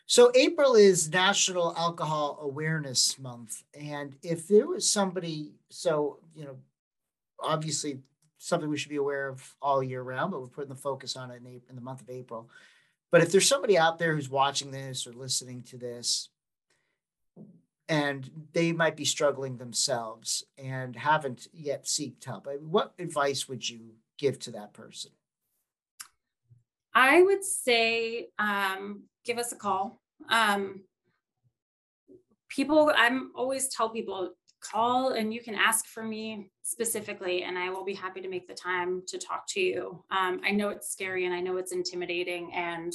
so 0.05 0.31
april 0.35 0.75
is 0.75 1.09
national 1.09 1.75
alcohol 1.77 2.39
awareness 2.41 3.17
month 3.19 3.63
and 3.79 4.15
if 4.23 4.47
there 4.47 4.67
was 4.67 4.89
somebody 4.89 5.53
so 5.69 6.19
you 6.35 6.43
know 6.43 6.57
obviously 7.39 7.99
something 8.37 8.69
we 8.69 8.77
should 8.77 8.89
be 8.89 8.97
aware 8.97 9.27
of 9.27 9.55
all 9.61 9.81
year 9.83 10.01
round 10.01 10.31
but 10.31 10.41
we're 10.41 10.47
putting 10.47 10.69
the 10.69 10.75
focus 10.75 11.15
on 11.15 11.31
it 11.31 11.37
in, 11.37 11.47
April, 11.47 11.69
in 11.69 11.75
the 11.75 11.81
month 11.81 12.01
of 12.01 12.09
april 12.09 12.49
but 13.11 13.21
if 13.21 13.31
there's 13.31 13.47
somebody 13.47 13.77
out 13.77 13.99
there 13.99 14.15
who's 14.15 14.29
watching 14.29 14.71
this 14.71 15.07
or 15.07 15.13
listening 15.13 15.63
to 15.63 15.77
this, 15.77 16.29
and 17.89 18.29
they 18.51 18.73
might 18.73 18.97
be 18.97 19.05
struggling 19.05 19.57
themselves 19.57 20.43
and 20.57 20.93
haven't 20.95 21.47
yet 21.53 21.85
seeked 21.85 22.25
help, 22.25 22.47
what 22.61 22.93
advice 22.99 23.47
would 23.47 23.67
you 23.67 23.91
give 24.17 24.39
to 24.39 24.51
that 24.51 24.73
person? 24.73 25.11
I 26.93 27.21
would 27.21 27.45
say 27.45 28.27
um, 28.37 29.03
give 29.23 29.37
us 29.37 29.53
a 29.53 29.55
call. 29.55 30.01
Um, 30.29 30.81
people, 32.49 32.91
I'm 32.93 33.31
always 33.35 33.69
tell 33.69 33.87
people 33.89 34.31
call 34.59 35.09
and 35.09 35.33
you 35.33 35.41
can 35.41 35.55
ask 35.55 35.85
for 35.85 36.03
me 36.03 36.49
specifically, 36.63 37.43
and 37.43 37.57
I 37.57 37.69
will 37.69 37.85
be 37.85 37.93
happy 37.93 38.21
to 38.21 38.29
make 38.29 38.47
the 38.47 38.53
time 38.53 39.03
to 39.07 39.17
talk 39.17 39.45
to 39.49 39.59
you. 39.59 40.03
Um, 40.11 40.41
I 40.45 40.51
know 40.51 40.69
it's 40.69 40.91
scary 40.91 41.25
and 41.25 41.33
I 41.33 41.39
know 41.39 41.57
it's 41.57 41.71
intimidating, 41.71 42.53
and 42.53 42.93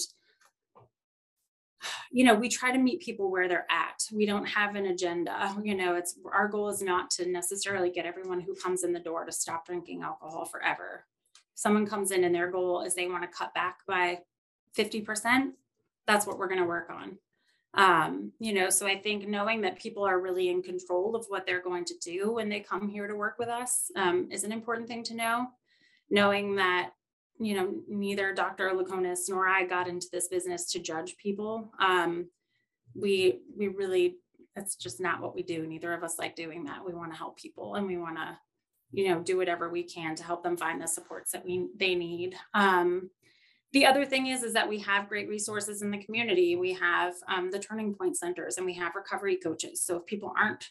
you 2.11 2.25
know, 2.25 2.35
we 2.35 2.49
try 2.49 2.73
to 2.73 2.79
meet 2.79 3.01
people 3.01 3.31
where 3.31 3.49
they're 3.49 3.67
at. 3.71 4.05
We 4.13 4.27
don't 4.27 4.47
have 4.47 4.75
an 4.75 4.87
agenda. 4.87 5.57
You 5.63 5.75
know, 5.75 5.95
it's 5.95 6.17
our 6.31 6.49
goal 6.49 6.69
is 6.69 6.83
not 6.83 7.11
to 7.13 7.29
necessarily 7.29 7.91
get 7.91 8.07
everyone 8.07 8.41
who 8.41 8.55
comes 8.55 8.85
in 8.85 8.93
the 8.93 9.01
door 9.01 9.25
to 9.25 9.33
stop 9.33 9.67
drinking 9.67 10.03
alcohol 10.03 10.45
forever. 10.45 11.07
Someone 11.55 11.87
comes 11.87 12.11
in 12.11 12.25
and 12.25 12.35
their 12.35 12.51
goal 12.51 12.83
is 12.83 12.95
they 12.95 13.09
want 13.09 13.23
to 13.23 13.29
cut 13.29 13.55
back 13.55 13.81
by 13.87 14.19
50%, 14.77 15.53
that's 16.07 16.27
what 16.27 16.39
we're 16.39 16.49
going 16.49 16.61
to 16.61 16.67
work 16.67 16.91
on 16.91 17.19
um, 17.75 18.33
you 18.39 18.53
know 18.53 18.69
so 18.71 18.87
i 18.87 18.97
think 18.97 19.27
knowing 19.27 19.61
that 19.61 19.79
people 19.79 20.05
are 20.05 20.21
really 20.21 20.49
in 20.49 20.63
control 20.63 21.17
of 21.17 21.25
what 21.29 21.47
they're 21.47 21.63
going 21.63 21.85
to 21.85 21.95
do 22.03 22.33
when 22.33 22.49
they 22.49 22.61
come 22.61 22.89
here 22.89 23.07
to 23.07 23.17
work 23.17 23.37
with 23.39 23.49
us 23.49 23.91
um, 23.97 24.29
is 24.31 24.45
an 24.45 24.53
important 24.53 24.89
thing 24.89 25.03
to 25.03 25.15
know. 25.15 25.47
Knowing 26.11 26.57
that 26.57 26.91
you 27.41 27.55
know 27.55 27.75
neither 27.89 28.35
dr 28.35 28.71
laconis 28.71 29.21
nor 29.29 29.49
i 29.49 29.65
got 29.65 29.89
into 29.89 30.07
this 30.13 30.29
business 30.29 30.71
to 30.71 30.79
judge 30.79 31.17
people 31.17 31.73
um, 31.81 32.29
we 32.95 33.41
we 33.57 33.69
really 33.69 34.17
that's 34.55 34.77
just 34.77 35.01
not 35.01 35.21
what 35.21 35.35
we 35.35 35.43
do. 35.43 35.67
Neither 35.67 35.93
of 35.93 36.05
us 36.05 36.19
like 36.19 36.37
doing 36.37 36.65
that. 36.65 36.85
We 36.85 36.93
want 36.93 37.13
to 37.13 37.19
help 37.19 37.39
people 37.39 37.77
and 37.77 37.87
we 37.87 37.97
want 37.97 38.17
to 38.17 38.39
you 38.93 39.09
know 39.09 39.21
do 39.21 39.39
whatever 39.39 39.71
we 39.71 39.83
can 39.83 40.15
to 40.15 40.23
help 40.23 40.43
them 40.43 40.57
find 40.57 40.81
the 40.81 40.87
supports 40.87 41.33
that 41.33 41.45
we 41.45 41.69
they 41.77 41.95
need. 41.95 42.37
Um, 42.55 43.11
the 43.73 43.87
other 43.87 44.05
thing 44.05 44.27
is 44.27 44.43
is 44.43 44.53
that 44.53 44.69
we 44.69 44.79
have 44.81 45.09
great 45.09 45.29
resources 45.29 45.83
in 45.83 45.91
the 45.91 46.03
community. 46.05 46.57
We 46.57 46.75
have 46.75 47.15
um, 47.29 47.51
the 47.51 47.59
turning 47.59 47.95
point 47.95 48.17
centers 48.17 48.57
and 48.57 48.67
we 48.67 48.75
have 48.75 48.95
recovery 48.95 49.37
coaches. 49.37 49.83
So 49.83 49.97
if 49.97 50.07
people 50.07 50.33
aren't 50.39 50.69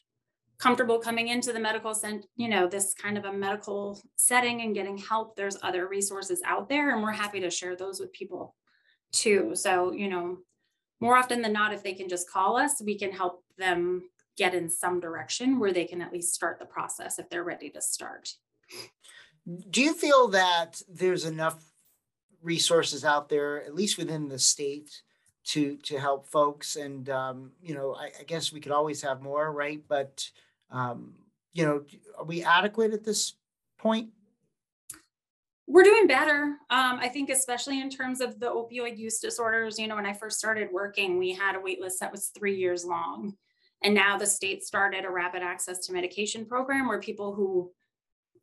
comfortable 0.60 1.00
coming 1.00 1.30
into 1.30 1.52
the 1.52 1.60
medical 1.60 1.96
center 1.96 2.24
you 2.36 2.48
know 2.48 2.68
this 2.68 2.94
kind 2.94 3.18
of 3.18 3.26
a 3.26 3.34
medical 3.34 4.00
setting 4.16 4.62
and 4.62 4.76
getting 4.76 4.96
help 4.96 5.36
there's 5.36 5.58
other 5.64 5.88
resources 5.88 6.40
out 6.46 6.70
there 6.70 6.94
and 6.94 7.02
we're 7.02 7.12
happy 7.12 7.40
to 7.40 7.50
share 7.50 7.76
those 7.76 8.00
with 8.00 8.14
people 8.14 8.56
too. 9.12 9.52
So 9.56 9.92
you 9.92 10.08
know 10.08 10.38
more 11.02 11.18
often 11.18 11.42
than 11.42 11.52
not, 11.52 11.74
if 11.74 11.84
they 11.84 11.94
can 11.94 12.08
just 12.08 12.30
call 12.30 12.58
us, 12.58 12.82
we 12.86 12.98
can 12.98 13.12
help 13.12 13.44
them 13.58 14.04
get 14.38 14.54
in 14.54 14.70
some 14.70 15.00
direction 15.00 15.60
where 15.60 15.74
they 15.74 15.86
can 15.86 16.02
at 16.02 16.14
least 16.14 16.34
start 16.34 16.60
the 16.60 16.66
process 16.66 17.20
if 17.20 17.28
they're 17.30 17.44
ready 17.44 17.70
to 17.72 17.82
start. 17.82 18.30
Do 19.72 19.82
you 19.82 19.96
feel 19.96 20.28
that 20.30 20.82
there's 20.88 21.26
enough 21.26 21.71
resources 22.42 23.06
out 23.06 23.30
there, 23.30 23.64
at 23.64 23.76
least 23.76 23.98
within 23.98 24.28
the 24.28 24.40
state, 24.40 25.02
to 25.46 25.78
to 25.78 26.00
help 26.00 26.28
folks? 26.28 26.76
And 26.76 27.10
um, 27.10 27.52
you 27.62 27.74
know, 27.74 27.96
I, 27.96 28.12
I, 28.20 28.24
guess 28.24 28.52
we 28.52 28.60
could 28.60 28.72
always 28.72 29.02
have 29.02 29.22
more, 29.22 29.52
right? 29.52 29.82
But 29.88 30.30
um, 30.70 31.14
you 31.54 31.66
know, 31.66 31.84
are 32.18 32.26
we 32.26 32.44
adequate 32.44 32.94
at 32.94 33.04
this 33.04 33.34
point? 33.80 34.10
We're 35.68 35.84
doing 35.84 36.08
better. 36.08 36.58
Um, 36.70 37.00
I 37.00 37.08
think, 37.08 37.30
especially 37.30 37.80
in 37.80 37.90
terms 37.90 38.20
of 38.20 38.40
the 38.40 38.48
opioid 38.48 38.98
use 38.98 39.20
disorders. 39.20 39.80
You 39.80 39.88
know, 39.88 39.96
when 39.96 40.06
I 40.06 40.14
first 40.14 40.38
started 40.38 40.70
working, 40.72 41.18
we 41.18 41.34
had 41.34 41.56
a 41.56 41.60
wait 41.60 41.80
list 41.80 42.00
that 42.02 42.12
was 42.12 42.32
three 42.38 42.56
years 42.56 42.84
long. 42.84 43.36
And 43.84 43.96
now 43.96 44.18
the 44.18 44.28
state 44.28 44.64
started 44.64 45.06
a 45.06 45.10
rapid 45.10 45.42
access 45.42 45.80
to 45.88 45.94
medication 45.94 46.46
program 46.46 46.88
where 46.88 47.00
people 47.00 47.34
who 47.34 47.72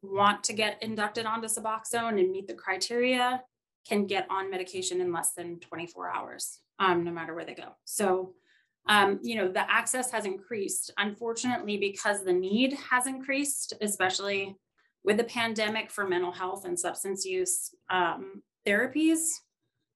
want 0.02 0.42
to 0.44 0.52
get 0.52 0.82
inducted 0.82 1.26
onto 1.26 1.48
Suboxone 1.48 2.18
and 2.18 2.30
meet 2.30 2.46
the 2.46 2.54
criteria 2.54 3.42
can 3.88 4.06
get 4.06 4.26
on 4.30 4.50
medication 4.50 5.00
in 5.00 5.12
less 5.12 5.32
than 5.32 5.60
24 5.60 6.10
hours, 6.10 6.60
um, 6.78 7.04
no 7.04 7.10
matter 7.10 7.34
where 7.34 7.44
they 7.44 7.54
go. 7.54 7.76
So, 7.84 8.34
um, 8.88 9.18
you 9.22 9.36
know, 9.36 9.48
the 9.48 9.70
access 9.70 10.10
has 10.10 10.24
increased. 10.24 10.92
Unfortunately, 10.98 11.76
because 11.76 12.24
the 12.24 12.32
need 12.32 12.74
has 12.90 13.06
increased, 13.06 13.74
especially 13.80 14.56
with 15.04 15.16
the 15.16 15.24
pandemic 15.24 15.90
for 15.90 16.06
mental 16.06 16.32
health 16.32 16.64
and 16.64 16.78
substance 16.78 17.24
use 17.24 17.74
um, 17.90 18.42
therapies, 18.66 19.30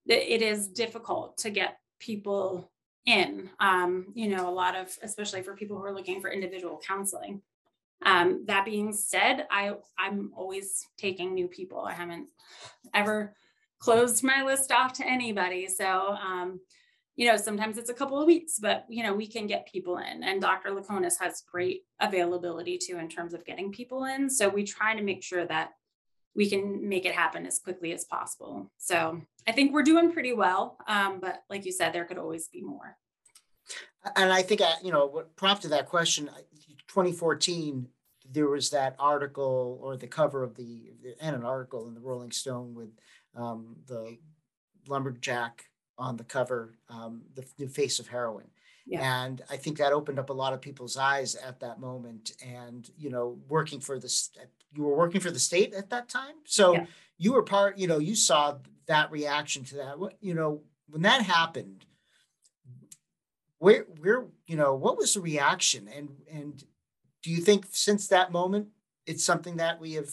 it 0.07 0.43
is 0.43 0.69
difficult 0.69 1.37
to 1.39 1.51
get 1.51 1.79
people 2.01 2.71
in. 3.07 3.51
Um, 3.61 4.07
you 4.15 4.29
know, 4.29 4.49
a 4.49 4.51
lot 4.51 4.77
of, 4.77 4.97
especially 5.03 5.43
for 5.43 5.55
people 5.55 5.77
who 5.77 5.85
are 5.85 5.95
looking 5.95 6.21
for 6.21 6.31
individual 6.31 6.81
counseling. 6.87 7.43
Um, 8.05 8.45
that 8.47 8.65
being 8.65 8.93
said, 8.93 9.47
I 9.51 9.75
I'm 9.97 10.33
always 10.37 10.87
taking 10.99 11.35
new 11.35 11.47
people. 11.47 11.81
I 11.81 11.93
haven't 11.93 12.27
ever 12.93 13.35
closed 13.83 14.23
my 14.23 14.43
list 14.43 14.71
off 14.71 14.93
to 14.95 15.07
anybody. 15.07 15.67
So 15.67 16.17
um, 16.23 16.61
you 17.17 17.27
know, 17.27 17.37
sometimes 17.37 17.77
it's 17.77 17.91
a 17.91 17.95
couple 17.95 18.21
of 18.21 18.27
weeks, 18.27 18.59
but 18.59 18.87
you 18.89 19.03
know, 19.03 19.15
we 19.15 19.27
can 19.27 19.47
get 19.47 19.71
people 19.71 19.99
in. 19.99 20.23
And 20.23 20.41
Dr. 20.41 20.71
Laconis 20.71 21.21
has 21.21 21.43
great 21.51 21.83
availability 22.01 22.79
too 22.79 22.99
in 22.99 23.09
terms 23.09 23.35
of 23.35 23.45
getting 23.45 23.71
people 23.71 24.05
in. 24.05 24.31
So 24.31 24.49
we 24.49 24.65
try 24.65 24.97
to 24.97 25.03
make 25.03 25.23
sure 25.23 25.45
that 25.47 25.73
we 26.35 26.49
can 26.49 26.89
make 26.89 27.05
it 27.05 27.15
happen 27.15 27.45
as 27.45 27.59
quickly 27.59 27.93
as 27.93 28.05
possible. 28.05 28.71
So 28.79 29.21
I 29.47 29.53
think 29.53 29.73
we're 29.73 29.83
doing 29.83 30.13
pretty 30.13 30.33
well. 30.33 30.79
Um, 30.89 31.21
but 31.21 31.43
like 31.51 31.67
you 31.67 31.73
said, 31.73 31.93
there 31.93 32.07
could 32.07 32.17
always 32.17 32.49
be 32.49 32.63
more. 32.63 32.97
And 34.17 34.33
I 34.33 34.43
think, 34.43 34.63
uh, 34.63 34.73
you 34.83 34.91
know, 34.91 35.07
what 35.07 35.37
prompted 35.37 35.69
that 35.69 35.89
question, 35.89 36.31
2014, 36.89 37.87
there 38.31 38.49
was 38.49 38.71
that 38.71 38.97
article 38.99 39.79
or 39.83 39.97
the 39.97 40.07
cover 40.07 40.43
of 40.43 40.57
the, 40.57 40.93
and 41.21 41.37
an 41.37 41.45
article 41.45 41.87
in 41.87 41.95
the 41.95 42.01
Rolling 42.01 42.33
Stone 42.33 42.75
with 42.75 42.89
um, 43.37 43.77
the 43.87 44.19
lumberjack 44.89 45.67
on 45.99 46.17
the 46.17 46.25
cover, 46.25 46.75
um, 46.89 47.23
the 47.35 47.45
new 47.59 47.69
face 47.69 47.99
of 47.99 48.09
heroin. 48.09 48.47
Yeah. 48.87 49.25
And 49.25 49.43
I 49.49 49.57
think 49.57 49.79
that 49.79 49.93
opened 49.93 50.19
up 50.19 50.31
a 50.31 50.33
lot 50.33 50.53
of 50.53 50.61
people's 50.61 50.97
eyes 50.97 51.37
at 51.37 51.61
that 51.61 51.79
moment. 51.79 52.33
And, 52.45 52.91
you 52.99 53.11
know, 53.11 53.39
working 53.49 53.81
for 53.81 53.99
this, 53.99 54.31
you 54.75 54.83
were 54.83 54.97
working 54.97 55.21
for 55.21 55.31
the 55.31 55.39
state 55.39 55.73
at 55.75 55.91
that 55.91 56.09
time. 56.09 56.35
So 56.45 56.75
yeah. 56.75 56.87
you 57.17 57.33
were 57.33 57.43
part, 57.43 57.79
you 57.79 57.87
know, 57.87 57.99
you 57.99 58.17
saw 58.17 58.57
that 58.87 59.13
reaction 59.13 59.65
to 59.67 59.77
that. 59.77 59.99
What, 59.99 60.17
you 60.21 60.35
know, 60.35 60.63
when 60.89 61.03
that 61.03 61.23
happened, 61.23 61.87
where, 63.59 63.87
where, 64.01 64.25
you 64.47 64.57
know, 64.57 64.75
what 64.75 64.99
was 64.99 65.15
the 65.15 65.21
reaction? 65.21 65.89
And, 65.95 66.09
and 66.33 66.65
do 67.23 67.31
you 67.31 67.41
think 67.41 67.67
since 67.71 68.09
that 68.09 68.33
moment, 68.33 68.69
it's 69.07 69.25
something 69.25 69.59
that 69.59 69.81
we 69.81 69.93
have 69.93 70.11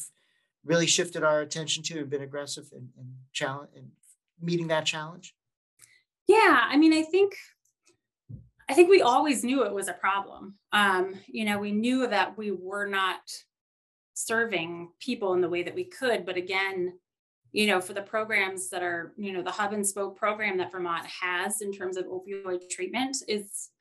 really 0.69 0.85
shifted 0.85 1.23
our 1.23 1.41
attention 1.41 1.81
to 1.81 1.99
and 1.99 2.09
been 2.09 2.21
aggressive 2.21 2.69
in, 2.71 2.87
in 2.97 3.67
in 3.75 3.91
meeting 4.39 4.67
that 4.67 4.85
challenge? 4.85 5.33
Yeah, 6.27 6.61
I 6.61 6.77
mean, 6.77 6.93
I 6.93 7.01
think 7.01 7.35
I 8.69 8.75
think 8.75 8.87
we 8.87 9.01
always 9.01 9.43
knew 9.43 9.63
it 9.63 9.73
was 9.73 9.87
a 9.87 9.93
problem. 9.93 10.53
Um, 10.71 11.15
you 11.25 11.43
know, 11.43 11.57
we 11.57 11.71
knew 11.71 12.05
that 12.05 12.37
we 12.37 12.51
were 12.51 12.85
not 12.85 13.21
serving 14.13 14.89
people 14.99 15.33
in 15.33 15.41
the 15.41 15.49
way 15.49 15.63
that 15.63 15.73
we 15.73 15.85
could, 15.85 16.23
but 16.23 16.37
again, 16.37 16.93
you 17.51 17.65
know, 17.65 17.81
for 17.81 17.93
the 17.93 18.03
programs 18.03 18.69
that 18.69 18.83
are, 18.83 19.13
you 19.17 19.33
know, 19.33 19.41
the 19.41 19.49
hub 19.49 19.73
and 19.73 19.85
spoke 19.85 20.17
program 20.17 20.55
that 20.59 20.71
Vermont 20.71 21.07
has 21.07 21.61
in 21.61 21.73
terms 21.73 21.97
of 21.97 22.05
opioid 22.05 22.69
treatment 22.69 23.17
is 23.27 23.71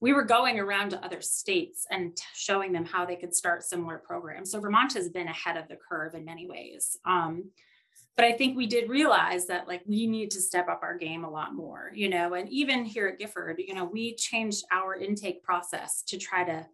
we 0.00 0.12
were 0.12 0.24
going 0.24 0.60
around 0.60 0.90
to 0.90 1.04
other 1.04 1.20
states 1.20 1.86
and 1.90 2.16
showing 2.34 2.72
them 2.72 2.84
how 2.84 3.04
they 3.04 3.16
could 3.16 3.34
start 3.34 3.64
similar 3.64 3.98
programs. 3.98 4.52
So 4.52 4.60
Vermont 4.60 4.92
has 4.94 5.08
been 5.08 5.26
ahead 5.26 5.56
of 5.56 5.68
the 5.68 5.76
curve 5.76 6.14
in 6.14 6.24
many 6.24 6.48
ways. 6.48 6.96
Um, 7.04 7.50
but 8.18 8.24
i 8.24 8.32
think 8.32 8.56
we 8.56 8.66
did 8.66 8.90
realize 8.90 9.46
that 9.46 9.66
like 9.66 9.80
we 9.86 10.06
need 10.06 10.30
to 10.30 10.40
step 10.40 10.68
up 10.68 10.80
our 10.82 10.98
game 10.98 11.24
a 11.24 11.30
lot 11.30 11.54
more 11.54 11.90
you 11.94 12.10
know 12.10 12.34
and 12.34 12.48
even 12.50 12.84
here 12.84 13.06
at 13.06 13.18
gifford 13.18 13.62
you 13.66 13.74
know 13.74 13.84
we 13.84 14.14
changed 14.16 14.64
our 14.70 14.96
intake 14.96 15.42
process 15.42 16.02
to 16.02 16.18
try 16.18 16.44
to 16.44 16.66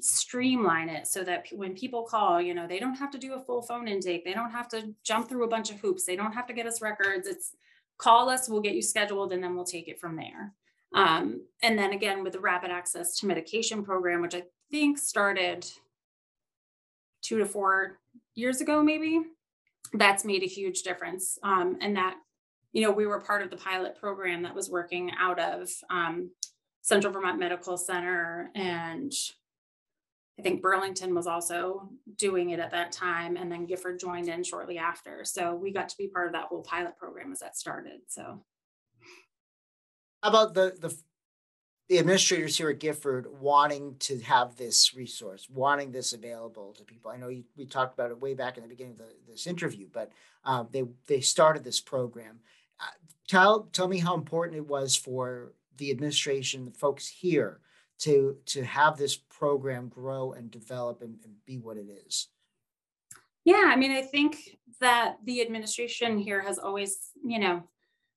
streamline 0.00 0.88
it 0.88 1.06
so 1.06 1.22
that 1.22 1.44
when 1.52 1.74
people 1.74 2.02
call 2.02 2.40
you 2.40 2.54
know 2.54 2.66
they 2.66 2.80
don't 2.80 2.94
have 2.94 3.10
to 3.10 3.18
do 3.18 3.34
a 3.34 3.40
full 3.40 3.60
phone 3.60 3.86
intake 3.86 4.24
they 4.24 4.32
don't 4.32 4.50
have 4.50 4.66
to 4.66 4.94
jump 5.04 5.28
through 5.28 5.44
a 5.44 5.48
bunch 5.48 5.70
of 5.70 5.78
hoops 5.80 6.04
they 6.04 6.16
don't 6.16 6.32
have 6.32 6.46
to 6.46 6.54
get 6.54 6.66
us 6.66 6.80
records 6.80 7.28
it's 7.28 7.54
call 7.98 8.30
us 8.30 8.48
we'll 8.48 8.62
get 8.62 8.74
you 8.74 8.82
scheduled 8.82 9.32
and 9.32 9.44
then 9.44 9.54
we'll 9.54 9.64
take 9.64 9.88
it 9.88 10.00
from 10.00 10.16
there 10.16 10.54
um, 10.94 11.40
and 11.62 11.78
then 11.78 11.92
again 11.92 12.22
with 12.22 12.32
the 12.32 12.40
rapid 12.40 12.70
access 12.70 13.18
to 13.18 13.26
medication 13.26 13.84
program 13.84 14.20
which 14.20 14.34
i 14.34 14.42
think 14.70 14.98
started 14.98 15.66
two 17.22 17.38
to 17.38 17.46
four 17.46 17.98
years 18.34 18.60
ago 18.60 18.82
maybe 18.82 19.22
that's 19.92 20.24
made 20.24 20.42
a 20.42 20.46
huge 20.46 20.82
difference. 20.82 21.38
Um, 21.42 21.78
and 21.80 21.96
that, 21.96 22.16
you 22.72 22.82
know, 22.82 22.90
we 22.90 23.06
were 23.06 23.20
part 23.20 23.42
of 23.42 23.50
the 23.50 23.56
pilot 23.56 23.98
program 23.98 24.42
that 24.42 24.54
was 24.54 24.70
working 24.70 25.10
out 25.18 25.38
of 25.38 25.70
um, 25.90 26.30
Central 26.80 27.12
Vermont 27.12 27.38
Medical 27.38 27.76
Center. 27.76 28.50
And 28.54 29.12
I 30.38 30.42
think 30.42 30.62
Burlington 30.62 31.14
was 31.14 31.26
also 31.26 31.90
doing 32.16 32.50
it 32.50 32.60
at 32.60 32.70
that 32.70 32.92
time. 32.92 33.36
And 33.36 33.52
then 33.52 33.66
Gifford 33.66 34.00
joined 34.00 34.28
in 34.28 34.42
shortly 34.42 34.78
after. 34.78 35.24
So 35.24 35.54
we 35.54 35.72
got 35.72 35.90
to 35.90 35.96
be 35.98 36.08
part 36.08 36.26
of 36.26 36.32
that 36.32 36.46
whole 36.46 36.62
pilot 36.62 36.96
program 36.96 37.32
as 37.32 37.40
that 37.40 37.56
started. 37.56 38.00
So. 38.08 38.42
About 40.22 40.54
the 40.54 40.76
the 40.78 40.96
the 41.88 41.98
administrators 41.98 42.56
here 42.56 42.70
at 42.70 42.78
Gifford 42.78 43.26
wanting 43.40 43.96
to 43.98 44.18
have 44.20 44.56
this 44.56 44.94
resource, 44.94 45.46
wanting 45.50 45.90
this 45.92 46.12
available 46.14 46.72
to 46.78 46.84
people. 46.84 47.10
I 47.10 47.18
know 47.18 47.28
you, 47.28 47.44
we 47.56 47.66
talked 47.66 47.92
about 47.92 48.10
it 48.10 48.20
way 48.20 48.32
back 48.32 48.56
in 48.56 48.62
the 48.62 48.68
beginning 48.68 48.92
of 48.92 48.98
the, 48.98 49.08
this 49.28 49.46
interview, 49.46 49.88
but 49.92 50.10
uh, 50.44 50.64
they 50.70 50.84
they 51.06 51.20
started 51.20 51.64
this 51.64 51.80
program. 51.80 52.40
Uh, 52.80 52.84
tell 53.28 53.64
tell 53.72 53.88
me 53.88 53.98
how 53.98 54.14
important 54.14 54.56
it 54.56 54.66
was 54.66 54.96
for 54.96 55.52
the 55.76 55.90
administration, 55.90 56.64
the 56.64 56.70
folks 56.70 57.08
here, 57.08 57.60
to 57.98 58.36
to 58.46 58.64
have 58.64 58.96
this 58.96 59.16
program 59.16 59.88
grow 59.88 60.32
and 60.32 60.50
develop 60.50 61.02
and, 61.02 61.18
and 61.24 61.34
be 61.44 61.58
what 61.58 61.76
it 61.76 61.88
is. 62.06 62.28
Yeah, 63.44 63.64
I 63.66 63.76
mean, 63.76 63.90
I 63.90 64.02
think 64.02 64.56
that 64.80 65.16
the 65.24 65.42
administration 65.42 66.16
here 66.16 66.40
has 66.40 66.58
always, 66.58 67.10
you 67.24 67.38
know, 67.38 67.64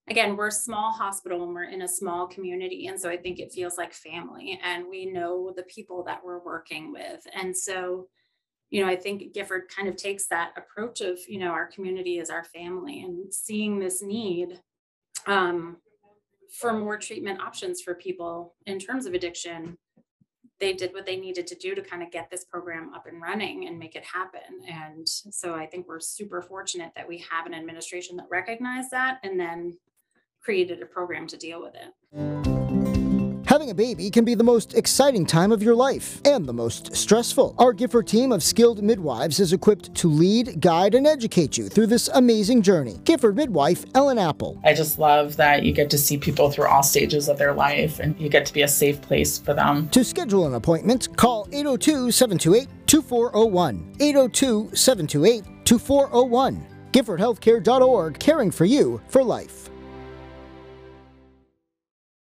again, 0.07 0.35
we're 0.35 0.47
a 0.47 0.51
small 0.51 0.91
hospital 0.91 1.43
and 1.43 1.53
we're 1.53 1.63
in 1.63 1.81
a 1.81 1.87
small 1.87 2.27
community. 2.27 2.87
And 2.87 2.99
so 2.99 3.09
I 3.09 3.17
think 3.17 3.39
it 3.39 3.51
feels 3.51 3.77
like 3.77 3.93
family 3.93 4.59
and 4.63 4.85
we 4.89 5.05
know 5.05 5.51
the 5.55 5.63
people 5.63 6.03
that 6.03 6.23
we're 6.23 6.43
working 6.43 6.91
with. 6.91 7.25
And 7.33 7.55
so, 7.55 8.07
you 8.69 8.83
know, 8.83 8.89
I 8.89 8.95
think 8.95 9.33
Gifford 9.33 9.63
kind 9.75 9.87
of 9.87 9.95
takes 9.95 10.27
that 10.27 10.53
approach 10.57 11.01
of, 11.01 11.19
you 11.27 11.39
know, 11.39 11.49
our 11.49 11.65
community 11.67 12.19
is 12.19 12.29
our 12.29 12.43
family 12.43 13.01
and 13.01 13.33
seeing 13.33 13.79
this 13.79 14.03
need 14.03 14.59
um, 15.25 15.77
for 16.51 16.73
more 16.73 16.97
treatment 16.97 17.41
options 17.41 17.81
for 17.81 17.95
people 17.95 18.55
in 18.67 18.79
terms 18.79 19.05
of 19.05 19.13
addiction. 19.13 19.77
They 20.59 20.73
did 20.73 20.93
what 20.93 21.05
they 21.05 21.17
needed 21.17 21.47
to 21.47 21.55
do 21.55 21.75
to 21.75 21.81
kind 21.81 22.01
of 22.01 22.11
get 22.11 22.29
this 22.29 22.45
program 22.45 22.93
up 22.93 23.07
and 23.07 23.21
running 23.21 23.67
and 23.67 23.77
make 23.77 23.95
it 23.95 24.05
happen. 24.05 24.61
And 24.69 25.07
so 25.07 25.55
I 25.55 25.65
think 25.65 25.87
we're 25.87 25.99
super 25.99 26.41
fortunate 26.41 26.91
that 26.95 27.07
we 27.07 27.25
have 27.29 27.45
an 27.45 27.53
administration 27.53 28.15
that 28.17 28.27
recognized 28.29 28.91
that 28.91 29.19
and 29.23 29.39
then 29.39 29.77
created 30.45 30.79
a 30.81 30.85
program 30.85 31.25
to 31.25 31.37
deal 31.37 31.59
with 31.59 31.73
it. 31.73 31.91
Having 33.47 33.69
a 33.69 33.75
baby 33.75 34.09
can 34.09 34.25
be 34.25 34.35
the 34.35 34.43
most 34.43 34.75
exciting 34.75 35.25
time 35.25 35.51
of 35.51 35.63
your 35.63 35.75
life 35.75 36.19
and 36.25 36.45
the 36.45 36.53
most 36.53 36.95
stressful. 36.95 37.55
Our 37.57 37.73
Gifford 37.73 38.07
team 38.07 38.31
of 38.31 38.43
skilled 38.43 38.83
midwives 38.83 39.39
is 39.39 39.53
equipped 39.53 39.95
to 39.95 40.07
lead, 40.07 40.59
guide, 40.59 40.93
and 40.93 41.07
educate 41.07 41.57
you 41.57 41.69
through 41.69 41.87
this 41.87 42.07
amazing 42.13 42.63
journey. 42.63 42.99
Gifford 43.05 43.35
midwife 43.35 43.85
Ellen 43.95 44.19
Apple. 44.19 44.59
I 44.63 44.73
just 44.73 44.99
love 44.99 45.37
that 45.37 45.63
you 45.63 45.71
get 45.71 45.89
to 45.91 45.97
see 45.97 46.17
people 46.17 46.51
through 46.51 46.67
all 46.67 46.83
stages 46.83 47.27
of 47.29 47.37
their 47.37 47.53
life 47.53 47.99
and 47.99 48.19
you 48.19 48.29
get 48.29 48.45
to 48.47 48.53
be 48.53 48.63
a 48.63 48.67
safe 48.67 49.01
place 49.01 49.39
for 49.39 49.53
them. 49.53 49.89
To 49.89 50.03
schedule 50.03 50.45
an 50.45 50.55
appointment, 50.55 51.15
call 51.17 51.47
802 51.51 52.11
728 52.11 52.67
2401. 52.87 53.95
802 53.99 54.75
728 54.75 55.65
2401. 55.65 56.65
GiffordHealthcare.org, 56.91 58.19
caring 58.19 58.51
for 58.51 58.65
you 58.65 59.01
for 59.07 59.23
life. 59.23 59.64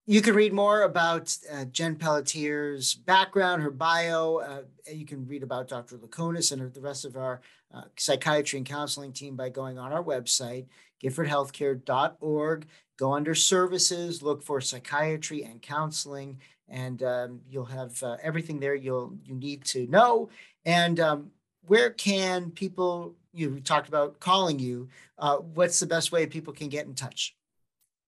You 0.06 0.22
can 0.22 0.36
read 0.36 0.52
more 0.52 0.82
about 0.82 1.36
uh, 1.52 1.66
Jen 1.66 1.96
Pelletier's 1.96 2.94
background, 2.94 3.62
her 3.62 3.72
bio. 3.72 4.38
Uh, 4.38 4.64
you 4.92 5.06
can 5.06 5.26
read 5.26 5.44
about 5.44 5.70
Dr. 5.70 5.98
Laconis 5.98 6.52
and 6.52 6.74
the 6.74 6.82
rest 6.82 7.06
of 7.06 7.16
our 7.16 7.42
uh, 7.74 7.84
psychiatry 7.98 8.58
and 8.58 8.66
counseling 8.66 9.14
team 9.14 9.36
by 9.38 9.48
going 9.50 9.80
on 9.80 9.94
our 9.94 10.04
website, 10.04 10.66
giffordhealthcare.org. 11.02 12.68
Go 12.98 13.14
under 13.14 13.34
services, 13.34 14.22
look 14.22 14.44
for 14.44 14.60
psychiatry 14.60 15.44
and 15.44 15.62
counseling, 15.62 16.38
and 16.68 17.02
um, 17.04 17.40
you'll 17.50 17.66
have 17.66 18.02
uh, 18.04 18.18
everything 18.22 18.60
there 18.60 18.76
you'll 18.76 19.16
you 19.24 19.36
need 19.36 19.64
to 19.66 19.88
know. 19.88 20.30
And 20.66 21.00
um, 21.00 21.32
where 21.66 21.90
can 21.90 22.52
people? 22.52 23.16
You 23.36 23.62
talked 23.62 23.88
about 23.88 24.20
calling 24.20 24.60
you. 24.60 24.90
Uh, 25.18 25.38
what's 25.38 25.80
the 25.80 25.88
best 25.88 26.12
way 26.12 26.28
people 26.28 26.54
can 26.54 26.70
get 26.70 26.86
in 26.86 26.94
touch? 26.94 27.36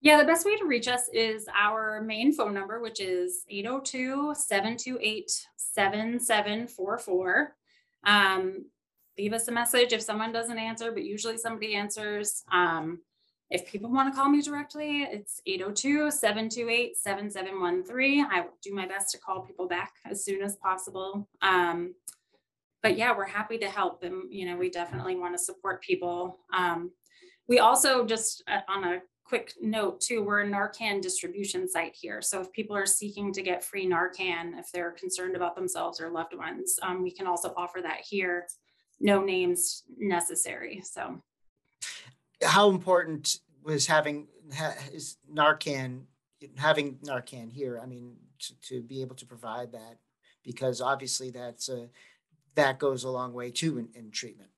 Yeah, 0.06 0.18
the 0.18 0.24
best 0.24 0.46
way 0.46 0.56
to 0.56 0.66
reach 0.66 0.88
us 0.88 1.10
is 1.14 1.48
our 1.52 2.00
main 2.00 2.32
phone 2.32 2.54
number, 2.54 2.80
which 2.80 3.00
is 3.00 3.44
802 3.50 4.36
728 4.36 5.48
7744. 5.56 7.56
Um, 8.06 8.66
leave 9.18 9.34
us 9.34 9.48
a 9.48 9.52
message 9.52 9.94
if 9.94 10.04
someone 10.04 10.32
doesn't 10.32 10.60
answer, 10.60 10.92
but 10.92 11.06
usually 11.06 11.40
somebody 11.40 11.74
answers. 11.74 12.44
Um, 12.52 13.00
if 13.50 13.66
people 13.66 13.92
want 13.92 14.14
to 14.14 14.16
call 14.16 14.30
me 14.30 14.44
directly, 14.44 15.08
it's 15.12 15.42
802 15.48 16.12
728 16.12 16.98
7713. 16.98 18.28
I 18.32 18.42
will 18.42 18.54
do 18.62 18.76
my 18.76 18.86
best 18.86 19.10
to 19.14 19.18
call 19.18 19.42
people 19.42 19.68
back 19.68 19.94
as 20.06 20.24
soon 20.24 20.44
as 20.44 20.56
possible. 20.58 21.28
Um, 21.42 21.96
but 22.84 22.96
yeah, 22.96 23.18
we're 23.18 23.26
happy 23.26 23.58
to 23.58 23.68
help. 23.68 24.04
And, 24.04 24.32
you 24.32 24.46
know, 24.46 24.56
we 24.56 24.70
definitely 24.70 25.16
want 25.16 25.36
to 25.36 25.44
support 25.44 25.82
people. 25.82 26.38
Um, 26.56 26.92
we 27.48 27.58
also 27.58 28.06
just 28.06 28.44
uh, 28.48 28.60
on 28.70 28.84
a 28.84 29.02
quick 29.26 29.54
note 29.60 30.00
too, 30.00 30.24
we're 30.24 30.42
a 30.42 30.48
Narcan 30.48 31.02
distribution 31.02 31.68
site 31.68 31.96
here. 32.00 32.22
So 32.22 32.42
if 32.42 32.52
people 32.52 32.76
are 32.76 32.86
seeking 32.86 33.34
to 33.34 33.42
get 33.42 33.64
free 33.64 33.88
Narcan, 33.88 34.58
if 34.60 34.72
they're 34.72 34.92
concerned 34.92 35.36
about 35.36 35.56
themselves 35.56 36.00
or 36.00 36.10
loved 36.10 36.36
ones, 36.36 36.78
um, 36.84 37.02
we 37.02 37.12
can 37.12 37.26
also 37.26 37.54
offer 37.58 37.82
that 37.82 38.02
here. 38.02 38.48
No 39.00 39.24
names 39.24 39.84
necessary. 39.98 40.82
So 40.84 41.22
how 42.44 42.70
important 42.70 43.40
was 43.64 43.88
having 43.88 44.28
ha, 44.56 44.74
is 44.94 45.18
Narcan 45.34 46.04
having 46.58 46.98
Narcan 46.98 47.52
here? 47.52 47.80
I 47.82 47.88
mean, 47.88 48.16
to, 48.40 48.60
to 48.70 48.82
be 48.82 49.02
able 49.02 49.16
to 49.16 49.26
provide 49.26 49.72
that 49.72 49.98
because 50.44 50.82
obviously 50.82 51.32
that's 51.32 51.68
a 51.70 51.90
that 52.54 52.80
goes 52.80 53.04
a 53.04 53.10
long 53.10 53.34
way 53.34 53.50
too 53.52 53.80
in, 53.80 53.90
in 53.96 54.12
treatment. 54.12 54.50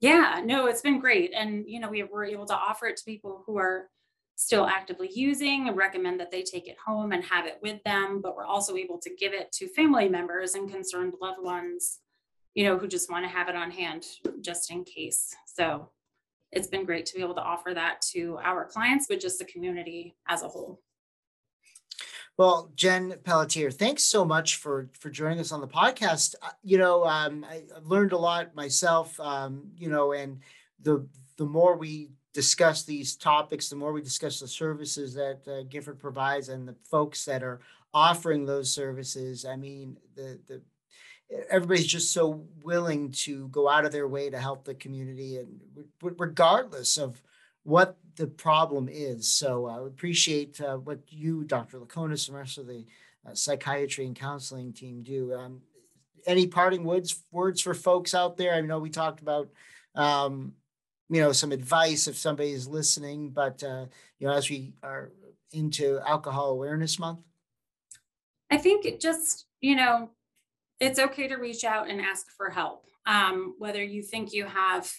Yeah, 0.00 0.42
no, 0.44 0.66
it's 0.66 0.82
been 0.82 0.98
great. 0.98 1.32
And, 1.34 1.64
you 1.68 1.80
know, 1.80 1.88
we 1.88 2.02
were 2.02 2.24
able 2.24 2.46
to 2.46 2.54
offer 2.54 2.86
it 2.86 2.96
to 2.96 3.04
people 3.04 3.42
who 3.46 3.56
are 3.58 3.88
still 4.36 4.66
actively 4.66 5.10
using 5.12 5.74
recommend 5.74 6.18
that 6.18 6.30
they 6.30 6.42
take 6.42 6.66
it 6.66 6.76
home 6.84 7.12
and 7.12 7.24
have 7.24 7.46
it 7.46 7.58
with 7.62 7.82
them 7.84 8.20
but 8.20 8.36
we're 8.36 8.44
also 8.44 8.76
able 8.76 8.98
to 8.98 9.14
give 9.14 9.32
it 9.32 9.50
to 9.52 9.68
family 9.68 10.08
members 10.08 10.54
and 10.54 10.70
concerned 10.70 11.14
loved 11.20 11.42
ones 11.42 12.00
you 12.54 12.64
know 12.64 12.78
who 12.78 12.88
just 12.88 13.10
want 13.10 13.24
to 13.24 13.28
have 13.28 13.48
it 13.48 13.56
on 13.56 13.70
hand 13.70 14.04
just 14.40 14.70
in 14.70 14.84
case 14.84 15.34
so 15.46 15.88
it's 16.52 16.68
been 16.68 16.84
great 16.84 17.06
to 17.06 17.14
be 17.14 17.22
able 17.22 17.34
to 17.34 17.42
offer 17.42 17.72
that 17.74 18.00
to 18.00 18.38
our 18.42 18.64
clients 18.64 19.06
but 19.08 19.20
just 19.20 19.38
the 19.38 19.44
community 19.44 20.16
as 20.28 20.42
a 20.42 20.48
whole 20.48 20.80
well, 22.36 22.72
Jen 22.74 23.14
Pelletier, 23.22 23.70
thanks 23.70 24.02
so 24.02 24.24
much 24.24 24.56
for 24.56 24.90
for 24.98 25.08
joining 25.08 25.38
us 25.38 25.52
on 25.52 25.60
the 25.60 25.68
podcast. 25.68 26.34
Uh, 26.42 26.50
you 26.64 26.78
know, 26.78 27.04
um, 27.04 27.46
I, 27.48 27.62
have 27.72 27.86
learned 27.86 28.10
a 28.10 28.18
lot 28.18 28.56
myself. 28.56 29.20
Um, 29.20 29.70
you 29.76 29.88
know, 29.88 30.12
and 30.12 30.40
the 30.82 31.06
the 31.36 31.46
more 31.46 31.76
we 31.76 32.10
discuss 32.34 32.82
these 32.82 33.16
topics, 33.16 33.70
the 33.70 33.76
more 33.76 33.92
we 33.92 34.02
discuss 34.02 34.40
the 34.40 34.48
services 34.48 35.14
that 35.14 35.40
uh, 35.48 35.62
Gifford 35.68 35.98
provides 35.98 36.50
and 36.50 36.68
the 36.68 36.74
folks 36.90 37.24
that 37.24 37.42
are 37.42 37.60
offering 37.94 38.44
those 38.44 38.74
services. 38.74 39.46
I 39.46 39.56
mean, 39.56 39.96
the 40.14 40.38
the 40.46 40.60
everybody's 41.48 41.86
just 41.86 42.12
so 42.12 42.44
willing 42.62 43.10
to 43.12 43.48
go 43.48 43.68
out 43.68 43.86
of 43.86 43.92
their 43.92 44.08
way 44.08 44.28
to 44.28 44.38
help 44.38 44.64
the 44.64 44.74
community, 44.74 45.38
and 45.38 45.60
regardless 46.02 46.98
of 46.98 47.22
what 47.62 47.96
the 48.16 48.26
problem 48.26 48.88
is. 48.90 49.28
So 49.28 49.66
I 49.66 49.78
uh, 49.78 49.84
appreciate 49.84 50.60
uh, 50.60 50.76
what 50.76 51.00
you, 51.08 51.44
Dr. 51.44 51.78
Laconis, 51.78 52.28
and 52.28 52.34
the 52.34 52.40
rest 52.40 52.58
of 52.58 52.66
the 52.66 52.84
uh, 53.26 53.34
psychiatry 53.34 54.06
and 54.06 54.14
counseling 54.14 54.72
team 54.72 55.02
do. 55.02 55.32
Um, 55.32 55.62
any 56.26 56.46
parting 56.46 56.84
words 56.84 57.22
words 57.32 57.60
for 57.60 57.74
folks 57.74 58.14
out 58.14 58.36
there? 58.36 58.54
I 58.54 58.60
know 58.60 58.78
we 58.78 58.90
talked 58.90 59.20
about 59.20 59.48
um, 59.94 60.54
you 61.10 61.20
know 61.20 61.32
some 61.32 61.52
advice 61.52 62.06
if 62.06 62.16
somebody 62.16 62.50
is 62.50 62.66
listening 62.66 63.30
but 63.30 63.62
uh, 63.62 63.86
you 64.18 64.26
know 64.26 64.32
as 64.32 64.48
we 64.48 64.72
are 64.82 65.12
into 65.52 66.00
alcohol 66.06 66.50
awareness 66.50 66.98
month? 66.98 67.20
I 68.50 68.58
think 68.58 68.84
it 68.84 69.00
just 69.00 69.46
you 69.60 69.76
know 69.76 70.10
it's 70.80 70.98
okay 70.98 71.28
to 71.28 71.36
reach 71.36 71.64
out 71.64 71.88
and 71.88 72.00
ask 72.00 72.26
for 72.36 72.50
help 72.50 72.86
um, 73.06 73.54
whether 73.58 73.82
you 73.82 74.02
think 74.02 74.32
you 74.32 74.44
have 74.44 74.90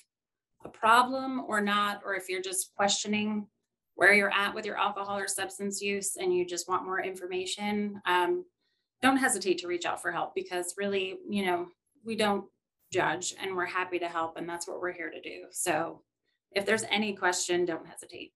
a 0.63 0.69
problem 0.69 1.41
or 1.47 1.61
not 1.61 2.01
or 2.03 2.15
if 2.15 2.29
you're 2.29 2.41
just 2.41 2.73
questioning 2.75 3.47
where 3.95 4.13
you're 4.13 4.33
at 4.33 4.53
with 4.53 4.65
your 4.65 4.77
alcohol 4.77 5.17
or 5.17 5.27
substance 5.27 5.81
use 5.81 6.17
and 6.17 6.33
you 6.33 6.45
just 6.45 6.67
want 6.67 6.85
more 6.85 7.01
information 7.01 8.01
um, 8.05 8.45
don't 9.01 9.17
hesitate 9.17 9.59
to 9.59 9.67
reach 9.67 9.85
out 9.85 10.01
for 10.01 10.11
help 10.11 10.33
because 10.33 10.73
really 10.77 11.17
you 11.29 11.45
know 11.45 11.67
we 12.03 12.15
don't 12.15 12.45
judge 12.91 13.35
and 13.41 13.55
we're 13.55 13.65
happy 13.65 13.99
to 13.99 14.07
help 14.07 14.37
and 14.37 14.47
that's 14.47 14.67
what 14.67 14.79
we're 14.79 14.93
here 14.93 15.11
to 15.11 15.21
do. 15.21 15.45
So 15.51 16.01
if 16.51 16.65
there's 16.65 16.83
any 16.89 17.13
question 17.15 17.65
don't 17.65 17.87
hesitate. 17.87 18.33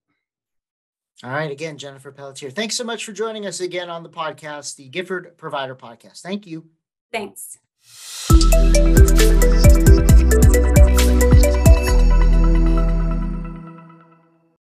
All 1.24 1.32
right 1.32 1.52
again 1.52 1.78
jennifer 1.78 2.14
pelletier 2.14 2.50
thanks 2.50 2.76
so 2.76 2.86
much 2.86 3.04
for 3.04 3.12
joining 3.12 3.46
us 3.46 3.60
again 3.60 3.90
on 3.90 4.04
the 4.04 4.10
podcast 4.10 4.78
the 4.78 4.88
gifford 4.88 5.38
provider 5.38 5.76
podcast. 5.76 6.22
Thank 6.22 6.48
you. 6.48 6.70
Thanks 7.12 7.58